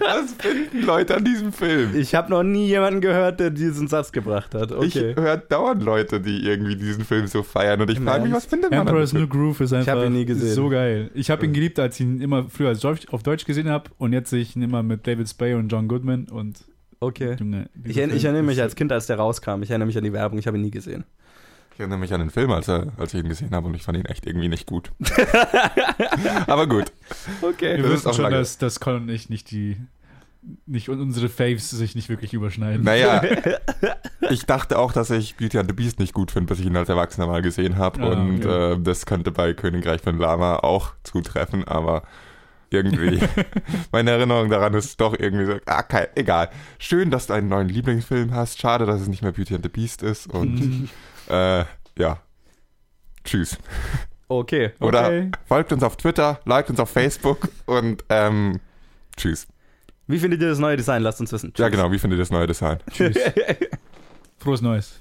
Was 0.00 0.32
finden 0.38 0.82
Leute 0.86 1.16
an 1.16 1.24
diesem 1.24 1.52
Film? 1.52 1.90
Ich 1.96 2.14
habe 2.14 2.30
noch 2.30 2.42
nie 2.42 2.66
jemanden 2.68 3.00
gehört, 3.00 3.40
der 3.40 3.50
diesen 3.50 3.88
Satz 3.88 4.12
gebracht 4.12 4.54
hat. 4.54 4.70
Ich 4.82 4.96
Okay. 4.96 5.14
höre 5.16 5.36
dauernd 5.36 5.82
Leute, 5.82 6.20
die 6.20 6.44
irgendwie 6.46 6.76
diesen 6.76 7.04
Film 7.04 7.26
so 7.26 7.42
feiern 7.42 7.80
und 7.80 7.90
ich 7.90 7.98
frage 7.98 8.24
mich, 8.24 8.32
was 8.32 8.46
findet 8.46 8.70
man 8.70 8.80
an 8.80 8.86
Emperor's 8.86 9.12
New? 9.12 9.26
Groove 9.26 9.60
ist 9.62 9.72
einfach 9.72 9.92
hab 9.96 10.04
ihn 10.04 10.12
nie 10.12 10.24
gesehen. 10.24 10.54
so 10.54 10.68
geil. 10.68 11.10
Ich 11.14 11.30
habe 11.30 11.44
ihn 11.44 11.52
geliebt, 11.52 11.78
als 11.78 11.98
ich 11.98 12.06
ihn 12.06 12.20
immer 12.20 12.48
früher 12.48 12.68
als 12.68 12.80
Deutsch, 12.80 13.06
auf 13.10 13.22
Deutsch 13.22 13.44
gesehen 13.44 13.68
habe 13.68 13.90
und 13.98 14.12
jetzt 14.12 14.30
sehe 14.30 14.40
ich 14.42 14.54
ihn 14.56 14.62
immer 14.62 14.82
mit 14.82 15.06
David 15.06 15.28
Spade 15.28 15.56
und 15.56 15.68
John 15.68 15.88
Goodman 15.88 16.28
und 16.30 16.58
okay. 17.00 17.36
Junge, 17.38 17.68
Ich, 17.84 17.96
ich 17.96 18.24
erinnere 18.24 18.42
mich 18.42 18.60
als 18.60 18.76
Kind, 18.76 18.92
als 18.92 19.06
der 19.06 19.16
rauskam. 19.16 19.62
Ich 19.62 19.70
erinnere 19.70 19.86
mich 19.86 19.98
an 19.98 20.04
die 20.04 20.12
Werbung. 20.12 20.38
Ich 20.38 20.46
habe 20.46 20.56
ihn 20.56 20.62
nie 20.62 20.70
gesehen. 20.70 21.04
Ich 21.74 21.80
erinnere 21.80 21.98
mich 21.98 22.12
an 22.12 22.20
den 22.20 22.30
Film, 22.30 22.50
als, 22.50 22.68
er, 22.68 22.92
als 22.98 23.14
ich 23.14 23.20
ihn 23.20 23.28
gesehen 23.28 23.50
habe 23.52 23.66
und 23.66 23.74
ich 23.74 23.82
fand 23.82 23.96
ihn 23.96 24.04
echt 24.04 24.26
irgendwie 24.26 24.48
nicht 24.48 24.66
gut. 24.66 24.92
Aber 26.46 26.66
gut. 26.66 26.92
Okay. 27.40 27.78
Wir 27.78 27.90
wissen 27.90 28.08
auch 28.08 28.14
schon, 28.14 28.24
lange. 28.24 28.36
dass, 28.36 28.58
dass 28.58 28.80
Colin 28.80 29.02
und 29.02 29.08
ich 29.08 29.30
nicht 29.30 29.50
die 29.50 29.76
nicht 30.66 30.88
und 30.88 31.00
unsere 31.00 31.28
Faves 31.28 31.70
sich 31.70 31.94
nicht 31.94 32.08
wirklich 32.08 32.34
überschneiden. 32.34 32.82
Naja, 32.82 33.22
ich 34.30 34.44
dachte 34.44 34.78
auch, 34.78 34.92
dass 34.92 35.10
ich 35.10 35.36
Beauty 35.36 35.58
and 35.58 35.68
the 35.68 35.74
Beast 35.74 36.00
nicht 36.00 36.12
gut 36.12 36.32
finde, 36.32 36.48
bis 36.48 36.58
ich 36.58 36.66
ihn 36.66 36.76
als 36.76 36.88
Erwachsener 36.88 37.28
mal 37.28 37.42
gesehen 37.42 37.76
habe. 37.76 38.02
Ah, 38.02 38.12
und 38.12 38.44
okay. 38.44 38.72
äh, 38.72 38.80
das 38.80 39.06
könnte 39.06 39.30
bei 39.30 39.54
Königreich 39.54 40.00
von 40.00 40.18
Lama 40.18 40.56
auch 40.56 40.94
zutreffen, 41.04 41.66
aber 41.68 42.02
irgendwie, 42.70 43.20
meine 43.92 44.10
Erinnerung 44.10 44.50
daran 44.50 44.74
ist 44.74 45.00
doch 45.00 45.16
irgendwie 45.16 45.44
so, 45.44 45.58
ah, 45.66 45.82
kein, 45.82 46.08
egal. 46.16 46.50
Schön, 46.78 47.10
dass 47.10 47.28
du 47.28 47.34
einen 47.34 47.48
neuen 47.48 47.68
Lieblingsfilm 47.68 48.34
hast. 48.34 48.58
Schade, 48.58 48.84
dass 48.84 49.00
es 49.00 49.08
nicht 49.08 49.22
mehr 49.22 49.32
Beauty 49.32 49.54
and 49.54 49.64
the 49.64 49.68
Beast 49.68 50.02
ist. 50.02 50.26
Und. 50.26 50.88
Äh, 51.28 51.64
ja, 51.98 52.18
tschüss. 53.24 53.58
Okay. 54.28 54.72
Oder 54.80 55.06
Okay. 55.06 55.30
folgt 55.46 55.72
uns 55.72 55.82
auf 55.82 55.96
Twitter, 55.96 56.40
liked 56.44 56.70
uns 56.70 56.80
auf 56.80 56.90
Facebook 56.90 57.48
und 57.66 58.04
ähm, 58.08 58.60
tschüss. 59.16 59.46
Wie 60.06 60.18
findet 60.18 60.40
ihr 60.42 60.48
das 60.48 60.58
neue 60.58 60.76
Design? 60.76 61.02
Lasst 61.02 61.20
uns 61.20 61.32
wissen. 61.32 61.52
Ja, 61.56 61.68
genau. 61.68 61.90
Wie 61.92 61.98
findet 61.98 62.18
ihr 62.18 62.22
das 62.22 62.30
neue 62.30 62.46
Design? 62.46 62.78
Tschüss. 62.90 63.16
Frohes 64.38 64.60
Neues. 64.60 65.00